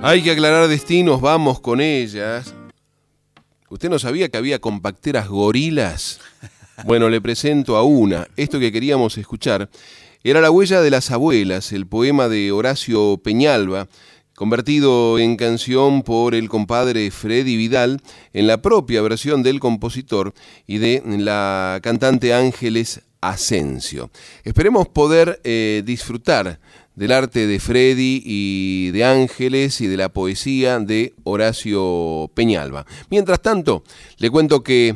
Hay 0.02 0.22
que 0.22 0.32
aclarar 0.32 0.68
destinos, 0.68 1.22
vamos 1.22 1.60
con 1.62 1.80
ellas. 1.80 2.54
¿Usted 3.70 3.90
no 3.90 3.98
sabía 3.98 4.30
que 4.30 4.38
había 4.38 4.60
compacteras 4.60 5.28
gorilas? 5.30 6.20
Bueno, 6.84 7.10
le 7.10 7.22
presento 7.22 7.78
a 7.78 7.84
una. 7.84 8.28
Esto 8.36 8.60
que 8.60 8.72
queríamos 8.72 9.18
escuchar 9.18 9.70
era 10.24 10.42
La 10.42 10.52
huella 10.52 10.82
de 10.82 10.90
las 10.90 11.10
abuelas, 11.10 11.72
el 11.72 11.88
poema 11.88 12.28
de 12.28 12.52
Horacio 12.52 13.22
Peñalba, 13.24 13.88
convertido 14.36 15.18
en 15.18 15.38
canción 15.38 16.04
por 16.04 16.36
el 16.36 16.50
compadre 16.50 17.10
Freddy 17.12 17.56
Vidal 17.56 18.02
en 18.34 18.48
la 18.48 18.62
propia 18.62 19.02
versión 19.02 19.42
del 19.42 19.62
compositor 19.62 20.34
y 20.68 20.80
de 20.80 21.02
la 21.06 21.80
cantante 21.82 22.34
Ángeles 22.34 23.02
Asensio. 23.22 24.12
Esperemos 24.44 24.90
poder 24.90 25.40
eh, 25.46 25.82
disfrutar 25.86 26.60
del 26.96 27.12
arte 27.14 27.48
de 27.48 27.60
Freddy 27.60 28.22
y 28.26 28.92
de 28.92 29.06
Ángeles 29.06 29.80
y 29.80 29.88
de 29.88 29.98
la 29.98 30.10
poesía 30.10 30.80
de 30.80 31.14
Horacio 31.24 32.30
Peñalba. 32.34 32.86
Mientras 33.10 33.42
tanto, 33.42 33.84
le 34.18 34.30
cuento 34.30 34.62
que 34.62 34.96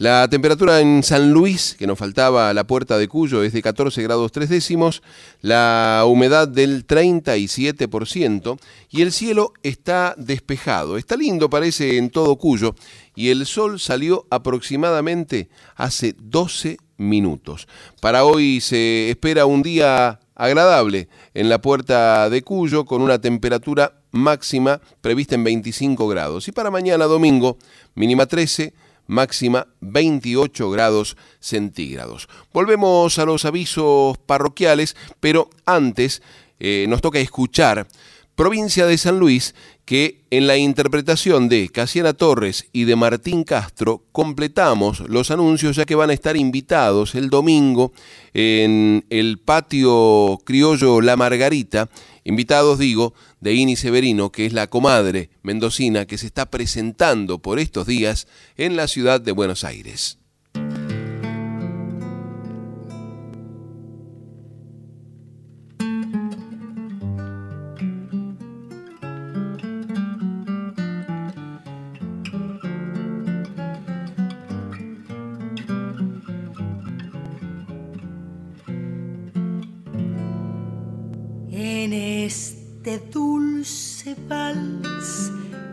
la 0.00 0.26
temperatura 0.28 0.80
en 0.80 1.02
San 1.02 1.30
Luis, 1.30 1.76
que 1.78 1.86
nos 1.86 1.98
faltaba 1.98 2.48
a 2.48 2.54
la 2.54 2.66
puerta 2.66 2.96
de 2.96 3.06
Cuyo, 3.06 3.42
es 3.42 3.52
de 3.52 3.60
14 3.60 4.02
grados 4.02 4.32
3 4.32 4.48
décimos, 4.48 5.02
la 5.42 6.04
humedad 6.06 6.48
del 6.48 6.86
37% 6.86 8.58
y 8.88 9.02
el 9.02 9.12
cielo 9.12 9.52
está 9.62 10.14
despejado. 10.16 10.96
Está 10.96 11.16
lindo, 11.16 11.50
parece, 11.50 11.98
en 11.98 12.08
todo 12.08 12.36
Cuyo 12.36 12.74
y 13.14 13.28
el 13.28 13.44
sol 13.44 13.78
salió 13.78 14.26
aproximadamente 14.30 15.50
hace 15.76 16.14
12 16.18 16.78
minutos. 16.96 17.68
Para 18.00 18.24
hoy 18.24 18.62
se 18.62 19.10
espera 19.10 19.44
un 19.44 19.62
día 19.62 20.18
agradable 20.34 21.10
en 21.34 21.50
la 21.50 21.60
puerta 21.60 22.30
de 22.30 22.40
Cuyo 22.40 22.86
con 22.86 23.02
una 23.02 23.20
temperatura 23.20 24.00
máxima 24.12 24.80
prevista 25.02 25.34
en 25.34 25.44
25 25.44 26.08
grados. 26.08 26.48
Y 26.48 26.52
para 26.52 26.70
mañana 26.70 27.04
domingo, 27.04 27.58
mínima 27.94 28.24
13, 28.24 28.72
máxima 29.10 29.66
28 29.80 30.70
grados 30.70 31.16
centígrados. 31.40 32.28
Volvemos 32.52 33.18
a 33.18 33.26
los 33.26 33.44
avisos 33.44 34.16
parroquiales, 34.18 34.96
pero 35.18 35.50
antes 35.66 36.22
eh, 36.60 36.86
nos 36.88 37.02
toca 37.02 37.18
escuchar 37.18 37.88
provincia 38.36 38.86
de 38.86 38.96
San 38.96 39.18
Luis, 39.18 39.54
que 39.90 40.20
en 40.30 40.46
la 40.46 40.56
interpretación 40.56 41.48
de 41.48 41.68
Casiana 41.68 42.12
Torres 42.12 42.68
y 42.72 42.84
de 42.84 42.94
Martín 42.94 43.42
Castro 43.42 44.04
completamos 44.12 45.00
los 45.08 45.32
anuncios 45.32 45.74
ya 45.74 45.84
que 45.84 45.96
van 45.96 46.10
a 46.10 46.12
estar 46.12 46.36
invitados 46.36 47.16
el 47.16 47.28
domingo 47.28 47.92
en 48.32 49.04
el 49.10 49.40
patio 49.40 50.38
criollo 50.44 51.00
La 51.00 51.16
Margarita, 51.16 51.90
invitados 52.22 52.78
digo 52.78 53.14
de 53.40 53.54
Ini 53.54 53.74
Severino, 53.74 54.30
que 54.30 54.46
es 54.46 54.52
la 54.52 54.68
comadre 54.68 55.28
mendocina 55.42 56.06
que 56.06 56.18
se 56.18 56.26
está 56.26 56.46
presentando 56.48 57.40
por 57.40 57.58
estos 57.58 57.88
días 57.88 58.28
en 58.56 58.76
la 58.76 58.86
ciudad 58.86 59.20
de 59.20 59.32
Buenos 59.32 59.64
Aires. 59.64 60.19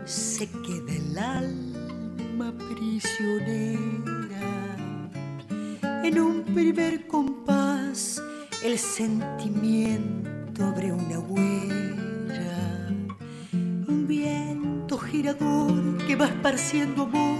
Se 0.04 0.48
queda 0.48 0.92
el 0.92 1.16
alma 1.16 2.52
prisionera. 2.74 3.76
En 6.02 6.18
un 6.18 6.42
primer 6.42 7.06
compás 7.06 8.20
el 8.64 8.76
sentimiento 8.76 10.64
abre 10.64 10.92
una 10.92 11.20
huella. 11.20 12.88
Un 13.52 14.06
viento 14.08 14.98
girador 14.98 15.96
que 16.06 16.16
va 16.16 16.26
esparciendo 16.26 17.02
amor 17.04 17.38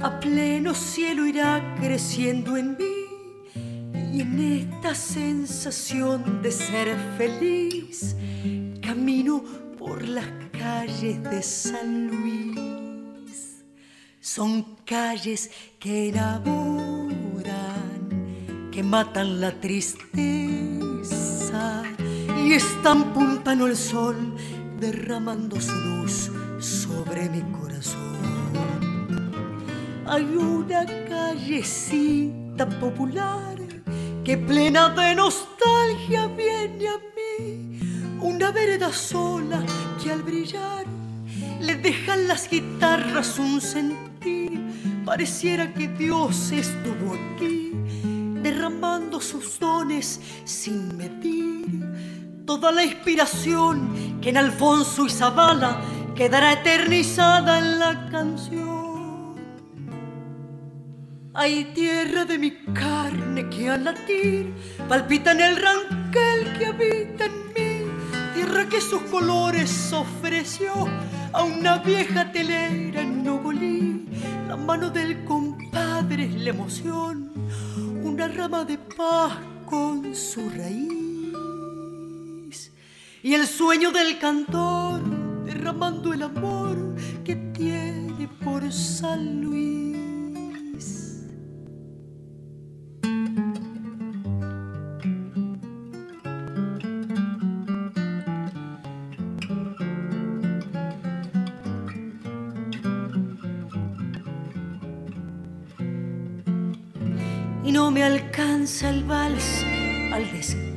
a 0.00 0.20
pleno 0.20 0.72
cielo 0.72 1.26
irá 1.26 1.74
creciendo 1.80 2.56
en 2.56 2.76
mí 2.76 2.84
y 4.12 4.20
en 4.20 4.38
esta 4.38 4.94
sensación 4.94 6.42
de 6.42 6.52
ser 6.52 6.96
feliz 7.18 8.14
camino 8.80 9.42
por 9.76 10.06
las 10.06 10.49
calles 10.60 11.22
de 11.22 11.42
San 11.42 12.08
Luis. 12.08 13.64
Son 14.20 14.76
calles 14.84 15.50
que 15.78 16.10
enamoran, 16.10 17.48
que 18.70 18.82
matan 18.82 19.40
la 19.40 19.52
tristeza 19.52 20.02
y 22.44 22.52
están 22.52 23.14
puntando 23.14 23.66
el 23.66 23.76
sol 23.76 24.16
derramando 24.78 25.58
su 25.60 25.74
luz 25.74 26.30
sobre 26.58 27.30
mi 27.30 27.40
corazón. 27.58 28.18
Hay 30.06 30.24
una 30.24 30.84
callecita 31.08 32.68
popular 32.68 33.56
que 34.24 34.36
plena 34.36 34.90
de 34.90 35.14
nostalgia 35.14 36.26
viene 36.26 36.88
a 36.88 36.98
mí, 37.16 37.69
una 38.20 38.50
vereda 38.50 38.92
sola 38.92 39.64
que 40.02 40.10
al 40.10 40.22
brillar 40.22 40.84
le 41.60 41.76
dejan 41.76 42.28
las 42.28 42.48
guitarras 42.48 43.38
un 43.38 43.60
sentir, 43.60 44.60
pareciera 45.04 45.72
que 45.72 45.88
Dios 45.88 46.50
estuvo 46.52 47.14
aquí, 47.14 47.72
derramando 48.42 49.20
sus 49.20 49.58
dones 49.58 50.20
sin 50.44 50.96
medir. 50.96 51.84
Toda 52.46 52.72
la 52.72 52.84
inspiración 52.84 54.18
que 54.20 54.30
en 54.30 54.38
Alfonso 54.38 55.06
y 55.06 55.10
Zabala 55.10 55.80
quedará 56.14 56.52
eternizada 56.52 57.58
en 57.58 57.78
la 57.78 58.08
canción. 58.10 58.90
Hay 61.32 61.66
tierra 61.74 62.24
de 62.24 62.38
mi 62.38 62.50
carne 62.74 63.48
que 63.50 63.70
al 63.70 63.84
latir 63.84 64.52
palpita 64.88 65.30
en 65.32 65.40
el 65.40 65.56
ranquel 65.56 66.58
que 66.58 66.66
habita 66.66 67.26
en 67.26 67.32
mí, 67.54 67.69
tierra 68.40 68.66
que 68.70 68.80
sus 68.80 69.02
colores 69.02 69.92
ofreció 69.92 70.72
a 71.30 71.44
una 71.44 71.76
vieja 71.76 72.32
telera 72.32 73.02
en 73.02 73.22
Nogolí. 73.22 74.06
La 74.48 74.56
mano 74.56 74.88
del 74.88 75.26
compadre 75.26 76.24
es 76.24 76.36
la 76.36 76.48
emoción, 76.48 77.30
una 78.02 78.28
rama 78.28 78.64
de 78.64 78.78
paz 78.78 79.36
con 79.66 80.14
su 80.14 80.48
raíz 80.48 81.34
y 83.22 83.34
el 83.34 83.46
sueño 83.46 83.92
del 83.92 84.18
cantor 84.18 85.02
derramando 85.44 86.14
el 86.14 86.22
amor 86.22 86.94
que 87.22 87.36
tiene 87.36 88.26
por 88.42 88.72
San 88.72 89.42
Luis. 89.42 91.09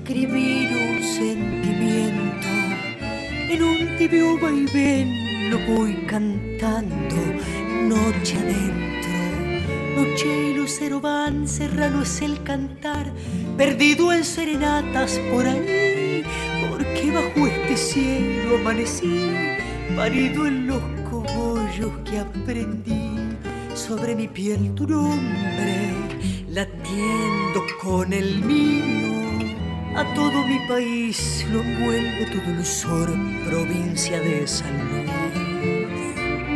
Describir 0.04 0.70
un 0.70 1.02
sentimiento. 1.02 2.48
En 3.50 3.64
un 3.64 3.98
tibio 3.98 4.38
vaivén 4.38 5.50
lo 5.50 5.58
voy 5.60 5.94
cantando 6.06 7.16
noche 7.88 8.38
adentro. 8.38 9.14
Noche 9.96 10.50
y 10.50 10.54
lucero 10.56 11.00
van, 11.00 11.48
serrano 11.48 12.02
es 12.02 12.22
el 12.22 12.44
cantar, 12.44 13.14
perdido 13.58 14.12
en 14.12 14.26
serenatas 14.26 15.20
por 15.32 15.48
ahí, 15.48 16.24
porque 16.70 17.12
bajo 17.12 17.48
este 17.48 17.78
cielo 17.78 18.58
amanecí, 18.58 19.30
parido 19.96 20.48
en 20.48 20.68
los 20.68 20.82
cogollos 21.10 21.92
que 22.04 22.20
aprendí 22.20 23.16
sobre 23.74 24.16
mi 24.16 24.28
piel 24.28 24.76
tu 24.76 24.86
nombre, 24.86 25.94
latiendo 26.50 27.62
con 27.82 28.12
el 28.12 28.44
mío. 28.44 29.13
A 29.96 30.04
todo 30.16 30.44
mi 30.44 30.60
país 30.68 31.46
lo 31.52 31.62
envuelve 31.62 32.26
tu 32.26 32.42
dulzor, 32.42 33.12
provincia 33.46 34.20
de 34.20 34.48
San 34.48 34.74
Luis. 34.90 35.12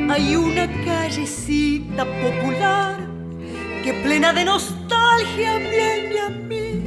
Hay 0.10 0.36
una 0.36 0.66
callecita 0.84 2.04
popular 2.04 2.98
que 3.84 3.94
plena 4.04 4.34
de 4.34 4.44
nostalgia 4.44 5.60
viene 5.60 6.20
a 6.20 6.30
mí. 6.30 6.84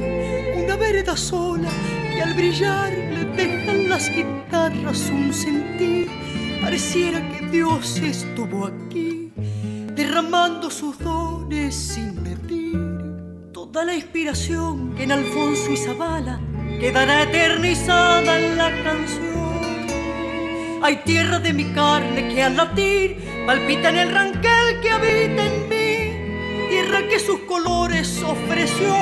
Una 0.61 0.75
vereda 0.75 1.15
sola 1.15 1.69
que 2.13 2.21
al 2.21 2.33
brillar 2.33 2.91
le 2.91 3.23
dejan 3.25 3.87
las 3.87 4.09
guitarras 4.09 5.09
un 5.09 5.33
sentir. 5.33 6.09
Pareciera 6.61 7.21
que 7.29 7.47
Dios 7.47 7.97
estuvo 7.99 8.67
aquí 8.67 9.31
derramando 9.95 10.69
sus 10.69 10.99
dones 10.99 11.73
sin. 11.75 12.20
Toda 13.71 13.85
la 13.85 13.95
inspiración 13.95 14.93
que 14.95 15.03
en 15.03 15.13
Alfonso 15.13 15.71
y 15.71 15.77
Zabala 15.77 16.41
quedará 16.81 17.23
eternizada 17.23 18.37
en 18.37 18.57
la 18.57 18.69
canción. 18.83 19.79
Hay 20.83 20.97
tierra 21.05 21.39
de 21.39 21.53
mi 21.53 21.63
carne 21.71 22.27
que 22.33 22.43
al 22.43 22.57
latir 22.57 23.17
palpita 23.45 23.87
en 23.87 23.97
el 23.97 24.11
ranquel 24.11 24.81
que 24.81 24.91
habita 24.91 25.45
en 25.45 25.69
mí. 25.69 26.69
Tierra 26.69 27.07
que 27.07 27.17
sus 27.17 27.39
colores 27.41 28.21
ofreció 28.23 28.93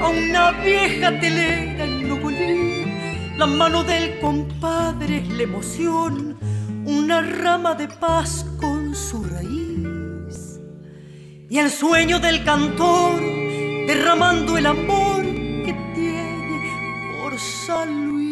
a 0.00 0.08
una 0.08 0.52
vieja 0.52 1.18
telera 1.18 1.84
en 1.84 2.08
Nogolí. 2.08 2.84
La 3.36 3.46
mano 3.46 3.82
del 3.82 4.20
compadre 4.20 5.16
es 5.18 5.28
la 5.30 5.42
emoción, 5.42 6.38
una 6.84 7.22
rama 7.22 7.74
de 7.74 7.88
paz 7.88 8.46
con 8.60 8.94
su 8.94 9.24
raíz. 9.24 10.60
Y 11.50 11.58
el 11.58 11.70
sueño 11.70 12.20
del 12.20 12.44
cantor 12.44 13.41
derramando 13.86 14.56
el 14.56 14.66
amor 14.66 15.24
que 15.24 15.74
tiene 15.94 17.20
por 17.20 17.38
San 17.38 18.08
Luis. 18.08 18.22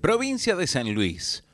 Provincia 0.00 0.56
de 0.56 0.66
San 0.66 0.92
Luis. 0.94 1.44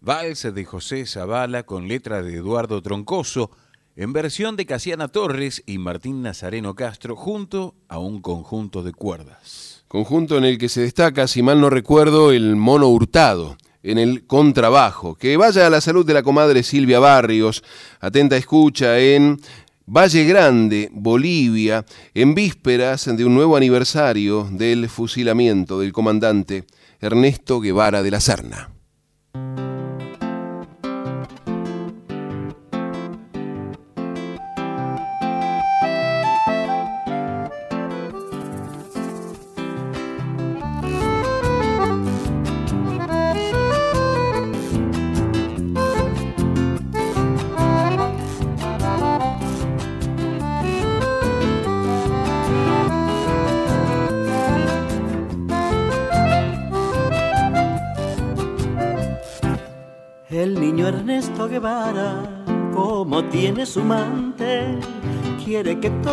Vals 0.00 0.42
de 0.54 0.64
José 0.64 1.06
Zavala 1.06 1.64
con 1.64 1.88
letra 1.88 2.22
de 2.22 2.36
Eduardo 2.36 2.80
Troncoso, 2.82 3.50
en 3.96 4.12
versión 4.12 4.56
de 4.56 4.66
Casiana 4.66 5.08
Torres 5.08 5.62
y 5.66 5.78
Martín 5.78 6.22
Nazareno 6.22 6.74
Castro, 6.74 7.16
junto 7.16 7.74
a 7.88 7.98
un 7.98 8.20
conjunto 8.20 8.82
de 8.82 8.92
cuerdas. 8.92 9.84
Conjunto 9.88 10.36
en 10.36 10.44
el 10.44 10.58
que 10.58 10.68
se 10.68 10.82
destaca, 10.82 11.26
si 11.26 11.42
mal 11.42 11.60
no 11.60 11.70
recuerdo, 11.70 12.30
el 12.30 12.54
mono 12.56 12.88
hurtado 12.88 13.56
en 13.86 13.98
el 13.98 14.26
contrabajo. 14.26 15.14
Que 15.14 15.36
vaya 15.36 15.66
a 15.66 15.70
la 15.70 15.80
salud 15.80 16.04
de 16.04 16.14
la 16.14 16.22
comadre 16.22 16.62
Silvia 16.62 16.98
Barrios, 16.98 17.62
atenta 18.00 18.36
escucha 18.36 18.98
en 18.98 19.40
Valle 19.86 20.24
Grande, 20.24 20.90
Bolivia, 20.92 21.86
en 22.12 22.34
vísperas 22.34 23.06
de 23.16 23.24
un 23.24 23.34
nuevo 23.34 23.56
aniversario 23.56 24.48
del 24.50 24.88
fusilamiento 24.88 25.78
del 25.78 25.92
comandante 25.92 26.64
Ernesto 27.00 27.60
Guevara 27.60 28.02
de 28.02 28.10
la 28.10 28.20
Serna. 28.20 28.75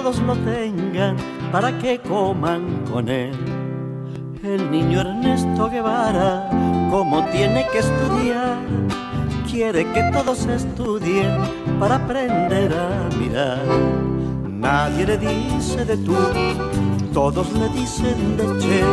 Todos 0.03 0.19
lo 0.19 0.35
tengan 0.35 1.15
para 1.49 1.77
que 1.80 1.97
coman 1.97 2.84
con 2.91 3.07
él. 3.07 3.31
El 4.43 4.69
niño 4.69 4.99
Ernesto 4.99 5.69
Guevara, 5.69 6.49
como 6.91 7.23
tiene 7.27 7.65
que 7.71 7.80
estudiar, 7.80 8.57
quiere 9.49 9.85
que 9.93 10.03
todos 10.11 10.45
estudien 10.45 11.38
para 11.80 11.95
aprender 11.95 12.73
a 12.73 13.15
mirar. 13.15 13.63
Nadie 14.45 15.05
le 15.05 15.17
dice 15.17 15.85
de 15.85 15.95
tú, 15.95 16.17
todos 17.13 17.53
le 17.53 17.69
dicen 17.69 18.35
de 18.35 18.45
che, 18.59 18.84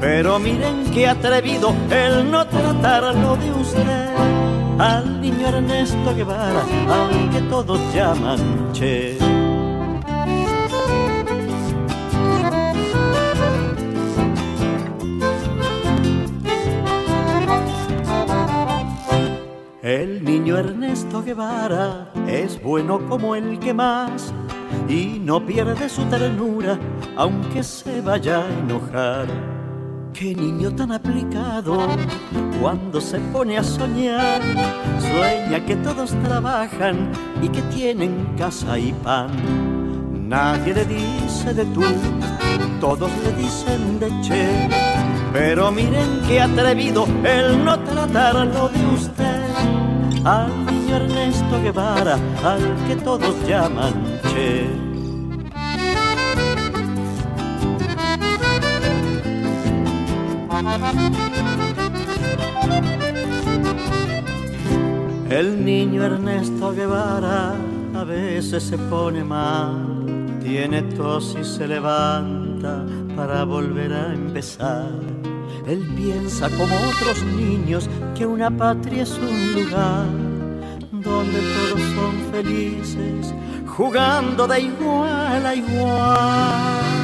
Pero 0.00 0.38
miren 0.38 0.84
qué 0.94 1.06
atrevido 1.06 1.74
el 1.90 2.30
no 2.30 2.46
tratarlo 2.46 3.36
de 3.36 3.52
usted. 3.52 4.14
Al 4.78 5.20
niño 5.20 5.48
Ernesto 5.48 6.14
Guevara, 6.16 6.62
al 6.88 7.28
que 7.28 7.42
todos 7.42 7.78
llaman 7.94 8.72
Che. 8.72 9.39
El 19.90 20.22
niño 20.22 20.56
Ernesto 20.56 21.20
Guevara 21.20 22.12
es 22.28 22.62
bueno 22.62 23.00
como 23.08 23.34
el 23.34 23.58
que 23.58 23.74
más 23.74 24.32
y 24.88 25.18
no 25.18 25.44
pierde 25.44 25.88
su 25.88 26.04
ternura 26.04 26.78
aunque 27.16 27.64
se 27.64 28.00
vaya 28.00 28.44
a 28.44 28.48
enojar. 28.60 29.26
Qué 30.12 30.32
niño 30.32 30.72
tan 30.76 30.92
aplicado 30.92 31.88
cuando 32.62 33.00
se 33.00 33.18
pone 33.18 33.58
a 33.58 33.64
soñar. 33.64 34.40
Sueña 35.00 35.66
que 35.66 35.74
todos 35.74 36.14
trabajan 36.22 37.10
y 37.42 37.48
que 37.48 37.62
tienen 37.62 38.36
casa 38.38 38.78
y 38.78 38.92
pan. 38.92 39.32
Nadie 40.28 40.72
le 40.72 40.84
dice 40.84 41.52
de 41.52 41.64
tú, 41.64 41.82
todos 42.80 43.10
le 43.24 43.32
dicen 43.32 43.98
de 43.98 44.08
che. 44.20 44.68
Pero 45.32 45.72
miren 45.72 46.20
qué 46.28 46.40
atrevido 46.40 47.06
el 47.24 47.64
no 47.64 47.76
tratarlo 47.80 48.68
de 48.68 48.86
usted. 48.94 49.39
Al 50.24 50.66
niño 50.66 50.96
Ernesto 50.96 51.62
Guevara, 51.62 52.18
al 52.44 52.60
que 52.86 52.96
todos 52.96 53.34
llaman 53.48 54.20
che. 54.30 54.68
El 65.30 65.64
niño 65.64 66.04
Ernesto 66.04 66.72
Guevara 66.72 67.54
a 67.94 68.04
veces 68.04 68.64
se 68.64 68.76
pone 68.76 69.24
mal, 69.24 70.04
tiene 70.42 70.82
tos 70.82 71.34
y 71.40 71.44
se 71.44 71.66
levanta 71.66 72.84
para 73.16 73.44
volver 73.44 73.92
a 73.94 74.12
empezar. 74.12 75.19
Él 75.66 75.86
piensa 75.96 76.48
como 76.50 76.74
otros 76.74 77.22
niños 77.36 77.88
que 78.16 78.26
una 78.26 78.50
patria 78.50 79.02
es 79.02 79.12
un 79.18 79.52
lugar 79.54 80.06
donde 80.90 81.40
todos 81.40 81.80
son 81.94 82.32
felices, 82.32 83.34
jugando 83.66 84.46
de 84.46 84.60
igual 84.60 85.46
a 85.46 85.54
igual. 85.54 87.00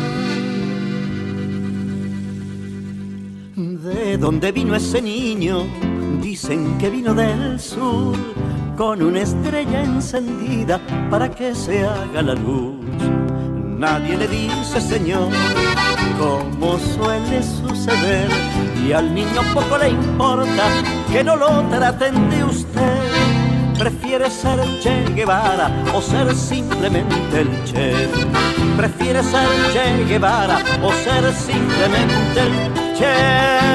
¿De 3.57 4.19
dónde 4.19 4.53
vino 4.53 4.75
ese 4.75 5.01
niño? 5.01 5.65
Dicen 6.21 6.77
que 6.79 6.91
vino 6.91 7.15
del 7.15 7.61
sur, 7.61 8.17
con 8.77 9.03
una 9.03 9.21
estrella 9.23 9.83
encendida 9.85 10.81
para 11.11 11.31
que 11.31 11.55
se 11.55 11.85
haga 11.85 12.23
la 12.23 12.35
luz. 12.35 12.85
Nadie 13.79 14.17
le 14.17 14.29
dice, 14.29 14.81
Señor, 14.81 15.29
como 16.19 16.79
suele 16.79 17.43
suceder, 17.43 18.29
y 18.87 18.93
al 18.93 19.15
niño 19.15 19.43
poco 19.55 19.79
le 19.79 19.91
importa 19.91 20.69
que 21.11 21.23
no 21.25 21.37
lo 21.37 21.63
traten 21.69 22.31
de 22.31 22.45
usted. 22.45 22.99
Prefiere 23.79 24.31
ser 24.31 24.59
Che 24.83 25.05
Guevara 25.15 25.71
o 25.95 26.01
ser 26.01 26.35
simplemente 26.35 27.41
el 27.41 27.49
Che. 27.65 28.09
Prefiere 28.77 29.23
ser 29.23 29.47
Che 29.73 30.05
Guevara 30.09 30.59
o 30.83 30.93
ser 30.93 31.33
simplemente 31.35 32.41
el 32.41 32.53
Che. 32.97 33.67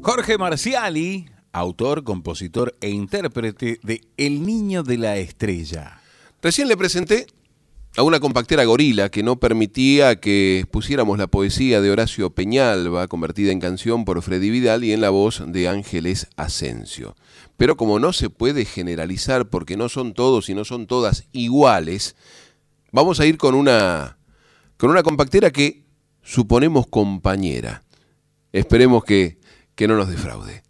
Jorge 0.00 0.38
Marciali, 0.38 1.28
autor, 1.52 2.02
compositor 2.04 2.74
e 2.80 2.88
intérprete 2.88 3.78
de 3.82 4.00
El 4.16 4.46
Niño 4.46 4.82
de 4.82 4.98
la 4.98 5.16
Estrella. 5.16 6.00
Recién 6.40 6.68
le 6.68 6.76
presenté 6.76 7.26
a 7.98 8.04
una 8.04 8.20
compactera 8.20 8.64
gorila 8.64 9.08
que 9.08 9.24
no 9.24 9.40
permitía 9.40 10.20
que 10.20 10.64
pusiéramos 10.70 11.18
la 11.18 11.26
poesía 11.26 11.80
de 11.80 11.90
Horacio 11.90 12.30
Peñalba, 12.30 13.08
convertida 13.08 13.50
en 13.50 13.58
canción 13.58 14.04
por 14.04 14.22
Freddy 14.22 14.50
Vidal 14.50 14.84
y 14.84 14.92
en 14.92 15.00
la 15.00 15.10
voz 15.10 15.42
de 15.44 15.66
Ángeles 15.66 16.28
Asensio. 16.36 17.16
Pero 17.56 17.76
como 17.76 17.98
no 17.98 18.12
se 18.12 18.30
puede 18.30 18.64
generalizar 18.64 19.48
porque 19.48 19.76
no 19.76 19.88
son 19.88 20.14
todos 20.14 20.48
y 20.48 20.54
no 20.54 20.64
son 20.64 20.86
todas 20.86 21.24
iguales, 21.32 22.14
vamos 22.92 23.18
a 23.18 23.26
ir 23.26 23.36
con 23.36 23.56
una, 23.56 24.18
con 24.76 24.90
una 24.90 25.02
compactera 25.02 25.50
que 25.50 25.82
suponemos 26.22 26.86
compañera. 26.86 27.82
Esperemos 28.52 29.02
que, 29.02 29.40
que 29.74 29.88
no 29.88 29.96
nos 29.96 30.08
defraude. 30.08 30.62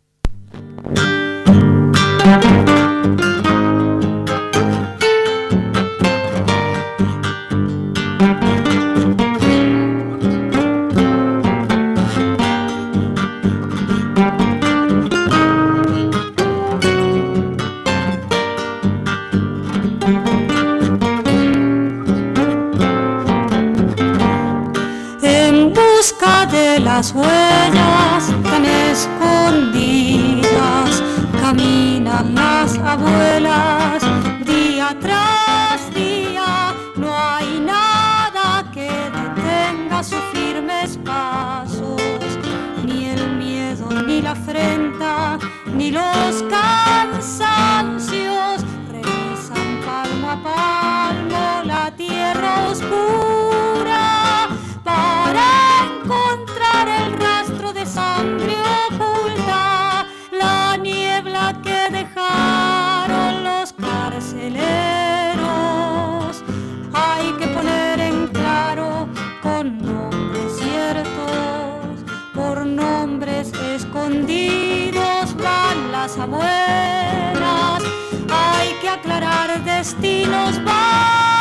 Las 26.98 27.14
huellas 27.14 28.26
tan 28.42 28.64
escondidas 28.64 30.42
caminan 31.40 32.34
las 32.34 32.76
abuelas 32.78 34.02
día 34.44 34.96
tras 35.00 35.94
día. 35.94 36.74
No 36.96 37.16
hay 37.16 37.60
nada 37.60 38.68
que 38.74 38.90
detenga 38.90 40.02
sus 40.02 40.18
firmes 40.32 40.98
pasos, 41.04 42.02
ni 42.84 43.10
el 43.10 43.36
miedo, 43.36 43.88
ni 44.04 44.20
la 44.20 44.32
afrenta, 44.32 45.38
ni 45.72 45.92
los 45.92 46.42
cansancios. 46.50 48.64
Revisan 48.90 49.82
palmo 49.86 50.30
a 50.32 50.42
palmo 50.42 51.62
la 51.62 51.92
tierra 51.92 52.66
oscura 52.68 53.47
sangre 57.98 58.56
oculta, 58.88 60.06
la 60.42 60.76
niebla 60.76 61.44
que 61.64 61.80
dejaron 61.98 63.30
los 63.48 63.66
carceleros. 63.72 64.62
Hay 66.92 67.26
que 67.38 67.46
poner 67.56 67.96
en 68.10 68.18
claro 68.28 69.08
con 69.42 69.64
nombres 69.90 70.50
ciertos, 70.62 71.94
por 72.34 72.56
nombres 72.66 73.52
escondidos 73.76 75.24
van 75.46 75.78
las 75.96 76.12
abuelas. 76.18 77.80
Hay 78.30 78.68
que 78.80 78.88
aclarar 78.88 79.48
destinos, 79.64 80.52
vamos 80.64 81.37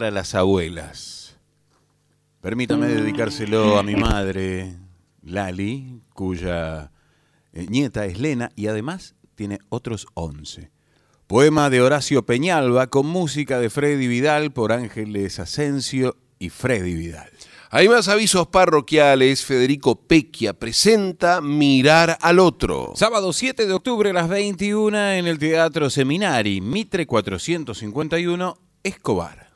Para 0.00 0.10
las 0.10 0.34
abuelas. 0.34 1.36
Permítame 2.40 2.86
dedicárselo 2.86 3.78
a 3.78 3.82
mi 3.82 3.96
madre, 3.96 4.78
Lali, 5.22 6.00
cuya 6.14 6.90
eh, 7.52 7.66
nieta 7.68 8.06
es 8.06 8.18
Lena 8.18 8.50
y 8.56 8.68
además 8.68 9.14
tiene 9.34 9.58
otros 9.68 10.06
11. 10.14 10.70
Poema 11.26 11.68
de 11.68 11.82
Horacio 11.82 12.24
Peñalba 12.24 12.86
con 12.86 13.08
música 13.08 13.58
de 13.58 13.68
Freddy 13.68 14.06
Vidal 14.06 14.52
por 14.52 14.72
Ángeles 14.72 15.38
Asensio 15.38 16.16
y 16.38 16.48
Freddy 16.48 16.94
Vidal. 16.94 17.28
Hay 17.68 17.86
más 17.90 18.08
avisos 18.08 18.46
parroquiales. 18.46 19.44
Federico 19.44 19.96
Pequia 19.96 20.54
presenta 20.54 21.42
Mirar 21.42 22.16
al 22.22 22.38
Otro. 22.38 22.94
Sábado 22.96 23.34
7 23.34 23.66
de 23.66 23.74
octubre 23.74 24.08
a 24.08 24.14
las 24.14 24.30
21 24.30 24.96
en 25.10 25.26
el 25.26 25.38
Teatro 25.38 25.90
Seminari, 25.90 26.62
Mitre 26.62 27.06
451, 27.06 28.56
Escobar. 28.82 29.49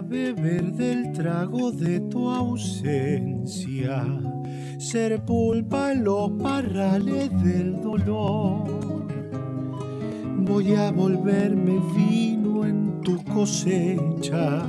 Beber 0.00 0.72
del 0.72 1.12
trago 1.12 1.70
de 1.72 2.00
tu 2.00 2.30
ausencia, 2.30 4.04
ser 4.78 5.24
pulpa 5.24 5.92
en 5.92 6.04
los 6.04 6.30
parrales 6.32 7.30
del 7.42 7.80
dolor. 7.80 8.64
Voy 10.38 10.74
a 10.74 10.90
volverme 10.90 11.80
vino 11.94 12.64
en 12.64 13.00
tus 13.02 13.22
cosechas, 13.24 14.64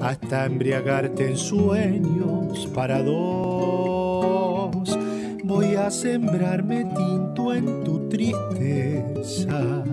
hasta 0.00 0.46
embriagarte 0.46 1.30
en 1.30 1.36
sueños 1.36 2.66
para 2.74 3.02
dos. 3.02 4.98
Voy 5.44 5.74
a 5.76 5.90
sembrarme 5.90 6.84
tinto 6.84 7.54
en 7.54 7.84
tu 7.84 8.08
tristeza 8.08 9.84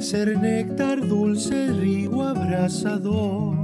ser 0.00 0.36
néctar 0.38 1.00
dulce, 1.06 1.72
rigo 1.72 2.22
abrasador. 2.22 3.56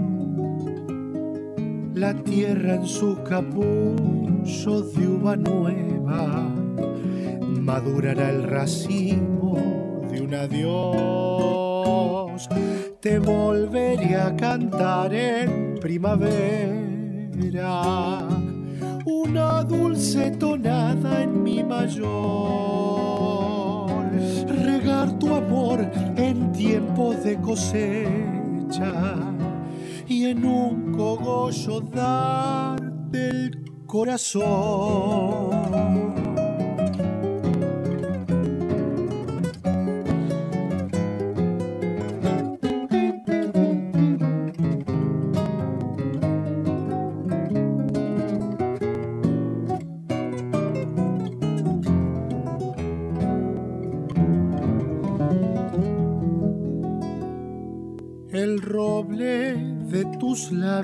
La 1.94 2.12
tierra 2.14 2.74
en 2.74 2.86
sus 2.86 3.18
capullos 3.20 4.94
de 4.94 5.08
uva 5.08 5.36
nueva 5.36 6.48
madurará 7.60 8.30
el 8.30 8.42
racimo 8.42 10.02
de 10.10 10.22
un 10.22 10.34
adiós. 10.34 11.68
Te 13.00 13.18
volveré 13.18 14.16
a 14.16 14.34
cantar 14.34 15.14
en 15.14 15.78
primavera 15.80 16.58
una 19.06 19.62
dulce 19.62 20.32
tonada 20.32 21.22
en 21.22 21.42
mi 21.42 21.62
mayor 21.62 23.13
tu 25.12 25.34
amor 25.34 25.80
en 26.16 26.52
tiempo 26.52 27.14
de 27.14 27.40
cosecha 27.40 29.14
y 30.06 30.26
en 30.26 30.44
un 30.44 30.92
cogollo 30.92 31.80
darte 31.80 33.28
el 33.28 33.64
corazón. 33.86 34.44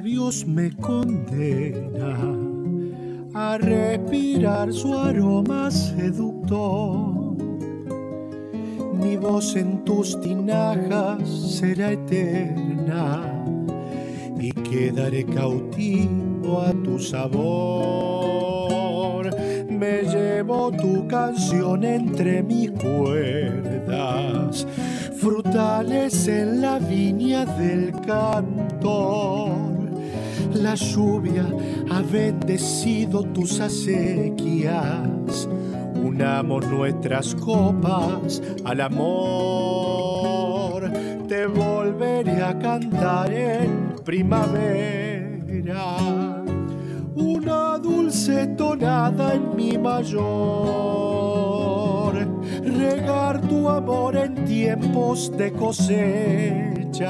Labios 0.00 0.46
me 0.46 0.70
condena 0.76 2.16
a 3.34 3.58
respirar 3.58 4.72
su 4.72 4.94
aroma 4.94 5.70
seductor. 5.70 7.36
Mi 8.94 9.18
voz 9.18 9.56
en 9.56 9.84
tus 9.84 10.18
tinajas 10.22 11.28
será 11.28 11.92
eterna 11.92 13.44
y 14.40 14.52
quedaré 14.52 15.26
cautivo 15.26 16.62
a 16.62 16.72
tu 16.72 16.98
sabor. 16.98 18.10
Me 19.68 20.04
llevo 20.04 20.72
tu 20.72 21.06
canción 21.08 21.84
entre 21.84 22.42
mis 22.42 22.70
cuerdas 22.70 24.66
frutales 25.18 26.26
en 26.26 26.62
la 26.62 26.78
viña 26.78 27.44
del 27.44 27.92
cantor. 28.06 29.69
La 30.54 30.74
lluvia 30.74 31.46
ha 31.90 32.02
bendecido 32.02 33.22
tus 33.22 33.60
acequias. 33.60 35.48
Unamos 35.94 36.66
nuestras 36.66 37.34
copas 37.34 38.42
al 38.64 38.80
amor. 38.80 40.10
Te 41.28 41.46
volveré 41.46 42.42
a 42.42 42.58
cantar 42.58 43.32
en 43.32 43.94
primavera. 44.04 45.96
Una 47.14 47.78
dulce 47.78 48.46
tonada 48.48 49.34
en 49.34 49.54
mi 49.54 49.78
mayor 49.78 50.90
regar 52.62 53.40
tu 53.48 53.68
amor 53.68 54.16
en 54.16 54.44
tiempos 54.44 55.30
de 55.36 55.52
cosecha 55.52 57.00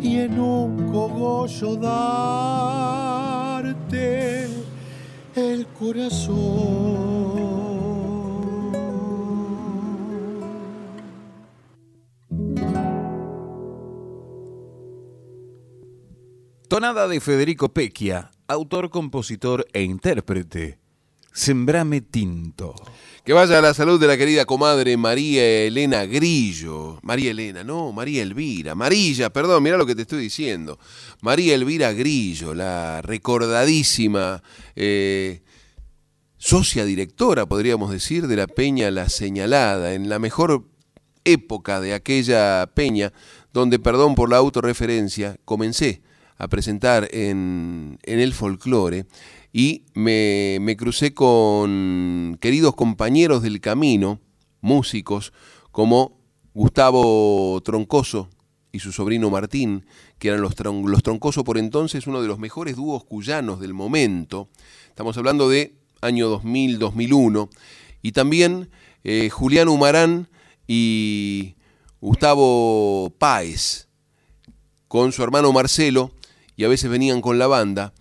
y 0.00 0.18
en 0.18 0.38
un 0.38 0.90
cogollo 0.92 1.76
darte 1.76 3.28
el 5.34 5.66
corazón. 5.78 7.18
Tonada 16.68 17.08
de 17.08 17.20
Federico 17.20 17.70
Pequia, 17.70 18.30
autor, 18.46 18.90
compositor 18.90 19.66
e 19.72 19.82
intérprete. 19.82 20.78
Sembrame 21.32 22.02
tinto. 22.02 22.74
Que 23.24 23.34
vaya 23.34 23.58
a 23.58 23.60
la 23.60 23.74
salud 23.74 24.00
de 24.00 24.06
la 24.06 24.16
querida 24.16 24.46
comadre 24.46 24.96
María 24.96 25.44
Elena 25.66 26.06
Grillo. 26.06 26.98
María 27.02 27.30
Elena, 27.32 27.62
no, 27.62 27.92
María 27.92 28.22
Elvira. 28.22 28.74
Marilla, 28.74 29.30
perdón, 29.30 29.62
mira 29.62 29.76
lo 29.76 29.84
que 29.84 29.94
te 29.94 30.02
estoy 30.02 30.20
diciendo. 30.20 30.78
María 31.20 31.54
Elvira 31.54 31.92
Grillo, 31.92 32.54
la 32.54 33.02
recordadísima 33.02 34.42
eh, 34.76 35.42
socia 36.38 36.86
directora, 36.86 37.44
podríamos 37.46 37.90
decir, 37.90 38.28
de 38.28 38.36
la 38.36 38.46
Peña 38.46 38.90
La 38.90 39.10
Señalada, 39.10 39.92
en 39.92 40.08
la 40.08 40.18
mejor 40.18 40.64
época 41.24 41.80
de 41.80 41.92
aquella 41.92 42.66
peña, 42.72 43.12
donde, 43.52 43.78
perdón 43.78 44.14
por 44.14 44.30
la 44.30 44.38
autorreferencia, 44.38 45.36
comencé 45.44 46.00
a 46.38 46.48
presentar 46.48 47.08
en, 47.12 47.98
en 48.04 48.20
el 48.20 48.32
folclore 48.32 49.06
y 49.58 49.86
me, 49.92 50.58
me, 50.60 50.76
crucé 50.76 51.14
con 51.14 52.38
queridos 52.40 52.76
compañeros 52.76 53.42
del 53.42 53.60
camino, 53.60 54.20
músicos, 54.60 55.32
como 55.72 56.16
Gustavo 56.54 57.60
Troncoso 57.64 58.28
y 58.70 58.78
su 58.78 58.92
sobrino 58.92 59.30
Martín, 59.30 59.84
que 60.20 60.28
eran 60.28 60.42
los, 60.42 60.54
los 60.60 61.02
Troncoso 61.02 61.42
por 61.42 61.58
entonces 61.58 62.06
uno 62.06 62.22
de 62.22 62.28
los 62.28 62.38
mejores 62.38 62.76
dúos 62.76 63.02
cuyanos 63.02 63.58
del 63.58 63.74
momento. 63.74 64.48
Estamos 64.90 65.18
hablando 65.18 65.48
de 65.48 65.74
año 66.02 66.40
2000-2001. 66.40 67.48
y 68.00 68.12
también 68.12 68.70
eh, 69.02 69.28
Julián 69.28 69.66
Humarán 69.66 70.28
y 70.68 71.56
Gustavo 72.00 73.12
Páez 73.18 73.88
con 74.86 75.10
su 75.10 75.24
hermano 75.24 75.52
Marcelo 75.52 76.12
y 76.54 76.62
a 76.62 76.68
veces 76.68 76.88
venían 76.88 77.20
con 77.20 77.40
la 77.40 77.48
banda, 77.48 77.92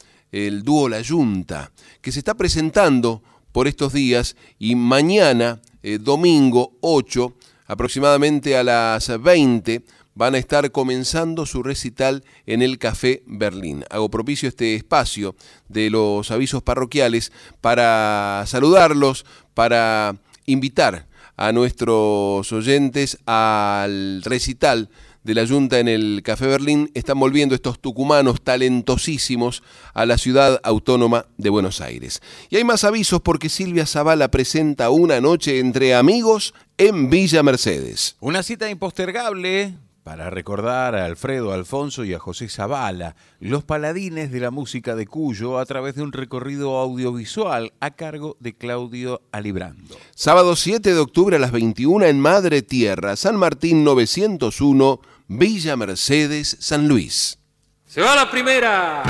el 0.45 0.63
dúo 0.63 0.87
La 0.89 1.01
Yunta, 1.01 1.71
que 2.01 2.11
se 2.11 2.19
está 2.19 2.35
presentando 2.35 3.23
por 3.51 3.67
estos 3.67 3.93
días 3.93 4.35
y 4.59 4.75
mañana, 4.75 5.61
eh, 5.81 5.97
domingo 5.99 6.73
8, 6.81 7.33
aproximadamente 7.65 8.55
a 8.55 8.63
las 8.63 9.21
20, 9.21 9.83
van 10.13 10.35
a 10.35 10.37
estar 10.37 10.71
comenzando 10.71 11.45
su 11.45 11.63
recital 11.63 12.23
en 12.45 12.61
el 12.61 12.77
Café 12.77 13.23
Berlín. 13.25 13.83
Hago 13.89 14.09
propicio 14.09 14.49
este 14.49 14.75
espacio 14.75 15.35
de 15.69 15.89
los 15.89 16.29
avisos 16.31 16.61
parroquiales 16.61 17.31
para 17.61 18.43
saludarlos, 18.47 19.25
para 19.53 20.17
invitar 20.45 21.07
a 21.35 21.51
nuestros 21.51 22.51
oyentes 22.51 23.19
al 23.25 24.23
recital 24.23 24.89
de 25.23 25.33
la 25.33 25.47
Junta 25.47 25.79
en 25.79 25.87
el 25.87 26.21
Café 26.23 26.47
Berlín. 26.47 26.91
Están 26.93 27.19
volviendo 27.19 27.55
estos 27.55 27.79
tucumanos 27.79 28.41
talentosísimos 28.41 29.63
a 29.93 30.05
la 30.05 30.17
ciudad 30.17 30.59
autónoma 30.63 31.25
de 31.37 31.49
Buenos 31.49 31.81
Aires. 31.81 32.21
Y 32.49 32.57
hay 32.57 32.63
más 32.63 32.83
avisos 32.83 33.21
porque 33.21 33.49
Silvia 33.49 33.85
Zavala 33.85 34.29
presenta 34.29 34.89
una 34.89 35.21
noche 35.21 35.59
entre 35.59 35.95
amigos 35.95 36.53
en 36.77 37.09
Villa 37.09 37.43
Mercedes. 37.43 38.15
Una 38.19 38.43
cita 38.43 38.69
impostergable 38.69 39.75
para 40.07 40.29
recordar 40.29 40.95
a 40.95 41.03
Alfredo 41.03 41.51
Alfonso 41.51 42.05
y 42.05 42.13
a 42.13 42.19
José 42.19 42.47
Zavala, 42.47 43.17
los 43.41 43.65
paladines 43.65 44.31
de 44.31 44.39
la 44.39 44.51
música 44.51 44.95
de 44.95 45.05
Cuyo, 45.05 45.59
a 45.59 45.65
través 45.65 45.95
de 45.95 46.01
un 46.01 46.13
recorrido 46.13 46.77
audiovisual 46.77 47.73
a 47.81 47.91
cargo 47.91 48.37
de 48.39 48.55
Claudio 48.55 49.21
Alibrando. 49.33 49.97
Sábado 50.15 50.55
7 50.55 50.93
de 50.93 50.99
octubre 51.01 51.35
a 51.35 51.39
las 51.39 51.51
21 51.51 52.05
en 52.05 52.21
Madre 52.21 52.61
Tierra, 52.61 53.17
San 53.17 53.35
Martín 53.35 53.83
901, 53.83 55.01
Villa 55.27 55.75
Mercedes, 55.75 56.55
San 56.57 56.87
Luis. 56.87 57.37
Se 57.85 57.99
va 57.99 58.15
la 58.15 58.31
primera. 58.31 59.03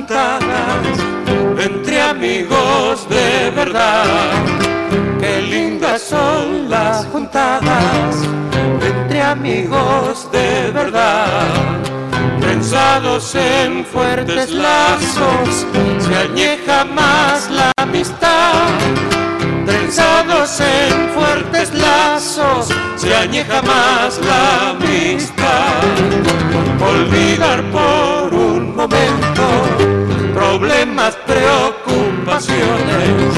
Juntadas 0.00 0.98
entre 1.58 2.00
amigos 2.00 3.06
de 3.10 3.50
verdad. 3.50 4.06
Qué 5.20 5.42
lindas 5.42 6.00
son 6.02 6.70
las 6.70 7.04
juntadas 7.06 8.16
entre 8.80 9.20
amigos 9.20 10.26
de 10.32 10.70
verdad. 10.70 11.48
Pensados 12.40 13.34
en 13.34 13.84
fuertes 13.84 14.50
lazos, 14.50 15.66
se 15.98 16.16
añeja 16.16 16.84
más 16.84 17.50
la 17.50 17.70
amistad. 17.76 18.68
Trenzados 19.66 20.60
en 20.60 21.10
fuertes 21.10 21.72
lazos, 21.74 22.68
se 22.96 23.14
añeja 23.14 23.62
más 23.62 24.18
la 24.18 24.70
amistad. 24.70 25.84
Olvidar 26.80 27.62
por 27.70 28.34
un 28.34 28.74
momento 28.74 29.70
problemas, 30.40 31.16
preocupaciones 31.26 33.34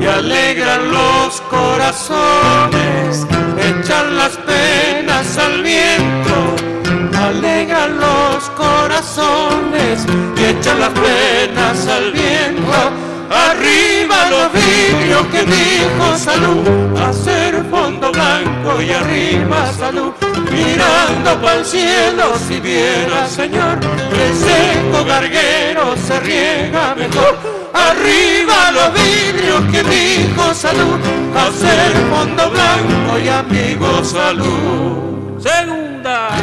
y 0.00 0.06
alegran 0.06 0.90
los 0.90 1.40
corazones, 1.42 3.26
echan 3.58 4.16
las 4.16 4.36
penas 4.38 5.38
al 5.38 5.62
viento, 5.62 6.56
alegran 7.18 7.98
los 7.98 8.50
corazones 8.50 10.06
y 10.36 10.44
echan 10.44 10.80
las 10.80 10.90
penas 10.90 11.86
al 11.86 12.12
viento. 12.12 12.72
Arriba 13.32 14.28
los 14.28 14.52
vidrios 14.52 15.26
que 15.28 15.42
dijo 15.44 16.18
salud, 16.18 17.00
hacer 17.00 17.64
fondo 17.70 18.12
blanco 18.12 18.82
y 18.82 18.90
arriba 18.90 19.72
salud, 19.72 20.12
mirando 20.50 21.40
para 21.40 21.60
el 21.60 21.64
cielo 21.64 22.34
si 22.46 22.60
viera 22.60 23.26
Señor, 23.26 23.78
el 23.80 24.34
seco 24.36 25.04
garguero 25.06 25.96
se 26.06 26.20
riega 26.20 26.94
mejor. 26.94 27.38
Arriba 27.72 28.70
los 28.72 28.92
vidrios 28.92 29.62
que 29.72 29.82
dijo 29.82 30.52
salud, 30.52 31.00
hacer 31.34 31.92
fondo 32.10 32.50
blanco 32.50 33.18
y 33.18 33.28
amigo 33.28 34.04
salud. 34.04 35.40
Segunda. 35.40 36.36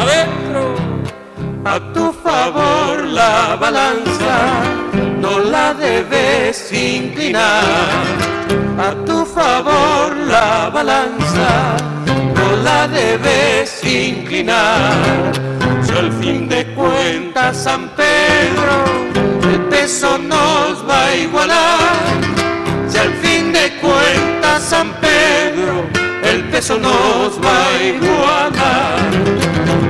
Adentro. 0.00 0.74
A 1.64 1.80
tu 1.92 2.12
favor 2.12 3.04
la 3.04 3.56
balanza 3.56 4.36
no 5.20 5.38
la 5.38 5.74
debes 5.74 6.72
inclinar. 6.72 7.64
A 8.78 8.90
tu 9.06 9.24
favor 9.24 10.16
la 10.16 10.70
balanza 10.72 11.76
no 12.36 12.56
la 12.62 12.88
debes 12.88 13.84
inclinar. 13.84 15.32
Si 15.82 15.92
al 15.92 16.12
fin 16.20 16.48
de 16.48 16.64
cuentas 16.74 17.56
San 17.56 17.88
Pedro 17.90 18.76
el 19.52 19.60
peso 19.68 20.18
nos 20.18 20.88
va 20.88 21.06
a 21.06 21.16
igualar. 21.16 22.07
El 26.58 26.64
peso 26.64 26.78
nos 26.78 27.38
va 27.40 27.66
a 27.66 27.82
igualar. 27.82 29.10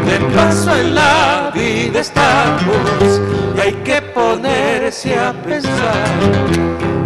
De 0.05 0.19
paso 0.37 0.77
en 0.77 0.95
la 0.95 1.51
vida 1.55 2.01
estamos 2.01 3.21
y 3.57 3.61
hay 3.61 3.73
que 3.85 4.03
ponerse 4.03 5.19
a 5.19 5.33
pensar 5.33 6.19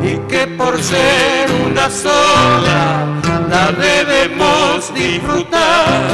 y 0.02 0.16
que 0.28 0.48
por 0.58 0.82
ser 0.82 1.48
una 1.64 1.88
sola 1.88 3.06
la 3.48 3.70
debemos 3.72 4.92
disfrutar 4.94 6.10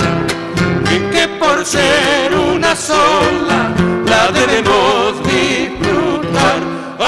y 0.95 0.99
que 1.12 1.29
por 1.41 1.65
ser 1.65 2.35
una 2.35 2.77
sola 2.77 3.73
la 4.07 4.29
debemos 4.31 5.23
disfrutar. 5.25 6.18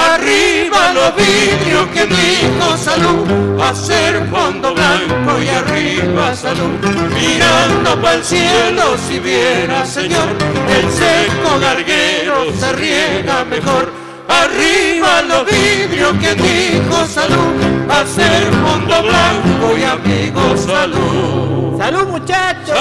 Arriba 0.09 0.93
los 0.93 1.15
vidrios 1.15 1.87
que 1.93 2.05
dijo 2.05 2.77
salud, 2.77 3.59
hacer 3.61 4.27
fondo 4.29 4.73
blanco 4.73 5.41
y 5.41 5.47
arriba 5.47 6.35
salud. 6.35 6.79
Mirando 7.13 8.01
para 8.01 8.15
el 8.15 8.23
cielo 8.23 8.97
si 9.07 9.19
viera 9.19 9.85
Señor, 9.85 10.29
el 10.69 10.91
seco 10.91 11.59
garguero 11.59 12.51
se 12.59 12.73
riega 12.73 13.45
mejor. 13.45 13.91
Arriba 14.27 15.21
los 15.23 15.45
vidrios 15.45 16.13
que 16.19 16.35
dijo 16.35 17.05
salud, 17.05 17.89
hacer 17.89 18.51
fondo 18.63 19.03
blanco 19.03 19.77
y 19.77 19.83
amigo 19.83 20.57
salud. 20.57 21.77
¡Salud, 21.77 22.07
muchachos! 22.07 22.77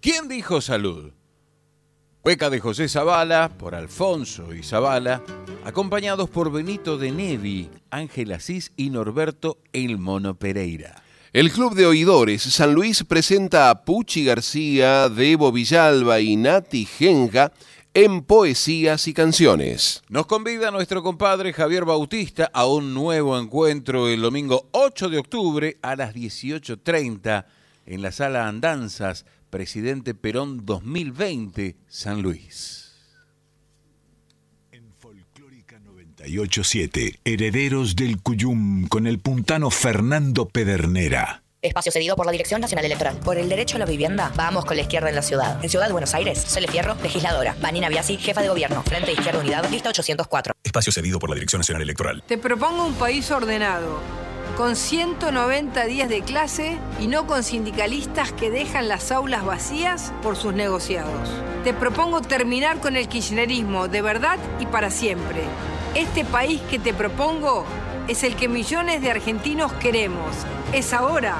¿Quién 0.00 0.28
dijo 0.28 0.60
salud? 0.60 1.13
Hueca 2.26 2.48
de 2.48 2.58
José 2.58 2.88
Zavala, 2.88 3.50
por 3.50 3.74
Alfonso 3.74 4.54
y 4.54 4.62
Zavala, 4.62 5.22
acompañados 5.62 6.30
por 6.30 6.50
Benito 6.50 6.96
de 6.96 7.12
Nevi, 7.12 7.68
Ángel 7.90 8.32
Asís 8.32 8.72
y 8.78 8.88
Norberto 8.88 9.58
El 9.74 9.98
Mono 9.98 10.34
Pereira. 10.34 11.02
El 11.34 11.52
Club 11.52 11.74
de 11.74 11.84
Oidores 11.84 12.40
San 12.42 12.72
Luis 12.72 13.04
presenta 13.04 13.68
a 13.68 13.84
Puchi 13.84 14.24
García, 14.24 15.10
Debo 15.10 15.52
Villalba 15.52 16.20
y 16.20 16.36
Nati 16.36 16.86
Genja 16.86 17.52
en 17.92 18.22
poesías 18.22 19.06
y 19.06 19.12
canciones. 19.12 20.02
Nos 20.08 20.24
convida 20.24 20.70
nuestro 20.70 21.02
compadre 21.02 21.52
Javier 21.52 21.84
Bautista 21.84 22.50
a 22.54 22.64
un 22.64 22.94
nuevo 22.94 23.38
encuentro 23.38 24.08
el 24.08 24.22
domingo 24.22 24.70
8 24.72 25.10
de 25.10 25.18
octubre 25.18 25.76
a 25.82 25.94
las 25.94 26.14
18.30 26.14 27.44
en 27.84 28.00
la 28.00 28.12
sala 28.12 28.48
Andanzas, 28.48 29.26
Presidente 29.54 30.14
Perón 30.14 30.66
2020, 30.66 31.76
San 31.86 32.22
Luis. 32.22 32.92
987, 36.18 37.20
Herederos 37.24 37.94
del 37.94 38.20
Cuyum 38.20 38.88
con 38.88 39.06
el 39.06 39.20
puntano 39.20 39.70
Fernando 39.70 40.48
Pedernera. 40.48 41.43
Espacio 41.64 41.90
cedido 41.90 42.14
por 42.14 42.26
la 42.26 42.32
Dirección 42.32 42.60
Nacional 42.60 42.84
Electoral. 42.84 43.16
Por 43.24 43.38
el 43.38 43.48
derecho 43.48 43.76
a 43.76 43.78
la 43.78 43.86
vivienda, 43.86 44.30
vamos 44.36 44.66
con 44.66 44.76
la 44.76 44.82
izquierda 44.82 45.08
en 45.08 45.14
la 45.14 45.22
ciudad. 45.22 45.58
En 45.64 45.70
Ciudad 45.70 45.86
de 45.86 45.92
Buenos 45.92 46.12
Aires, 46.12 46.38
Sole 46.38 46.68
Fierro, 46.68 46.94
legisladora. 47.02 47.56
Vanina 47.58 47.88
Biasi, 47.88 48.18
jefa 48.18 48.42
de 48.42 48.48
gobierno. 48.48 48.82
Frente 48.82 49.12
Izquierda 49.12 49.40
Unidad, 49.40 49.70
lista 49.70 49.88
804. 49.88 50.52
Espacio 50.62 50.92
cedido 50.92 51.18
por 51.18 51.30
la 51.30 51.36
Dirección 51.36 51.60
Nacional 51.60 51.80
Electoral. 51.80 52.22
Te 52.26 52.36
propongo 52.36 52.84
un 52.84 52.92
país 52.92 53.30
ordenado, 53.30 53.98
con 54.58 54.76
190 54.76 55.86
días 55.86 56.10
de 56.10 56.20
clase 56.20 56.76
y 57.00 57.06
no 57.06 57.26
con 57.26 57.42
sindicalistas 57.42 58.32
que 58.32 58.50
dejan 58.50 58.86
las 58.86 59.10
aulas 59.10 59.42
vacías 59.42 60.12
por 60.22 60.36
sus 60.36 60.52
negociados. 60.52 61.30
Te 61.64 61.72
propongo 61.72 62.20
terminar 62.20 62.78
con 62.78 62.94
el 62.94 63.08
kirchnerismo 63.08 63.88
de 63.88 64.02
verdad 64.02 64.38
y 64.60 64.66
para 64.66 64.90
siempre. 64.90 65.40
Este 65.94 66.26
país 66.26 66.60
que 66.68 66.78
te 66.78 66.92
propongo 66.92 67.64
es 68.08 68.22
el 68.22 68.36
que 68.36 68.48
millones 68.48 69.00
de 69.00 69.10
argentinos 69.10 69.72
queremos. 69.74 70.34
Es 70.72 70.92
ahora 70.92 71.38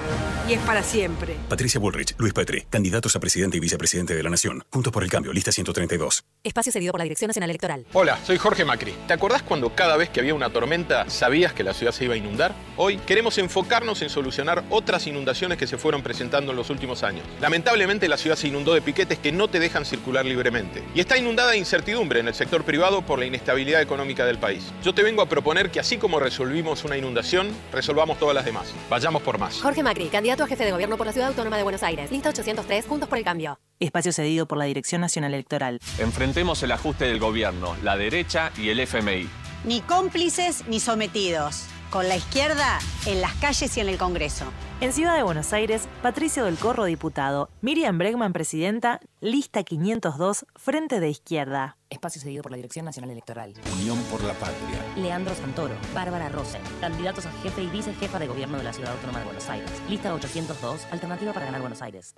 y 0.48 0.52
es 0.52 0.60
para 0.60 0.82
siempre. 0.82 1.34
Patricia 1.48 1.80
Bullrich, 1.80 2.14
Luis 2.18 2.32
Petri, 2.32 2.62
candidatos 2.70 3.16
a 3.16 3.20
presidente 3.20 3.56
y 3.56 3.60
vicepresidente 3.60 4.14
de 4.14 4.22
la 4.22 4.30
Nación. 4.30 4.64
Juntos 4.70 4.92
por 4.92 5.02
el 5.02 5.10
cambio, 5.10 5.32
lista 5.32 5.50
132. 5.50 6.24
Espacio 6.44 6.70
cedido 6.70 6.92
por 6.92 7.00
la 7.00 7.04
Dirección 7.04 7.28
Nacional 7.28 7.50
Electoral. 7.50 7.86
Hola, 7.94 8.18
soy 8.24 8.38
Jorge 8.38 8.64
Macri. 8.64 8.94
¿Te 9.06 9.14
acordás 9.14 9.42
cuando 9.42 9.74
cada 9.74 9.96
vez 9.96 10.10
que 10.10 10.20
había 10.20 10.34
una 10.34 10.50
tormenta 10.50 11.08
sabías 11.10 11.52
que 11.52 11.64
la 11.64 11.74
ciudad 11.74 11.92
se 11.92 12.04
iba 12.04 12.14
a 12.14 12.16
inundar? 12.16 12.54
Hoy 12.76 12.98
queremos 12.98 13.38
enfocarnos 13.38 14.02
en 14.02 14.10
solucionar 14.10 14.62
otras 14.70 15.06
inundaciones 15.06 15.58
que 15.58 15.66
se 15.66 15.78
fueron 15.78 16.02
presentando 16.02 16.52
en 16.52 16.56
los 16.56 16.70
últimos 16.70 17.02
años. 17.02 17.24
Lamentablemente 17.40 18.08
la 18.08 18.18
ciudad 18.18 18.36
se 18.36 18.48
inundó 18.48 18.74
de 18.74 18.82
piquetes 18.82 19.18
que 19.18 19.32
no 19.32 19.48
te 19.48 19.58
dejan 19.58 19.84
circular 19.84 20.24
libremente. 20.24 20.82
Y 20.94 21.00
está 21.00 21.16
inundada 21.18 21.52
de 21.52 21.58
incertidumbre 21.58 22.20
en 22.20 22.28
el 22.28 22.34
sector 22.34 22.64
privado 22.64 23.02
por 23.02 23.18
la 23.18 23.26
inestabilidad 23.26 23.82
económica 23.82 24.24
del 24.26 24.38
país. 24.38 24.72
Yo 24.84 24.94
te 24.94 25.02
vengo 25.02 25.22
a 25.22 25.28
proponer 25.28 25.70
que 25.70 25.80
así 25.80 25.96
como 25.96 26.20
resolvimos 26.54 26.84
una 26.84 26.96
inundación, 26.96 27.48
resolvamos 27.72 28.16
todas 28.16 28.32
las 28.32 28.44
demás. 28.44 28.72
Vayamos 28.88 29.22
por 29.22 29.38
más. 29.38 29.60
Jorge 29.60 29.82
Macri, 29.82 30.06
candidato 30.06 30.44
a 30.44 30.46
jefe 30.46 30.64
de 30.64 30.70
gobierno 30.70 30.96
por 30.96 31.04
la 31.04 31.12
Ciudad 31.12 31.28
Autónoma 31.28 31.56
de 31.56 31.64
Buenos 31.64 31.82
Aires. 31.82 32.12
Lista 32.12 32.28
803, 32.28 32.86
Juntos 32.86 33.08
por 33.08 33.18
el 33.18 33.24
Cambio. 33.24 33.58
Espacio 33.80 34.12
cedido 34.12 34.46
por 34.46 34.58
la 34.58 34.64
Dirección 34.66 35.00
Nacional 35.00 35.34
Electoral. 35.34 35.80
Enfrentemos 35.98 36.62
el 36.62 36.70
ajuste 36.70 37.06
del 37.06 37.18
gobierno, 37.18 37.76
la 37.82 37.96
derecha 37.96 38.52
y 38.56 38.68
el 38.68 38.78
FMI. 38.78 39.28
Ni 39.64 39.80
cómplices 39.80 40.64
ni 40.68 40.78
sometidos. 40.78 41.66
Con 41.94 42.08
la 42.08 42.16
izquierda 42.16 42.80
en 43.06 43.20
las 43.20 43.32
calles 43.34 43.76
y 43.76 43.80
en 43.80 43.88
el 43.88 43.98
Congreso. 43.98 44.46
En 44.80 44.92
Ciudad 44.92 45.16
de 45.16 45.22
Buenos 45.22 45.52
Aires, 45.52 45.88
Patricio 46.02 46.44
del 46.44 46.56
Corro, 46.56 46.86
diputado. 46.86 47.50
Miriam 47.60 47.98
Bregman, 47.98 48.32
presidenta. 48.32 48.98
Lista 49.20 49.62
502, 49.62 50.44
Frente 50.56 50.98
de 50.98 51.08
Izquierda. 51.08 51.76
Espacio 51.90 52.20
cedido 52.20 52.42
por 52.42 52.50
la 52.50 52.56
Dirección 52.56 52.84
Nacional 52.84 53.12
Electoral. 53.12 53.54
Unión 53.78 53.96
por 54.10 54.24
la 54.24 54.32
Patria. 54.32 54.84
Leandro 54.96 55.36
Santoro, 55.36 55.76
Bárbara 55.94 56.28
Rosen, 56.30 56.62
candidatos 56.80 57.26
a 57.26 57.30
jefe 57.44 57.62
y 57.62 57.68
vicejefa 57.68 58.18
de 58.18 58.26
gobierno 58.26 58.58
de 58.58 58.64
la 58.64 58.72
Ciudad 58.72 58.90
Autónoma 58.90 59.20
de 59.20 59.26
Buenos 59.26 59.48
Aires. 59.48 59.70
Lista 59.88 60.12
802, 60.12 60.88
alternativa 60.90 61.32
para 61.32 61.46
ganar 61.46 61.60
Buenos 61.60 61.80
Aires. 61.80 62.16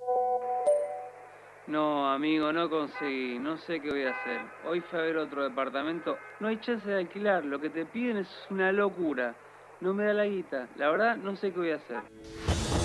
No, 1.67 2.11
amigo, 2.11 2.51
no 2.51 2.67
conseguí. 2.67 3.37
No 3.37 3.57
sé 3.59 3.79
qué 3.79 3.91
voy 3.91 4.05
a 4.05 4.09
hacer. 4.09 4.41
Hoy 4.67 4.81
fue 4.81 4.97
a 4.97 5.01
ver 5.03 5.17
otro 5.17 5.43
departamento. 5.43 6.17
No 6.39 6.47
hay 6.47 6.59
chance 6.61 6.89
de 6.89 6.97
alquilar. 6.97 7.45
Lo 7.45 7.61
que 7.61 7.69
te 7.69 7.85
piden 7.85 8.17
es 8.17 8.27
una 8.49 8.71
locura. 8.71 9.35
No 9.79 9.93
me 9.93 10.05
da 10.05 10.13
la 10.13 10.25
guita. 10.25 10.67
La 10.77 10.89
verdad, 10.89 11.17
no 11.17 11.35
sé 11.35 11.51
qué 11.51 11.59
voy 11.59 11.71
a 11.71 11.75
hacer. 11.75 12.01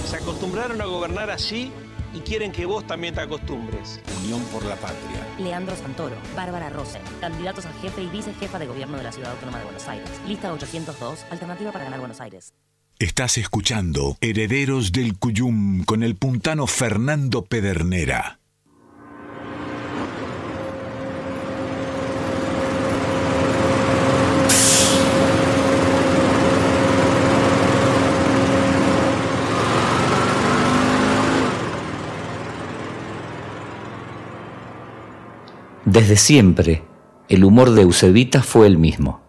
Se 0.05 0.17
acostumbraron 0.17 0.81
a 0.81 0.85
gobernar 0.85 1.31
así 1.31 1.73
y 2.13 2.21
quieren 2.21 2.53
que 2.53 2.67
vos 2.67 2.87
también 2.87 3.15
te 3.15 3.21
acostumbres. 3.21 4.01
Unión 4.23 4.43
por 4.53 4.65
la 4.65 4.77
Patria. 4.77 5.27
Leandro 5.39 5.75
Santoro, 5.75 6.17
Bárbara 6.37 6.69
Rosen, 6.69 7.03
candidatos 7.21 7.65
a 7.65 7.73
jefe 7.75 8.03
y 8.03 8.09
vicejefa 8.09 8.59
de 8.59 8.67
gobierno 8.67 8.99
de 8.99 9.05
la 9.05 9.13
Ciudad 9.13 9.33
Autónoma 9.33 9.59
de 9.59 9.65
Buenos 9.65 9.89
Aires. 9.89 10.11
Lista 10.27 10.53
802, 10.53 11.25
alternativa 11.31 11.73
para 11.73 11.85
ganar 11.85 12.01
Buenos 12.01 12.21
Aires. 12.21 12.53
Estás 12.99 13.39
escuchando 13.39 14.17
Herederos 14.21 14.93
del 14.93 15.19
Cuyum 15.19 15.85
con 15.85 16.03
el 16.03 16.15
puntano 16.15 16.67
Fernando 16.67 17.43
Pedernera. 17.43 18.42
Desde 35.93 36.17
siempre, 36.17 36.83
el 37.29 37.45
humor 37.45 37.73
de 37.73 37.83
Eusebita 37.83 38.43
fue 38.43 38.67
el 38.67 38.79
mismo. 38.79 39.21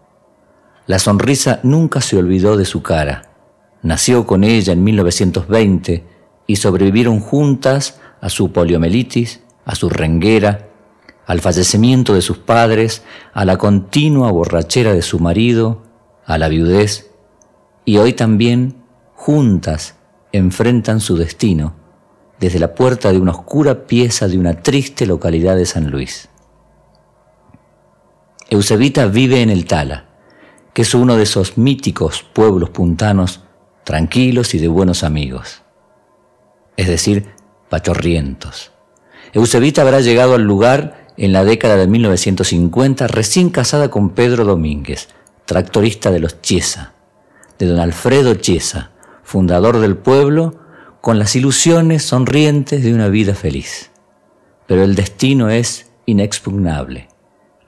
La 0.87 0.97
sonrisa 0.97 1.59
nunca 1.61 1.99
se 1.99 2.15
olvidó 2.15 2.55
de 2.55 2.63
su 2.63 2.81
cara. 2.81 3.33
Nació 3.81 4.25
con 4.25 4.45
ella 4.45 4.71
en 4.71 4.81
1920 4.81 6.05
y 6.47 6.55
sobrevivieron 6.55 7.19
juntas 7.19 7.99
a 8.21 8.29
su 8.29 8.53
poliomielitis, 8.53 9.41
a 9.65 9.75
su 9.75 9.89
renguera, 9.89 10.69
al 11.25 11.41
fallecimiento 11.41 12.13
de 12.13 12.21
sus 12.21 12.37
padres, 12.37 13.03
a 13.33 13.43
la 13.43 13.57
continua 13.57 14.31
borrachera 14.31 14.93
de 14.93 15.01
su 15.01 15.19
marido, 15.19 15.83
a 16.25 16.37
la 16.37 16.47
viudez, 16.47 17.11
y 17.83 17.97
hoy 17.97 18.13
también, 18.13 18.77
juntas, 19.15 19.95
enfrentan 20.31 21.01
su 21.01 21.17
destino 21.17 21.75
desde 22.39 22.59
la 22.59 22.73
puerta 22.73 23.11
de 23.11 23.19
una 23.19 23.31
oscura 23.31 23.85
pieza 23.85 24.29
de 24.29 24.37
una 24.37 24.61
triste 24.61 25.05
localidad 25.05 25.57
de 25.57 25.65
San 25.65 25.91
Luis. 25.91 26.29
Eusebita 28.53 29.07
vive 29.07 29.41
en 29.41 29.49
el 29.49 29.65
Tala, 29.65 30.05
que 30.75 30.83
es 30.83 30.93
uno 30.93 31.17
de 31.17 31.23
esos 31.23 31.57
míticos 31.57 32.23
pueblos 32.33 32.69
puntanos 32.69 33.39
tranquilos 33.83 34.53
y 34.53 34.59
de 34.59 34.67
buenos 34.67 35.03
amigos, 35.03 35.63
es 36.77 36.87
decir, 36.87 37.31
pachorrientos. 37.69 38.71
Eusebita 39.33 39.81
habrá 39.81 40.01
llegado 40.01 40.35
al 40.35 40.43
lugar 40.43 41.07
en 41.17 41.33
la 41.33 41.43
década 41.43 41.77
de 41.77 41.87
1950 41.87 43.07
recién 43.07 43.49
casada 43.49 43.89
con 43.89 44.11
Pedro 44.11 44.45
Domínguez, 44.45 45.07
tractorista 45.45 46.11
de 46.11 46.19
los 46.19 46.39
Chiesa, 46.43 46.93
de 47.57 47.65
don 47.65 47.79
Alfredo 47.79 48.35
Chiesa, 48.35 48.91
fundador 49.23 49.79
del 49.79 49.97
pueblo, 49.97 50.59
con 51.01 51.17
las 51.17 51.35
ilusiones 51.35 52.03
sonrientes 52.03 52.83
de 52.83 52.93
una 52.93 53.07
vida 53.07 53.33
feliz. 53.33 53.89
Pero 54.67 54.83
el 54.83 54.93
destino 54.93 55.49
es 55.49 55.89
inexpugnable. 56.05 57.07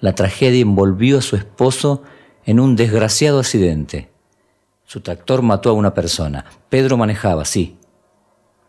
La 0.01 0.15
tragedia 0.15 0.61
envolvió 0.61 1.19
a 1.19 1.21
su 1.21 1.35
esposo 1.35 2.03
en 2.45 2.59
un 2.59 2.75
desgraciado 2.75 3.39
accidente. 3.39 4.09
Su 4.85 5.01
tractor 5.01 5.41
mató 5.41 5.69
a 5.69 5.73
una 5.73 5.93
persona. 5.93 6.45
Pedro 6.69 6.97
manejaba, 6.97 7.45
sí, 7.45 7.77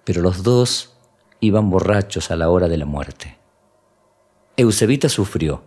pero 0.04 0.22
los 0.22 0.42
dos 0.42 0.94
iban 1.40 1.68
borrachos 1.68 2.30
a 2.30 2.36
la 2.36 2.48
hora 2.48 2.68
de 2.68 2.78
la 2.78 2.86
muerte. 2.86 3.38
Eusebita 4.56 5.08
sufrió, 5.08 5.62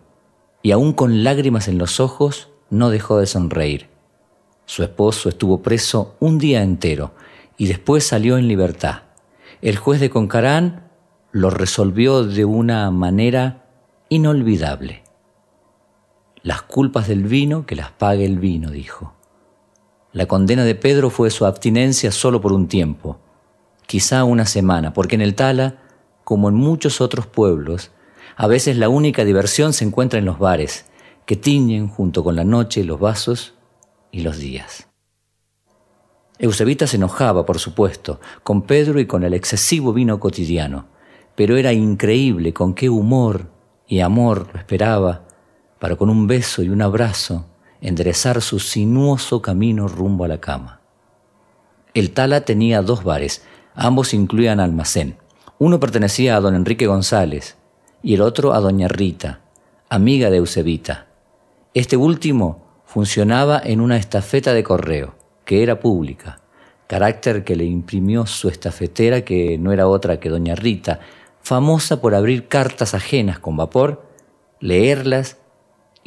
y 0.64 0.72
aún 0.72 0.94
con 0.94 1.24
lágrimas 1.24 1.68
en 1.68 1.78
los 1.78 2.00
ojos, 2.00 2.50
no 2.70 2.90
dejó 2.90 3.20
de 3.20 3.28
sonreír. 3.28 3.90
Su 4.66 4.84
esposo 4.84 5.30
estuvo 5.30 5.62
preso 5.62 6.16
un 6.20 6.38
día 6.38 6.62
entero 6.62 7.14
y 7.58 7.68
después 7.68 8.06
salió 8.06 8.38
en 8.38 8.48
libertad. 8.48 9.04
El 9.62 9.78
juez 9.78 10.00
de 10.00 10.10
Concarán 10.10 10.90
lo 11.32 11.50
resolvió 11.50 12.24
de 12.24 12.46
una 12.46 12.90
manera 12.92 13.66
inolvidable. 14.10 15.04
Las 16.42 16.62
culpas 16.62 17.08
del 17.08 17.24
vino, 17.24 17.66
que 17.66 17.76
las 17.76 17.92
pague 17.92 18.26
el 18.26 18.40
vino, 18.40 18.72
dijo. 18.72 19.14
La 20.14 20.26
condena 20.26 20.64
de 20.64 20.74
Pedro 20.74 21.10
fue 21.10 21.30
su 21.32 21.46
abstinencia 21.46 22.12
solo 22.12 22.40
por 22.40 22.54
un 22.54 22.68
tiempo, 22.68 23.20
quizá 23.86 24.24
una 24.24 24.46
semana, 24.46 24.94
porque 24.94 25.16
en 25.16 25.22
el 25.22 25.36
Tala, 25.36 25.84
como 26.24 26.48
en 26.48 26.56
muchos 26.56 27.02
otros 27.02 27.28
pueblos, 27.28 27.92
a 28.38 28.48
veces 28.48 28.78
la 28.78 28.88
única 28.88 29.26
diversión 29.26 29.74
se 29.74 29.84
encuentra 29.84 30.18
en 30.18 30.26
los 30.26 30.40
bares, 30.40 30.86
que 31.26 31.36
tiñen 31.36 31.90
junto 31.90 32.24
con 32.24 32.36
la 32.36 32.46
noche 32.46 32.84
los 32.86 33.00
vasos 33.00 33.54
y 34.12 34.22
los 34.22 34.38
días. 34.38 34.88
Eusebita 36.40 36.88
se 36.88 36.96
enojaba, 36.96 37.46
por 37.46 37.60
supuesto, 37.60 38.22
con 38.44 38.62
Pedro 38.62 39.02
y 39.02 39.06
con 39.06 39.26
el 39.26 39.34
excesivo 39.34 39.92
vino 39.92 40.22
cotidiano, 40.22 40.88
pero 41.36 41.58
era 41.58 41.74
increíble 41.74 42.54
con 42.54 42.74
qué 42.74 42.90
humor 42.90 43.52
y 43.88 44.00
amor 44.00 44.48
lo 44.54 44.60
esperaba 44.60 45.29
para 45.80 45.96
con 45.96 46.10
un 46.10 46.28
beso 46.28 46.62
y 46.62 46.70
un 46.70 46.82
abrazo 46.82 47.46
enderezar 47.82 48.42
su 48.42 48.60
sinuoso 48.60 49.42
camino 49.42 49.88
rumbo 49.88 50.26
a 50.26 50.28
la 50.28 50.40
cama. 50.40 50.82
El 51.94 52.12
Tala 52.12 52.42
tenía 52.42 52.82
dos 52.82 53.04
bares, 53.04 53.44
ambos 53.74 54.14
incluían 54.14 54.60
almacén. 54.60 55.18
Uno 55.58 55.80
pertenecía 55.80 56.36
a 56.36 56.40
don 56.42 56.56
Enrique 56.56 56.88
González 56.88 57.58
y 58.04 58.14
el 58.14 58.22
otro 58.22 58.54
a 58.54 58.60
doña 58.60 58.88
Rita, 58.88 59.42
amiga 59.90 60.30
de 60.30 60.38
Eusebita. 60.38 61.08
Este 61.74 61.98
último 61.98 62.68
funcionaba 62.86 63.62
en 63.64 63.82
una 63.82 63.98
estafeta 63.98 64.54
de 64.54 64.64
correo, 64.64 65.16
que 65.46 65.64
era 65.64 65.80
pública, 65.80 66.42
carácter 66.88 67.44
que 67.44 67.56
le 67.56 67.66
imprimió 67.66 68.26
su 68.26 68.50
estafetera, 68.50 69.24
que 69.24 69.58
no 69.58 69.72
era 69.72 69.88
otra 69.88 70.20
que 70.20 70.30
doña 70.30 70.56
Rita, 70.56 71.00
famosa 71.42 72.02
por 72.02 72.16
abrir 72.16 72.48
cartas 72.48 72.94
ajenas 72.94 73.40
con 73.40 73.58
vapor, 73.58 74.06
leerlas 74.60 75.38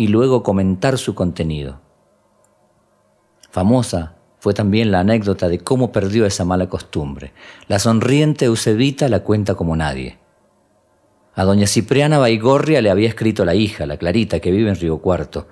y 0.02 0.08
luego 0.08 0.42
comentar 0.42 0.98
su 0.98 1.14
contenido. 1.14 1.80
Famosa 3.50 4.16
Fue 4.40 4.52
también 4.52 4.90
la 4.90 4.98
anécdota 4.98 5.48
de 5.48 5.60
cómo 5.60 5.92
perdió 5.92 6.26
esa 6.26 6.44
mala 6.44 6.68
costumbre. 6.68 7.32
La 7.68 7.78
sonriente 7.78 8.46
Eusebita 8.46 9.08
la 9.08 9.20
cuenta 9.20 9.54
como 9.54 9.76
nadie. 9.76 10.18
A 11.36 11.44
doña 11.44 11.68
Cipriana 11.68 12.18
Baigorria 12.18 12.82
le 12.82 12.90
había 12.90 13.08
escrito 13.08 13.44
la 13.44 13.54
hija, 13.54 13.86
la 13.86 13.98
Clarita, 13.98 14.40
que 14.40 14.50
vive 14.50 14.70
en 14.70 14.74
Río 14.74 14.98
Cuarto, 14.98 15.46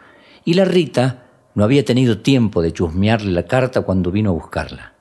y 0.45 0.55
la 0.55 0.65
Rita 0.65 1.29
no 1.55 1.63
había 1.63 1.85
tenido 1.85 2.19
tiempo 2.19 2.63
de 2.63 2.73
chusmearle 2.73 3.31
la 3.31 3.45
carta 3.45 3.83
cuando 3.83 4.11
vino 4.11 4.31
a 4.31 4.35
buscarla. 4.35 4.95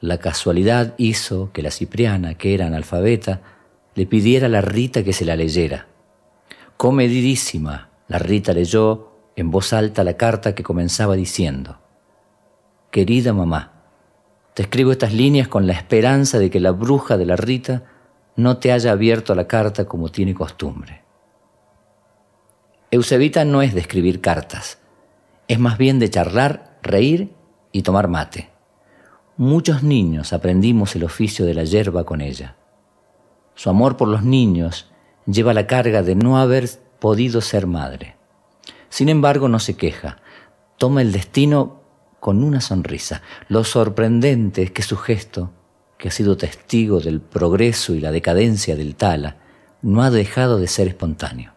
La 0.00 0.18
casualidad 0.18 0.94
hizo 0.98 1.52
que 1.52 1.62
la 1.62 1.70
Cipriana, 1.70 2.34
que 2.34 2.54
era 2.54 2.66
analfabeta, 2.66 3.42
le 3.94 4.06
pidiera 4.06 4.46
a 4.46 4.50
la 4.50 4.62
Rita 4.62 5.04
que 5.04 5.12
se 5.12 5.24
la 5.24 5.36
leyera. 5.36 5.86
Comedidísima, 6.76 7.87
la 8.08 8.18
Rita 8.18 8.52
leyó 8.52 9.12
en 9.36 9.50
voz 9.50 9.72
alta 9.72 10.02
la 10.02 10.16
carta 10.16 10.54
que 10.54 10.62
comenzaba 10.62 11.14
diciendo, 11.14 11.78
Querida 12.90 13.32
mamá, 13.32 13.72
te 14.54 14.62
escribo 14.62 14.90
estas 14.90 15.12
líneas 15.12 15.46
con 15.46 15.66
la 15.66 15.74
esperanza 15.74 16.38
de 16.38 16.50
que 16.50 16.58
la 16.58 16.72
bruja 16.72 17.16
de 17.16 17.26
la 17.26 17.36
Rita 17.36 17.84
no 18.34 18.56
te 18.56 18.72
haya 18.72 18.92
abierto 18.92 19.34
la 19.34 19.46
carta 19.46 19.84
como 19.84 20.08
tiene 20.08 20.34
costumbre. 20.34 21.02
Eusebita 22.90 23.44
no 23.44 23.62
es 23.62 23.74
de 23.74 23.80
escribir 23.80 24.20
cartas, 24.20 24.78
es 25.46 25.58
más 25.58 25.76
bien 25.78 25.98
de 25.98 26.08
charlar, 26.10 26.78
reír 26.82 27.32
y 27.70 27.82
tomar 27.82 28.08
mate. 28.08 28.50
Muchos 29.36 29.82
niños 29.82 30.32
aprendimos 30.32 30.96
el 30.96 31.04
oficio 31.04 31.44
de 31.44 31.54
la 31.54 31.64
yerba 31.64 32.04
con 32.04 32.20
ella. 32.20 32.56
Su 33.54 33.70
amor 33.70 33.96
por 33.96 34.08
los 34.08 34.24
niños 34.24 34.90
lleva 35.26 35.54
la 35.54 35.66
carga 35.66 36.02
de 36.02 36.14
no 36.14 36.38
haber 36.38 36.68
podido 36.98 37.40
ser 37.40 37.66
madre. 37.66 38.16
Sin 38.88 39.08
embargo, 39.08 39.48
no 39.48 39.58
se 39.58 39.76
queja, 39.76 40.18
toma 40.78 41.02
el 41.02 41.12
destino 41.12 41.82
con 42.20 42.42
una 42.42 42.60
sonrisa. 42.60 43.22
Lo 43.48 43.64
sorprendente 43.64 44.62
es 44.62 44.70
que 44.70 44.82
su 44.82 44.96
gesto 44.96 45.52
que 45.98 46.08
ha 46.08 46.12
sido 46.12 46.36
testigo 46.36 47.00
del 47.00 47.20
progreso 47.20 47.94
y 47.94 48.00
la 48.00 48.12
decadencia 48.12 48.76
del 48.76 48.94
Tala, 48.94 49.36
no 49.82 50.02
ha 50.02 50.10
dejado 50.10 50.58
de 50.58 50.68
ser 50.68 50.88
espontáneo. 50.88 51.52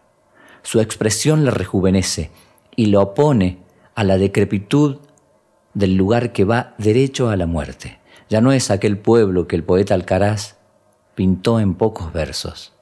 Su 0.62 0.80
expresión 0.80 1.44
la 1.44 1.52
rejuvenece 1.52 2.30
y 2.76 2.86
lo 2.86 3.00
opone 3.00 3.62
a 3.94 4.04
la 4.04 4.18
decrepitud 4.18 4.98
del 5.74 5.94
lugar 5.94 6.32
que 6.32 6.44
va 6.44 6.74
derecho 6.78 7.30
a 7.30 7.36
la 7.36 7.46
muerte. 7.46 8.00
Ya 8.28 8.40
no 8.40 8.52
es 8.52 8.70
aquel 8.70 8.98
pueblo 8.98 9.46
que 9.46 9.56
el 9.56 9.64
poeta 9.64 9.94
Alcaraz 9.94 10.56
pintó 11.14 11.60
en 11.60 11.74
pocos 11.74 12.12
versos. 12.12 12.72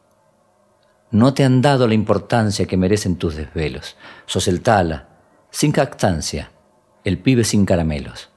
No 1.10 1.34
te 1.34 1.44
han 1.44 1.60
dado 1.60 1.88
la 1.88 1.94
importancia 1.94 2.66
que 2.66 2.76
merecen 2.76 3.16
tus 3.16 3.36
desvelos. 3.36 3.96
Sos 4.26 4.48
el 4.48 4.60
Tala, 4.60 5.08
sin 5.50 5.72
cactancia, 5.72 6.52
el 7.04 7.18
pibe 7.18 7.44
sin 7.44 7.64
caramelos 7.64 8.30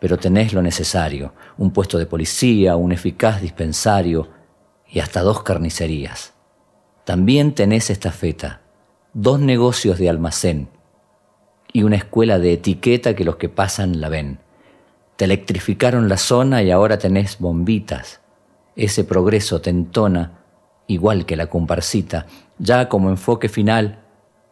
pero 0.00 0.16
tenés 0.16 0.52
lo 0.54 0.62
necesario, 0.62 1.34
un 1.58 1.70
puesto 1.70 1.98
de 1.98 2.06
policía, 2.06 2.74
un 2.74 2.90
eficaz 2.90 3.40
dispensario 3.40 4.28
y 4.88 4.98
hasta 4.98 5.20
dos 5.20 5.42
carnicerías. 5.42 6.32
También 7.04 7.54
tenés 7.54 7.90
esta 7.90 8.10
feta, 8.10 8.62
dos 9.12 9.38
negocios 9.38 9.98
de 9.98 10.08
almacén 10.08 10.70
y 11.72 11.82
una 11.82 11.96
escuela 11.96 12.38
de 12.38 12.54
etiqueta 12.54 13.14
que 13.14 13.24
los 13.24 13.36
que 13.36 13.50
pasan 13.50 14.00
la 14.00 14.08
ven. 14.08 14.40
Te 15.16 15.26
electrificaron 15.26 16.08
la 16.08 16.16
zona 16.16 16.62
y 16.62 16.70
ahora 16.70 16.98
tenés 16.98 17.38
bombitas. 17.38 18.20
Ese 18.76 19.04
progreso 19.04 19.60
te 19.60 19.68
entona, 19.68 20.39
igual 20.90 21.24
que 21.24 21.36
la 21.36 21.46
comparsita, 21.46 22.26
ya 22.58 22.88
como 22.88 23.10
enfoque 23.10 23.48
final 23.48 24.00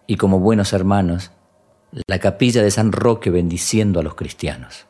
y 0.07 0.17
como 0.17 0.39
buenos 0.39 0.73
hermanos, 0.73 1.33
la 2.07 2.21
capilla 2.21 2.63
de 2.63 2.71
San 2.71 2.93
Roque 2.93 3.31
bendiciendo 3.31 3.99
a 3.99 4.05
los 4.05 4.15
cristianos. 4.15 4.87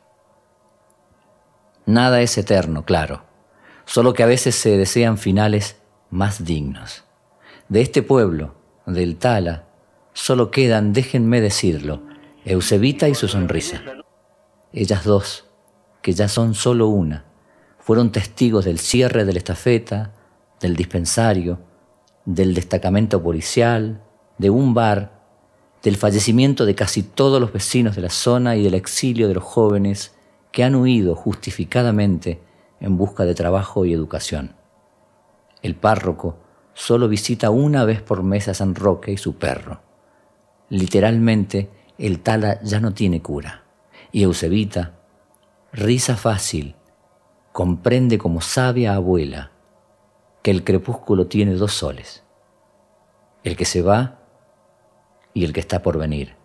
Nada 1.87 2.21
es 2.21 2.37
eterno, 2.37 2.85
claro, 2.85 3.23
solo 3.87 4.13
que 4.13 4.23
a 4.23 4.27
veces 4.27 4.57
se 4.57 4.77
desean 4.77 5.17
finales 5.17 5.81
más 6.11 6.45
dignos. 6.45 7.05
De 7.71 7.81
este 7.81 8.03
pueblo, 8.03 8.55
del 8.85 9.17
Tala, 9.17 9.65
solo 10.13 10.51
quedan, 10.51 10.93
déjenme 10.93 11.41
decirlo, 11.41 12.03
Eusebita 12.45 13.09
y 13.09 13.15
su 13.15 13.27
sonrisa. 13.27 13.83
Ellas 14.75 15.05
dos, 15.05 15.47
que 16.03 16.13
ya 16.13 16.29
son 16.29 16.55
solo 16.55 16.89
una, 16.89 17.25
fueron 17.79 18.13
testigos 18.13 18.67
del 18.67 18.79
cierre 18.79 19.25
de 19.25 19.33
la 19.33 19.39
estafeta, 19.39 20.13
del 20.61 20.77
dispensario, 20.77 21.61
del 22.25 22.55
destacamento 22.55 23.23
policial, 23.23 24.03
de 24.39 24.51
un 24.51 24.75
bar, 24.75 25.19
del 25.83 25.97
fallecimiento 25.97 26.67
de 26.67 26.75
casi 26.75 27.03
todos 27.03 27.41
los 27.41 27.53
vecinos 27.53 27.97
de 27.97 28.03
la 28.03 28.11
zona 28.11 28.57
y 28.57 28.65
del 28.65 28.75
exilio 28.75 29.29
de 29.29 29.35
los 29.35 29.45
jóvenes 29.45 30.15
que 30.53 30.65
han 30.65 30.75
huido 30.75 31.15
justificadamente 31.15 32.41
en 32.81 32.97
busca 32.97 33.25
de 33.25 33.35
trabajo 33.35 33.85
y 33.85 33.93
educación. 33.93 34.57
El 35.63 35.75
párroco 35.75 36.39
solo 36.75 37.09
visita 37.09 37.51
una 37.51 37.85
vez 37.85 38.03
por 38.03 38.23
mes 38.23 38.49
a 38.49 38.55
San 38.55 38.75
Roque 38.75 39.13
y 39.13 39.17
su 39.17 39.37
perro. 39.37 39.81
Literalmente, 40.69 41.71
el 41.99 42.21
tala 42.21 42.61
ya 42.63 42.81
no 42.81 42.93
tiene 42.93 43.23
cura. 43.23 43.65
Y 44.13 44.23
Eusebita, 44.23 44.95
risa 45.73 46.17
fácil, 46.17 46.77
comprende 47.53 48.19
como 48.19 48.41
sabia 48.41 48.95
abuela 48.95 49.53
el 50.51 50.65
crepúsculo 50.65 51.27
tiene 51.27 51.55
dos 51.55 51.73
soles, 51.73 52.23
el 53.45 53.57
que 53.57 53.65
se 53.65 53.83
va 53.83 54.21
y 55.35 55.45
el 55.45 55.53
que 55.53 55.61
está 55.61 55.83
por 55.83 55.99
venir. 55.99 56.37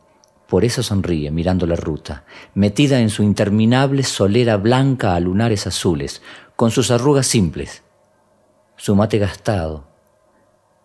Por 0.47 0.65
eso 0.65 0.84
sonríe 0.84 1.31
mirando 1.31 1.65
la 1.65 1.75
ruta, 1.75 2.25
metida 2.53 2.99
en 2.99 3.09
su 3.09 3.23
interminable 3.23 4.03
solera 4.03 4.57
blanca 4.57 5.15
a 5.15 5.19
lunares 5.19 5.65
azules, 5.67 6.21
con 6.55 6.69
sus 6.69 6.91
arrugas 6.91 7.25
simples, 7.27 7.84
su 8.75 8.95
mate 8.95 9.17
gastado 9.17 9.88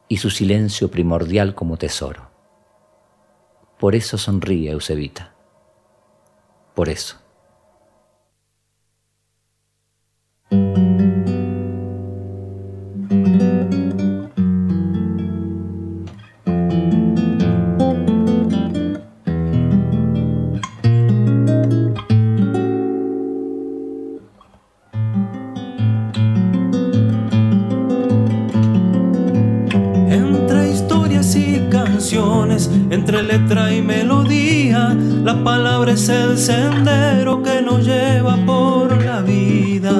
y 0.09 0.19
su 0.19 0.31
silencio 0.31 0.90
primordial 0.90 1.55
como 1.55 1.77
tesoro. 1.77 2.31
Por 3.78 3.95
eso 3.95 4.19
sonríe 4.19 4.70
Eusebita. 4.70 5.35
Por 6.74 6.89
eso. 6.89 7.28
Letra 33.49 33.75
y 33.75 33.81
melodía. 33.81 34.95
La 35.25 35.43
palabra 35.43 35.93
es 35.93 36.09
el 36.09 36.37
sendero 36.37 37.43
que 37.43 37.62
nos 37.62 37.85
lleva 37.85 38.37
por 38.45 39.03
la 39.03 39.23
vida. 39.23 39.93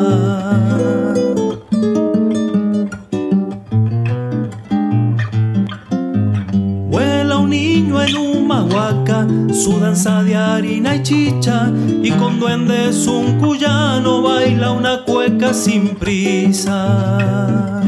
Vuela 6.91 7.39
un 7.39 7.51
niño 7.51 8.03
en 8.03 8.17
un 8.17 8.47
mahuaca, 8.47 9.27
su 9.53 9.81
danza 9.81 10.23
de 10.23 10.37
harina 10.37 10.97
y 10.97 11.03
chicha, 11.03 11.71
y 12.03 12.11
con 12.13 12.39
duendes 12.39 13.07
un 13.07 13.39
cuyano 13.39 14.23
baila 14.23 14.73
una 14.73 15.05
cueca 15.05 15.55
sin 15.55 15.97
prisa. 15.97 17.79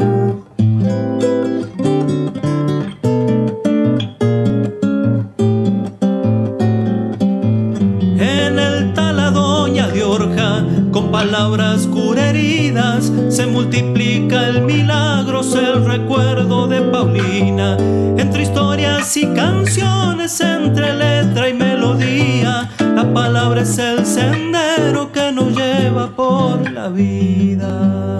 Se 13.30 13.46
multiplica 13.46 14.48
el 14.48 14.62
milagro, 14.62 15.40
el 15.40 15.84
recuerdo 15.84 16.66
de 16.66 16.82
Paulina. 16.82 17.76
Entre 18.18 18.42
historias 18.42 19.16
y 19.16 19.26
canciones, 19.28 20.40
entre 20.40 20.92
letra 20.94 21.48
y 21.48 21.54
melodía, 21.54 22.70
la 22.78 23.12
palabra 23.14 23.62
es 23.62 23.78
el 23.78 24.04
sendero 24.04 25.12
que 25.12 25.32
nos 25.32 25.56
lleva 25.56 26.08
por 26.08 26.70
la 26.70 26.88
vida. 26.88 28.19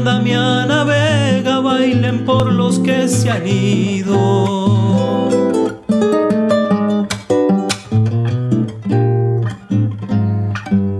Damiana 0.00 0.84
Vega, 0.84 1.60
bailen 1.60 2.24
por 2.24 2.52
los 2.52 2.78
que 2.78 3.08
se 3.08 3.30
han 3.30 3.46
ido. 3.46 5.28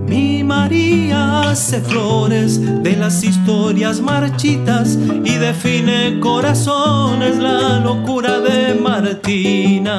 Mi 0.07 0.43
María 0.43 1.51
hace 1.51 1.81
flores 1.81 2.83
de 2.83 2.95
las 2.95 3.23
historias 3.23 4.01
marchitas 4.01 4.97
y 5.23 5.33
define 5.37 6.19
corazones 6.19 7.37
la 7.37 7.79
locura 7.79 8.39
de 8.39 8.73
Martina. 8.75 9.93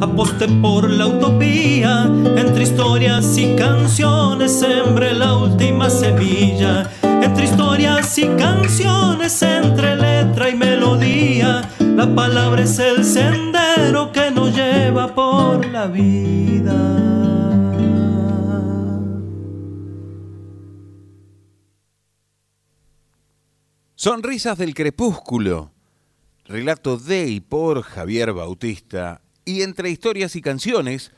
Aposté 0.00 0.48
por 0.60 0.88
la 0.90 1.06
utopía, 1.06 2.04
entre 2.36 2.62
historias 2.62 3.36
y 3.36 3.56
canciones 3.56 4.58
sembré 4.58 5.14
la 5.14 5.36
última 5.36 5.90
semilla, 5.90 6.90
entre 7.02 7.44
historias 7.44 8.16
y 8.18 8.26
canciones, 8.36 9.42
entre 9.42 9.96
letra 9.96 10.50
y 10.50 10.54
melodía, 10.54 11.68
la 11.78 12.14
palabra 12.14 12.62
es 12.62 12.78
el 12.78 13.04
sendero 13.04 14.12
que 14.12 14.30
nos 14.30 14.54
lleva 14.54 15.14
por 15.14 15.66
la 15.66 15.86
vida. 15.86 17.08
Sonrisas 23.94 24.56
del 24.56 24.74
Crepúsculo. 24.74 25.72
Relato 26.44 26.96
de 26.96 27.26
y 27.26 27.40
por 27.40 27.82
Javier 27.82 28.32
Bautista. 28.32 29.20
Y 29.48 29.62
entre 29.62 29.88
historias 29.88 30.36
y 30.36 30.42
canciones, 30.42 31.10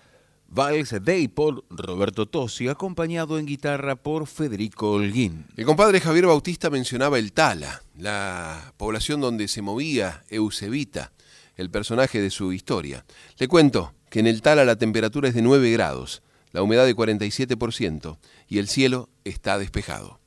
Vals 0.46 0.94
de 1.02 1.28
por 1.28 1.64
Roberto 1.68 2.26
Tosi, 2.26 2.68
acompañado 2.68 3.40
en 3.40 3.46
guitarra 3.46 3.96
por 3.96 4.28
Federico 4.28 4.92
Holguín. 4.92 5.46
El 5.56 5.64
compadre 5.64 6.00
Javier 6.00 6.26
Bautista 6.26 6.70
mencionaba 6.70 7.18
el 7.18 7.32
Tala, 7.32 7.82
la 7.98 8.72
población 8.76 9.20
donde 9.20 9.48
se 9.48 9.62
movía 9.62 10.22
Eusebita, 10.28 11.10
el 11.56 11.70
personaje 11.70 12.20
de 12.20 12.30
su 12.30 12.52
historia. 12.52 13.04
Le 13.36 13.48
cuento 13.48 13.94
que 14.10 14.20
en 14.20 14.28
el 14.28 14.42
Tala 14.42 14.64
la 14.64 14.76
temperatura 14.76 15.28
es 15.28 15.34
de 15.34 15.42
9 15.42 15.68
grados, 15.72 16.22
la 16.52 16.62
humedad 16.62 16.86
de 16.86 16.94
47% 16.94 18.18
y 18.46 18.58
el 18.58 18.68
cielo 18.68 19.08
está 19.24 19.58
despejado. 19.58 20.20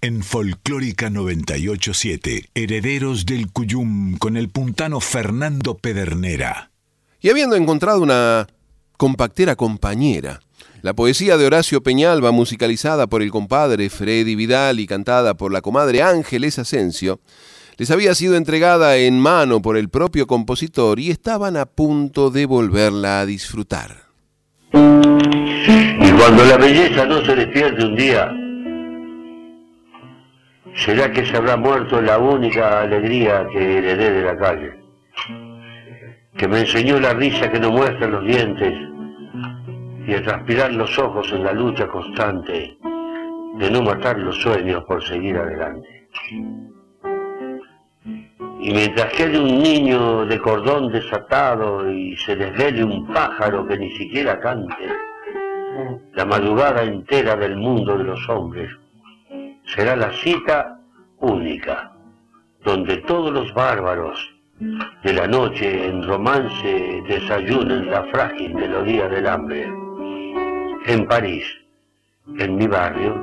En 0.00 0.24
Folclórica 0.24 1.08
987, 1.08 2.50
Herederos 2.52 3.26
del 3.26 3.52
Cuyum 3.52 4.16
con 4.18 4.36
el 4.36 4.48
puntano 4.48 4.98
Fernando 4.98 5.76
Pedernera. 5.78 6.72
Y 7.24 7.30
habiendo 7.30 7.56
encontrado 7.56 8.02
una 8.02 8.46
compactera 8.98 9.56
compañera, 9.56 10.40
la 10.82 10.92
poesía 10.92 11.38
de 11.38 11.46
Horacio 11.46 11.82
Peñalba, 11.82 12.32
musicalizada 12.32 13.06
por 13.06 13.22
el 13.22 13.30
compadre 13.30 13.88
Freddy 13.88 14.34
Vidal 14.34 14.78
y 14.78 14.86
cantada 14.86 15.32
por 15.32 15.50
la 15.50 15.62
comadre 15.62 16.02
Ángeles 16.02 16.58
Asensio, 16.58 17.20
les 17.78 17.90
había 17.90 18.14
sido 18.14 18.36
entregada 18.36 18.98
en 18.98 19.18
mano 19.18 19.62
por 19.62 19.78
el 19.78 19.88
propio 19.88 20.26
compositor 20.26 21.00
y 21.00 21.10
estaban 21.10 21.56
a 21.56 21.64
punto 21.64 22.28
de 22.28 22.44
volverla 22.44 23.20
a 23.20 23.24
disfrutar. 23.24 24.02
Y 24.74 26.10
cuando 26.18 26.44
la 26.44 26.58
belleza 26.58 27.06
no 27.06 27.24
se 27.24 27.36
despierte 27.36 27.86
un 27.86 27.96
día, 27.96 28.30
¿será 30.76 31.10
que 31.10 31.24
se 31.24 31.34
habrá 31.38 31.56
muerto 31.56 32.02
la 32.02 32.18
única 32.18 32.82
alegría 32.82 33.46
que 33.50 33.78
heredé 33.78 34.10
de 34.10 34.22
la 34.26 34.36
calle? 34.36 34.84
Que 36.36 36.48
me 36.48 36.60
enseñó 36.60 36.98
la 36.98 37.14
risa 37.14 37.50
que 37.50 37.60
no 37.60 37.70
muestran 37.70 38.12
los 38.12 38.24
dientes 38.24 38.74
y 40.06 40.14
a 40.14 40.22
transpirar 40.22 40.72
los 40.72 40.98
ojos 40.98 41.32
en 41.32 41.44
la 41.44 41.52
lucha 41.52 41.86
constante 41.86 42.76
de 43.56 43.70
no 43.70 43.82
matar 43.82 44.18
los 44.18 44.40
sueños 44.40 44.84
por 44.84 45.02
seguir 45.02 45.36
adelante. 45.36 46.08
Y 48.60 48.72
mientras 48.72 49.12
quede 49.12 49.38
un 49.38 49.62
niño 49.62 50.26
de 50.26 50.38
cordón 50.40 50.90
desatado 50.90 51.90
y 51.90 52.16
se 52.16 52.34
desvele 52.34 52.82
un 52.82 53.06
pájaro 53.12 53.66
que 53.66 53.78
ni 53.78 53.90
siquiera 53.92 54.40
cante, 54.40 54.88
la 56.14 56.24
madrugada 56.24 56.82
entera 56.82 57.36
del 57.36 57.56
mundo 57.56 57.96
de 57.98 58.04
los 58.04 58.28
hombres 58.28 58.70
será 59.66 59.96
la 59.96 60.12
cita 60.12 60.80
única, 61.18 61.92
donde 62.64 62.98
todos 62.98 63.32
los 63.32 63.52
bárbaros 63.54 64.33
de 65.04 65.12
la 65.12 65.26
noche 65.26 65.86
en 65.86 66.02
romance 66.02 67.02
desayunen 67.08 67.90
la 67.90 68.04
frágil 68.04 68.54
melodía 68.54 69.08
del 69.08 69.26
hambre. 69.26 69.68
En 70.86 71.06
París, 71.06 71.44
en 72.38 72.56
mi 72.56 72.66
barrio 72.66 73.14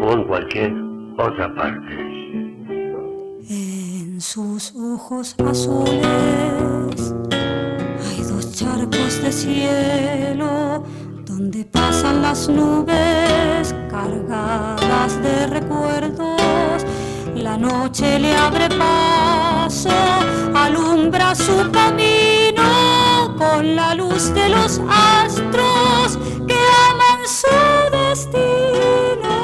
o 0.00 0.12
en 0.12 0.24
cualquier 0.24 0.72
otra 1.16 1.54
parte. 1.54 1.94
En 3.50 4.20
sus 4.20 4.74
ojos 4.76 5.34
azules 5.44 7.14
hay 8.06 8.22
dos 8.22 8.52
charcos 8.52 9.22
de 9.22 9.32
cielo 9.32 10.84
donde 11.24 11.64
pasan 11.64 12.22
las 12.22 12.48
nubes 12.48 13.74
cargadas 13.90 15.22
de 15.22 15.46
recuerdos. 15.46 16.84
La 17.42 17.56
noche 17.56 18.18
le 18.18 18.34
abre 18.36 18.68
paso, 18.68 19.90
alumbra 20.54 21.34
su 21.36 21.70
camino 21.70 23.34
con 23.38 23.76
la 23.76 23.94
luz 23.94 24.34
de 24.34 24.48
los 24.48 24.80
astros 24.88 26.18
que 26.46 26.58
aman 26.90 27.26
su 27.26 27.46
destino. 27.92 29.36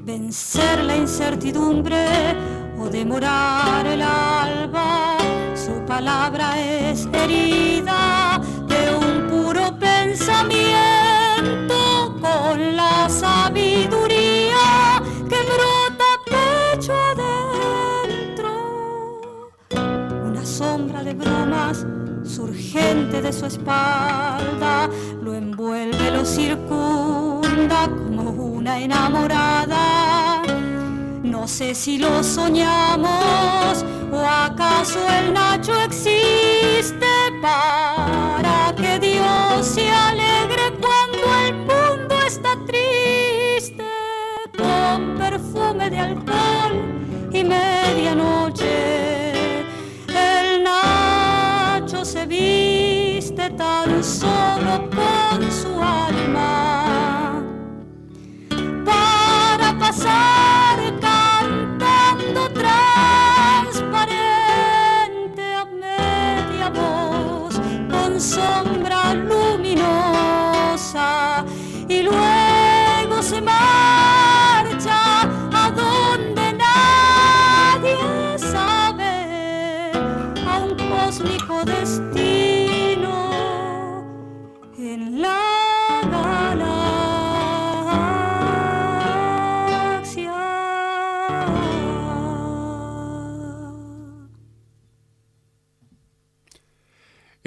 vencer 0.03 0.83
la 0.83 0.95
incertidumbre 0.97 2.35
o 2.77 2.89
demorar 2.89 3.85
el 3.85 4.01
alba. 4.01 5.17
Su 5.55 5.85
palabra 5.85 6.59
es 6.59 7.07
herida 7.13 8.41
de 8.67 8.95
un 8.95 9.27
puro 9.29 9.77
pensamiento 9.79 10.75
con 12.21 12.75
la 12.75 13.07
sabiduría 13.09 15.01
que 15.29 15.37
brota 15.51 16.09
pecho 16.25 16.93
adentro. 16.93 18.49
Una 20.25 20.45
sombra 20.45 21.03
de 21.03 21.13
bromas 21.13 21.85
surgente 22.23 23.21
de 23.21 23.31
su 23.31 23.45
espalda 23.45 24.89
lo 25.21 25.33
lo 26.11 26.25
circunda 26.25 26.81
como 26.81 26.90
enamorada. 28.79 30.41
No 31.23 31.47
sé 31.47 31.73
si 31.75 31.97
lo 31.97 32.23
soñamos 32.23 33.85
o 34.11 34.19
acaso 34.19 34.99
el 35.19 35.33
Nacho 35.33 35.73
existe 35.81 37.07
para 37.41 38.73
que 38.75 38.99
Dios 38.99 39.65
se 39.65 39.89
alegre 39.89 40.73
cuando 40.79 41.25
el 41.45 41.55
mundo 41.55 42.15
está 42.27 42.55
triste 42.67 43.83
con 44.57 45.17
perfume 45.17 45.89
de 45.89 45.99
alcohol 45.99 46.73
y 47.31 47.43
medianoche. 47.43 49.31
El 50.07 50.63
Nacho 50.63 52.05
se 52.05 52.25
viste 52.25 53.49
tan 53.51 54.03
solo 54.03 54.89
con 54.91 55.51
su 55.51 55.81
alma 55.81 56.70
para 60.03 60.50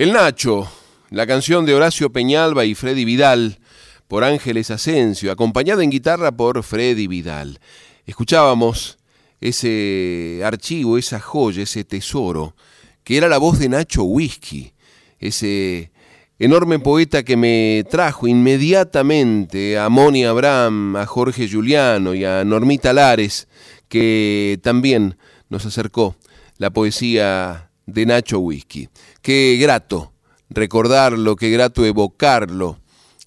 El 0.04 0.12
Nacho, 0.12 0.70
la 1.08 1.26
canción 1.26 1.64
de 1.64 1.72
Horacio 1.72 2.12
Peñalba 2.12 2.66
y 2.66 2.74
Freddy 2.74 3.06
Vidal 3.06 3.58
por 4.06 4.22
Ángeles 4.22 4.70
Asensio, 4.70 5.32
acompañada 5.32 5.82
en 5.82 5.88
guitarra 5.88 6.30
por 6.30 6.62
Freddy 6.62 7.06
Vidal. 7.06 7.58
Escuchábamos 8.04 8.98
ese 9.40 10.42
archivo, 10.44 10.98
esa 10.98 11.20
joya, 11.20 11.62
ese 11.62 11.84
tesoro, 11.84 12.54
que 13.02 13.16
era 13.16 13.28
la 13.28 13.38
voz 13.38 13.58
de 13.58 13.70
Nacho 13.70 14.02
Whisky, 14.02 14.74
ese 15.20 15.90
enorme 16.38 16.80
poeta 16.80 17.22
que 17.22 17.38
me 17.38 17.82
trajo 17.90 18.26
inmediatamente 18.26 19.78
a 19.78 19.88
Moni 19.88 20.26
Abraham, 20.26 20.96
a 20.96 21.06
Jorge 21.06 21.48
Juliano 21.50 22.12
y 22.12 22.26
a 22.26 22.44
Normita 22.44 22.92
Lares, 22.92 23.48
que 23.88 24.60
también 24.62 25.16
nos 25.48 25.64
acercó 25.64 26.14
la 26.58 26.68
poesía 26.68 27.70
de 27.86 28.04
Nacho 28.04 28.40
Whisky. 28.40 28.90
Qué 29.24 29.56
grato 29.58 30.12
recordarlo, 30.50 31.34
qué 31.34 31.48
grato 31.48 31.86
evocarlo, 31.86 32.78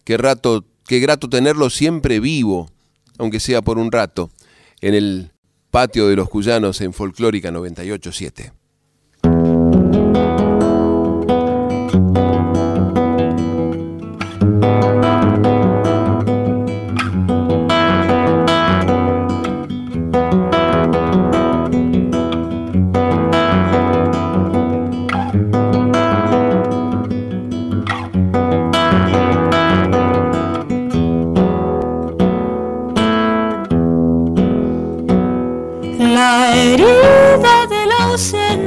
qué, 0.04 0.16
rato, 0.16 0.64
qué 0.86 1.00
grato 1.00 1.28
tenerlo 1.28 1.72
siempre 1.72 2.20
vivo, 2.20 2.70
aunque 3.18 3.40
sea 3.40 3.64
por 3.64 3.80
un 3.80 3.92
rato, 3.92 4.30
en 4.80 4.94
el 4.94 5.32
patio 5.72 6.08
de 6.08 6.16
los 6.16 6.30
Cuyanos 6.30 6.82
en 6.82 6.94
Folclórica 6.94 7.50
987. 7.50 8.54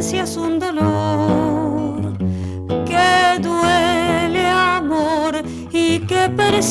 Ausencia 0.00 0.22
es 0.22 0.36
un 0.36 0.58
dolor 0.58 2.16
que 2.86 3.38
duele 3.40 4.46
amor 4.46 5.42
y 5.70 5.98
que 6.00 6.30
persiste. 6.30 6.64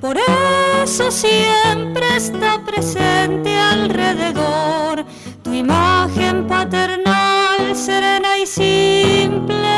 Por 0.00 0.16
eso 0.82 1.10
siempre 1.12 2.16
está 2.16 2.60
presente 2.64 3.56
alrededor 3.56 5.04
tu 5.42 5.52
imagen 5.52 6.48
paternal, 6.48 7.76
serena 7.76 8.36
y 8.38 8.46
simple. 8.46 9.68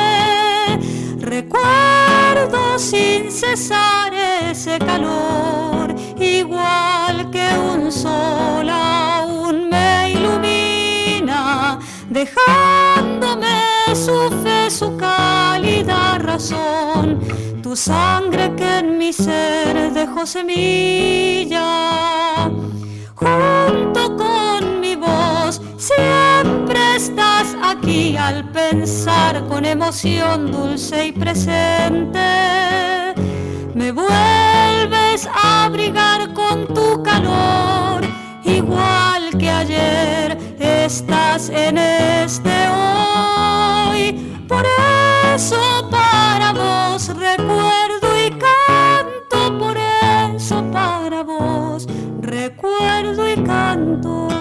Recuerdo 1.19 2.79
sin 2.79 3.31
cesar 3.31 4.15
ese 4.51 4.79
calor, 4.79 5.95
igual 6.19 7.31
que 7.31 7.47
un 7.59 7.93
sol 7.93 8.72
dejándome 12.25 13.59
su 13.95 14.31
fe, 14.43 14.71
su 14.71 14.97
cálida 14.97 16.19
razón, 16.19 17.19
tu 17.63 17.75
sangre 17.75 18.55
que 18.55 18.79
en 18.79 18.99
mi 18.99 19.13
ser 19.13 19.93
dejó 19.93 20.25
semilla, 20.25 21.69
junto 23.15 24.17
con 24.17 24.81
mi 24.81 24.95
voz, 24.95 25.61
siempre 25.77 26.97
estás 26.97 27.57
aquí 27.63 28.17
al 28.17 28.49
pensar 28.51 29.45
con 29.49 29.65
emoción 29.65 30.53
dulce 30.53 31.07
y 31.07 31.13
presente. 31.13 32.21
Me 33.75 33.91
vuelves 33.91 35.27
a 35.27 35.65
abrigar 35.65 36.33
con 36.35 36.69
tu 36.69 37.03
calor, 37.03 38.03
igual 38.45 39.37
que 39.39 39.51
ayer 39.51 40.22
estás 40.85 41.49
en 41.49 41.79
este 41.79 42.51
hoy. 42.69 44.13
Por 44.49 44.65
eso 45.35 45.89
para 45.91 46.53
vos 46.53 47.09
recuerdo 47.09 48.09
y 48.27 48.31
canto, 48.31 49.59
por 49.59 49.77
eso 49.77 50.65
para 50.73 51.23
vos 51.23 51.87
recuerdo 52.21 53.31
y 53.31 53.37
canto. 53.45 54.32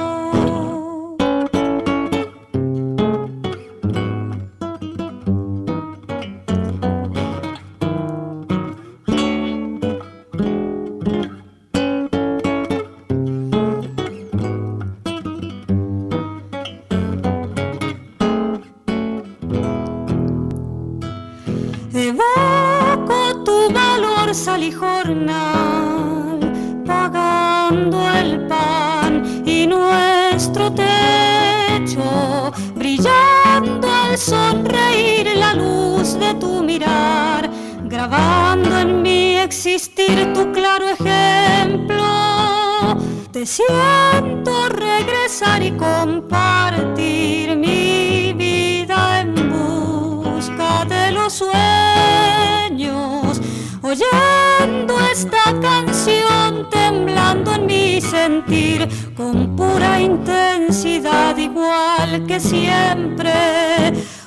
Te 43.41 43.47
siento 43.47 44.69
regresar 44.69 45.63
y 45.63 45.71
compartir 45.71 47.55
mi 47.55 48.33
vida 48.33 49.21
en 49.21 49.33
busca 49.49 50.85
de 50.85 51.09
los 51.09 51.33
sueños, 51.33 53.41
oyendo 53.81 54.99
esta 55.11 55.59
canción, 55.59 56.69
temblando 56.69 57.55
en 57.55 57.65
mi 57.65 57.99
sentir, 57.99 58.87
con 59.17 59.55
pura 59.55 59.99
intensidad, 59.99 61.35
igual 61.35 62.27
que 62.27 62.39
siempre, 62.39 63.33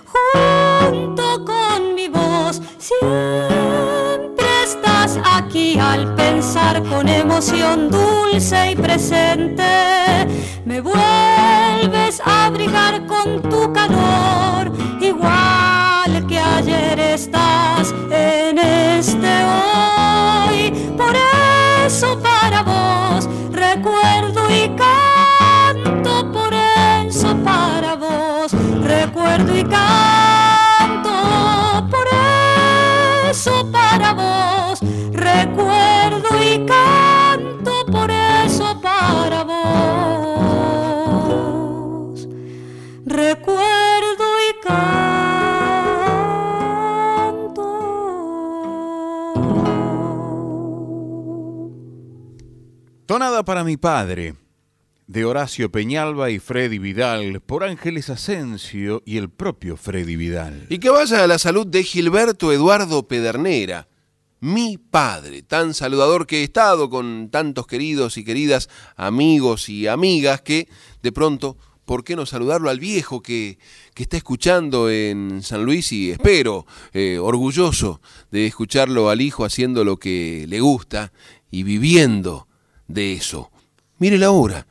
junto 0.07 1.45
con 1.45 1.95
mi 1.95 2.09
voz, 2.09 2.61
siempre 2.79 3.44
con 6.83 7.09
emoción 7.09 7.89
dulce 7.91 8.73
y 8.73 8.77
presente. 8.77 9.63
Me 10.65 10.81
vuelves 10.81 12.21
a 12.25 12.47
abrigar 12.47 13.07
con 13.07 13.43
tu 13.43 13.73
calor, 13.73 14.73
igual 15.01 16.27
que 16.27 16.39
ayer 16.39 16.99
estás 16.99 17.95
en 18.11 18.59
este 18.59 19.45
hoy. 19.45 20.71
Por 20.97 21.15
eso 21.87 22.19
para 22.21 22.63
vos 22.63 23.29
recuerdo 23.53 24.51
y 24.51 24.69
canto, 24.71 26.33
por 26.33 26.53
eso 26.55 27.37
para 27.45 27.95
vos 27.95 28.53
recuerdo 28.83 29.57
y 29.57 29.65
canto, 29.65 31.11
por 31.91 32.07
eso 33.31 33.71
para 33.71 34.13
vos 34.13 34.74
Tonada 53.15 53.45
para 53.45 53.63
mi 53.63 53.77
padre, 53.77 54.35
de 55.07 55.25
Horacio 55.25 55.71
Peñalba 55.71 56.33
y 56.33 56.41
Freddy 56.41 56.81
Vidal, 56.81 57.41
por 57.41 57.63
Ángeles 57.63 58.11
Asensio 58.11 59.05
y 59.07 59.19
el 59.19 59.31
propio 59.31 59.77
Freddy 59.77 60.17
Vidal. 60.17 60.67
Y 60.69 60.79
que 60.79 60.91
vaya 60.91 61.23
a 61.23 61.29
la 61.29 61.39
salud 61.39 61.65
de 61.65 61.85
Gilberto 61.85 62.51
Eduardo 62.51 63.07
Pedernera, 63.07 63.87
mi 64.41 64.79
padre, 64.79 65.43
tan 65.43 65.75
saludador 65.75 66.27
que 66.27 66.41
he 66.41 66.43
estado 66.43 66.91
con 66.91 67.29
tantos 67.31 67.69
queridos 67.69 68.19
y 68.19 68.25
queridas 68.25 68.69
amigos 68.97 69.69
y 69.69 69.87
amigas 69.87 70.41
que 70.41 70.69
de 71.01 71.13
pronto, 71.13 71.57
¿por 71.85 72.03
qué 72.03 72.17
no 72.17 72.27
saludarlo 72.27 72.69
al 72.69 72.81
viejo 72.81 73.23
que, 73.23 73.61
que 73.95 74.03
está 74.03 74.17
escuchando 74.17 74.91
en 74.91 75.41
San 75.45 75.65
Luis 75.65 75.93
y 75.93 76.11
espero, 76.11 76.67
eh, 76.93 77.19
orgulloso 77.21 78.01
de 78.33 78.49
escucharlo 78.49 79.09
al 79.09 79.21
hijo 79.21 79.45
haciendo 79.45 79.85
lo 79.85 79.99
que 79.99 80.47
le 80.49 80.59
gusta 80.59 81.13
y 81.53 81.63
viviendo 81.63 82.49
de 82.89 83.15
eso? 83.15 83.51
Mire 83.99 84.19
la 84.19 84.31
hora. 84.31 84.67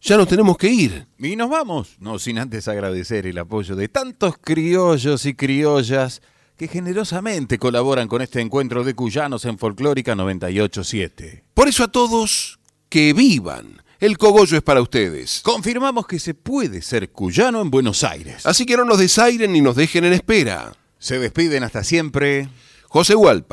Ya 0.00 0.16
nos 0.16 0.28
tenemos 0.28 0.56
que 0.56 0.68
ir. 0.68 1.06
Y 1.18 1.34
nos 1.36 1.50
vamos, 1.50 1.96
no 1.98 2.18
sin 2.18 2.38
antes 2.38 2.68
agradecer 2.68 3.26
el 3.26 3.38
apoyo 3.38 3.74
de 3.74 3.88
tantos 3.88 4.36
criollos 4.38 5.26
y 5.26 5.34
criollas 5.34 6.22
que 6.56 6.68
generosamente 6.68 7.58
colaboran 7.58 8.08
con 8.08 8.22
este 8.22 8.40
encuentro 8.40 8.84
de 8.84 8.94
cuyanos 8.94 9.44
en 9.44 9.58
Folclórica 9.58 10.14
987. 10.14 11.44
Por 11.54 11.68
eso 11.68 11.84
a 11.84 11.88
todos 11.88 12.58
que 12.88 13.12
vivan. 13.12 13.82
El 14.00 14.16
cogollo 14.16 14.56
es 14.56 14.62
para 14.62 14.80
ustedes. 14.80 15.40
Confirmamos 15.42 16.06
que 16.06 16.20
se 16.20 16.34
puede 16.34 16.82
ser 16.82 17.10
cuyano 17.10 17.60
en 17.60 17.70
Buenos 17.70 18.04
Aires. 18.04 18.46
Así 18.46 18.64
que 18.64 18.76
no 18.76 18.84
nos 18.84 18.98
desairen 18.98 19.52
ni 19.52 19.60
nos 19.60 19.74
dejen 19.74 20.04
en 20.04 20.12
espera. 20.12 20.72
Se 20.98 21.18
despiden 21.18 21.64
hasta 21.64 21.82
siempre. 21.82 22.48
José 22.88 23.16
Hualpa. 23.16 23.46